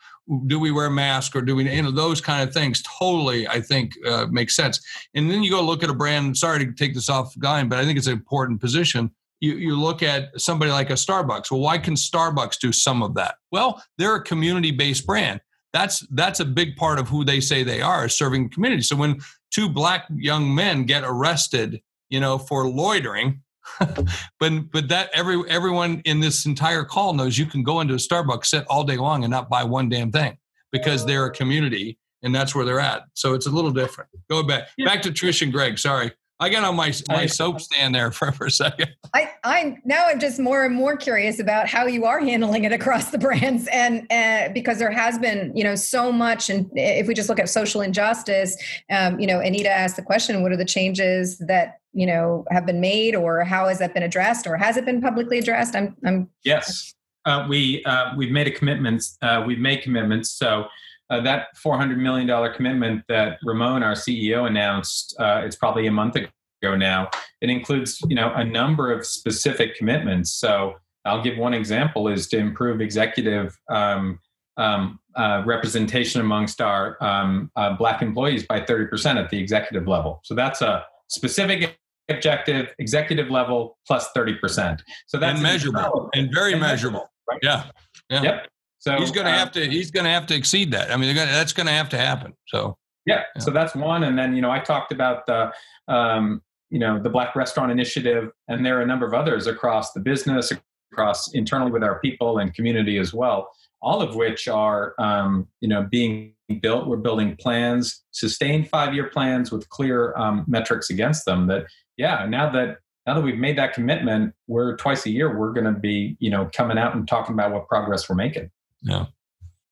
do 0.46 0.58
we 0.58 0.70
wear 0.70 0.88
masks 0.88 1.36
or 1.36 1.42
do 1.42 1.54
we 1.54 1.70
you 1.70 1.82
know 1.82 1.90
those 1.90 2.20
kind 2.20 2.46
of 2.46 2.54
things 2.54 2.82
totally 2.82 3.46
i 3.48 3.60
think 3.60 3.92
uh, 4.06 4.26
makes 4.30 4.56
sense. 4.56 4.80
And 5.14 5.30
then 5.30 5.42
you 5.42 5.50
go 5.50 5.62
look 5.62 5.82
at 5.82 5.90
a 5.90 5.94
brand 5.94 6.36
sorry 6.36 6.64
to 6.64 6.72
take 6.72 6.94
this 6.94 7.08
off 7.08 7.34
line 7.42 7.68
but 7.68 7.78
i 7.78 7.84
think 7.84 7.98
it's 7.98 8.06
an 8.06 8.14
important 8.14 8.60
position. 8.60 9.10
You, 9.40 9.56
you 9.56 9.78
look 9.78 10.02
at 10.02 10.40
somebody 10.40 10.70
like 10.70 10.88
a 10.90 10.94
starbucks. 10.94 11.50
Well 11.50 11.60
why 11.60 11.78
can 11.78 11.94
starbucks 11.94 12.58
do 12.58 12.72
some 12.72 13.02
of 13.02 13.14
that? 13.14 13.36
Well 13.50 13.82
they're 13.98 14.16
a 14.16 14.22
community 14.22 14.70
based 14.70 15.06
brand. 15.06 15.40
That's 15.72 16.06
that's 16.10 16.40
a 16.40 16.44
big 16.44 16.76
part 16.76 16.98
of 16.98 17.08
who 17.08 17.24
they 17.24 17.40
say 17.40 17.62
they 17.62 17.82
are 17.82 18.08
serving 18.08 18.44
the 18.44 18.50
community. 18.50 18.82
So 18.82 18.96
when 18.96 19.20
two 19.50 19.68
black 19.68 20.06
young 20.14 20.54
men 20.54 20.84
get 20.84 21.04
arrested 21.04 21.82
you 22.08 22.20
know 22.20 22.38
for 22.38 22.68
loitering 22.68 23.42
but 24.38 24.70
but 24.72 24.88
that 24.88 25.10
every 25.14 25.42
everyone 25.48 26.02
in 26.04 26.20
this 26.20 26.46
entire 26.46 26.84
call 26.84 27.14
knows 27.14 27.38
you 27.38 27.46
can 27.46 27.62
go 27.62 27.80
into 27.80 27.94
a 27.94 27.98
Starbucks, 27.98 28.46
sit 28.46 28.66
all 28.68 28.84
day 28.84 28.96
long, 28.96 29.24
and 29.24 29.30
not 29.30 29.48
buy 29.48 29.64
one 29.64 29.88
damn 29.88 30.12
thing 30.12 30.36
because 30.72 31.06
they're 31.06 31.26
a 31.26 31.30
community 31.30 31.98
and 32.22 32.34
that's 32.34 32.54
where 32.54 32.64
they're 32.64 32.80
at. 32.80 33.04
So 33.14 33.34
it's 33.34 33.46
a 33.46 33.50
little 33.50 33.70
different. 33.70 34.10
Go 34.28 34.42
back 34.42 34.68
yeah. 34.76 34.86
back 34.86 35.02
to 35.02 35.10
Trish 35.10 35.42
and 35.42 35.52
Greg. 35.52 35.78
Sorry. 35.78 36.12
I 36.40 36.48
got 36.48 36.64
on 36.64 36.74
my 36.74 36.92
my 37.08 37.26
soap 37.26 37.60
stand 37.60 37.94
there 37.94 38.10
for, 38.10 38.32
for 38.32 38.46
a 38.46 38.50
second. 38.50 38.88
I 39.14 39.30
I 39.44 39.76
now 39.84 40.06
I'm 40.08 40.18
just 40.18 40.40
more 40.40 40.64
and 40.64 40.74
more 40.74 40.96
curious 40.96 41.38
about 41.38 41.68
how 41.68 41.86
you 41.86 42.06
are 42.06 42.18
handling 42.18 42.64
it 42.64 42.72
across 42.72 43.10
the 43.10 43.18
brands, 43.18 43.68
and 43.68 44.10
uh, 44.10 44.52
because 44.52 44.78
there 44.78 44.90
has 44.90 45.16
been 45.18 45.56
you 45.56 45.62
know 45.62 45.76
so 45.76 46.10
much, 46.10 46.50
and 46.50 46.68
if 46.74 47.06
we 47.06 47.14
just 47.14 47.28
look 47.28 47.38
at 47.38 47.48
social 47.48 47.82
injustice, 47.82 48.56
um, 48.90 49.20
you 49.20 49.28
know, 49.28 49.38
Anita 49.38 49.70
asked 49.70 49.94
the 49.94 50.02
question, 50.02 50.42
what 50.42 50.50
are 50.50 50.56
the 50.56 50.64
changes 50.64 51.38
that 51.38 51.78
you 51.94 52.06
know 52.06 52.44
have 52.50 52.66
been 52.66 52.80
made, 52.80 53.14
or 53.14 53.44
how 53.44 53.68
has 53.68 53.78
that 53.78 53.94
been 53.94 54.02
addressed, 54.02 54.46
or 54.46 54.56
has 54.56 54.76
it 54.76 54.84
been 54.84 55.00
publicly 55.00 55.38
addressed? 55.38 55.74
I'm 55.74 55.96
I'm 56.04 56.28
yes, 56.44 56.94
uh, 57.24 57.46
we 57.48 57.84
uh, 57.84 58.14
we've 58.16 58.32
made 58.32 58.46
a 58.46 58.50
commitment. 58.50 59.04
Uh, 59.22 59.42
we've 59.46 59.58
made 59.58 59.82
commitments, 59.82 60.30
so 60.30 60.66
uh, 61.10 61.20
that 61.20 61.48
$400 61.64 61.96
million 61.98 62.52
commitment 62.54 63.04
that 63.08 63.38
Ramon, 63.44 63.82
our 63.82 63.92
CEO, 63.92 64.46
announced, 64.46 65.14
uh, 65.18 65.42
it's 65.44 65.56
probably 65.56 65.86
a 65.86 65.92
month 65.92 66.16
ago 66.16 66.76
now. 66.76 67.10
It 67.40 67.50
includes, 67.50 68.00
you 68.08 68.16
know, 68.16 68.32
a 68.34 68.44
number 68.44 68.92
of 68.92 69.04
specific 69.06 69.76
commitments. 69.76 70.32
So 70.32 70.74
I'll 71.04 71.22
give 71.22 71.36
one 71.36 71.52
example 71.52 72.08
is 72.08 72.26
to 72.28 72.38
improve 72.38 72.80
executive 72.80 73.56
um, 73.70 74.18
um, 74.56 74.98
uh, 75.14 75.42
representation 75.44 76.20
amongst 76.20 76.60
our 76.60 76.96
um, 77.04 77.50
uh, 77.56 77.76
black 77.76 78.02
employees 78.02 78.46
by 78.46 78.60
30% 78.60 79.22
at 79.22 79.28
the 79.28 79.38
executive 79.38 79.86
level. 79.86 80.20
So 80.24 80.34
that's 80.34 80.62
a 80.62 80.84
specific 81.08 81.76
objective, 82.08 82.72
executive 82.78 83.30
level 83.30 83.78
plus 83.86 84.08
30%. 84.16 84.80
So 85.06 85.18
that's 85.18 85.34
and 85.34 85.42
measurable 85.42 86.10
and 86.14 86.32
very 86.32 86.52
and 86.52 86.60
measurable. 86.60 87.10
Right? 87.28 87.40
Yeah. 87.42 87.64
Yeah. 88.10 88.22
Yep. 88.22 88.48
So 88.78 88.96
he's 88.98 89.10
going 89.10 89.26
to 89.26 89.32
uh, 89.32 89.38
have 89.38 89.50
to 89.52 89.66
he's 89.66 89.90
going 89.90 90.04
to 90.04 90.10
have 90.10 90.26
to 90.26 90.34
exceed 90.34 90.70
that. 90.72 90.90
I 90.90 90.98
mean, 90.98 91.14
gonna, 91.14 91.32
that's 91.32 91.54
going 91.54 91.66
to 91.66 91.72
have 91.72 91.88
to 91.90 91.96
happen. 91.96 92.34
So 92.48 92.76
yeah, 93.06 93.22
yeah, 93.34 93.42
so 93.42 93.50
that's 93.50 93.74
one. 93.74 94.04
And 94.04 94.18
then 94.18 94.34
you 94.36 94.42
know, 94.42 94.50
I 94.50 94.58
talked 94.58 94.92
about 94.92 95.24
the 95.24 95.52
um, 95.88 96.42
you 96.70 96.78
know 96.78 97.02
the 97.02 97.08
Black 97.08 97.34
Restaurant 97.34 97.72
Initiative, 97.72 98.30
and 98.48 98.64
there 98.64 98.78
are 98.78 98.82
a 98.82 98.86
number 98.86 99.06
of 99.06 99.14
others 99.14 99.46
across 99.46 99.92
the 99.92 100.00
business, 100.00 100.52
across 100.92 101.32
internally 101.32 101.70
with 101.70 101.82
our 101.82 101.98
people 102.00 102.38
and 102.38 102.52
community 102.52 102.98
as 102.98 103.14
well. 103.14 103.50
All 103.80 104.02
of 104.02 104.16
which 104.16 104.48
are 104.48 104.94
um, 104.98 105.48
you 105.60 105.68
know 105.68 105.88
being 105.90 106.34
built. 106.60 106.86
We're 106.86 106.98
building 106.98 107.36
plans, 107.36 108.02
sustained 108.10 108.68
five 108.68 108.92
year 108.92 109.08
plans 109.08 109.50
with 109.50 109.68
clear 109.70 110.14
um, 110.16 110.44
metrics 110.46 110.90
against 110.90 111.24
them. 111.24 111.46
That 111.46 111.64
yeah, 111.96 112.26
now 112.28 112.50
that 112.50 112.78
now 113.06 113.14
that 113.14 113.20
we've 113.20 113.38
made 113.38 113.58
that 113.58 113.74
commitment, 113.74 114.34
we're 114.46 114.76
twice 114.76 115.04
a 115.06 115.10
year. 115.10 115.38
We're 115.38 115.52
going 115.52 115.72
to 115.72 115.78
be 115.78 116.16
you 116.20 116.30
know 116.30 116.50
coming 116.54 116.78
out 116.78 116.94
and 116.94 117.06
talking 117.06 117.34
about 117.34 117.52
what 117.52 117.68
progress 117.68 118.08
we're 118.08 118.16
making. 118.16 118.50
Yeah. 118.82 119.06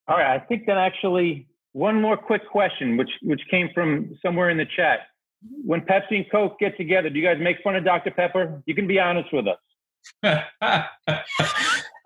All 0.09 0.17
right. 0.19 0.35
I 0.35 0.39
think 0.39 0.67
that 0.67 0.77
actually 0.77 1.47
one 1.73 2.01
more 2.01 2.17
quick 2.17 2.49
question, 2.49 2.97
which 2.97 3.11
which 3.23 3.41
came 3.51 3.71
from 3.75 4.17
somewhere 4.23 4.51
in 4.51 4.59
the 4.59 4.67
chat. 4.77 5.01
When 5.65 5.81
Pepsi 5.81 6.17
and 6.17 6.31
Coke 6.31 6.59
get 6.61 6.77
together, 6.77 7.11
do 7.11 7.19
you 7.19 7.27
guys 7.27 7.39
make 7.41 7.57
fun 7.65 7.75
of 7.75 7.85
Dr. 7.85 8.13
Pepper? 8.13 8.63
You 8.67 8.75
can 8.75 8.87
be 8.87 9.01
honest 9.01 9.29
with 9.33 9.47
us. 9.49 9.59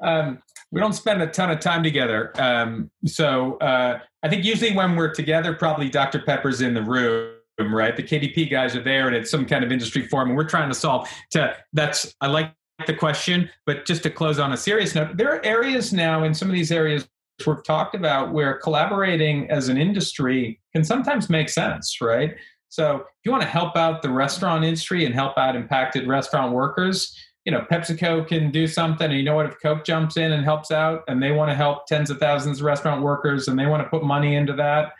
um, 0.00 0.42
we 0.70 0.80
don't 0.80 0.94
spend 0.94 1.20
a 1.22 1.26
ton 1.26 1.50
of 1.50 1.60
time 1.60 1.82
together. 1.82 2.32
Um, 2.36 2.90
so 3.04 3.56
uh, 3.58 4.00
I 4.22 4.28
think 4.28 4.44
usually 4.44 4.74
when 4.74 4.96
we're 4.96 5.14
together, 5.14 5.54
probably 5.54 5.90
Dr. 5.90 6.20
Pepper's 6.20 6.60
in 6.62 6.74
the 6.74 6.82
room 6.82 7.35
right? 7.58 7.96
The 7.96 8.02
KDP 8.02 8.50
guys 8.50 8.76
are 8.76 8.82
there, 8.82 9.06
and 9.06 9.16
it's 9.16 9.30
some 9.30 9.46
kind 9.46 9.64
of 9.64 9.72
industry 9.72 10.06
forum, 10.08 10.28
and 10.28 10.36
we're 10.36 10.48
trying 10.48 10.68
to 10.68 10.74
solve. 10.74 11.08
To 11.32 11.54
that's 11.72 12.14
I 12.20 12.26
like 12.26 12.52
the 12.86 12.94
question, 12.94 13.48
but 13.64 13.86
just 13.86 14.02
to 14.02 14.10
close 14.10 14.38
on 14.38 14.52
a 14.52 14.56
serious 14.56 14.94
note, 14.94 15.16
there 15.16 15.34
are 15.34 15.44
areas 15.44 15.92
now 15.92 16.24
in 16.24 16.34
some 16.34 16.48
of 16.48 16.54
these 16.54 16.70
areas 16.70 17.08
we've 17.46 17.62
talked 17.64 17.94
about 17.94 18.32
where 18.32 18.54
collaborating 18.54 19.50
as 19.50 19.68
an 19.68 19.76
industry 19.76 20.60
can 20.74 20.84
sometimes 20.84 21.28
make 21.28 21.48
sense, 21.48 22.00
right? 22.00 22.34
So 22.68 22.96
if 22.96 23.02
you 23.24 23.30
want 23.30 23.42
to 23.42 23.48
help 23.48 23.76
out 23.76 24.02
the 24.02 24.10
restaurant 24.10 24.64
industry 24.64 25.04
and 25.04 25.14
help 25.14 25.38
out 25.38 25.56
impacted 25.56 26.06
restaurant 26.06 26.52
workers, 26.52 27.14
you 27.44 27.52
know, 27.52 27.64
PepsiCo 27.70 28.26
can 28.26 28.50
do 28.50 28.66
something. 28.66 29.08
And 29.08 29.16
you 29.16 29.22
know 29.22 29.36
what? 29.36 29.46
If 29.46 29.54
Coke 29.62 29.84
jumps 29.84 30.16
in 30.16 30.32
and 30.32 30.44
helps 30.44 30.70
out 30.70 31.04
and 31.08 31.22
they 31.22 31.30
want 31.30 31.50
to 31.50 31.54
help 31.54 31.86
tens 31.86 32.10
of 32.10 32.18
thousands 32.18 32.58
of 32.58 32.66
restaurant 32.66 33.02
workers 33.02 33.48
and 33.48 33.58
they 33.58 33.66
want 33.66 33.82
to 33.82 33.88
put 33.88 34.02
money 34.02 34.34
into 34.34 34.52
that, 34.54 34.92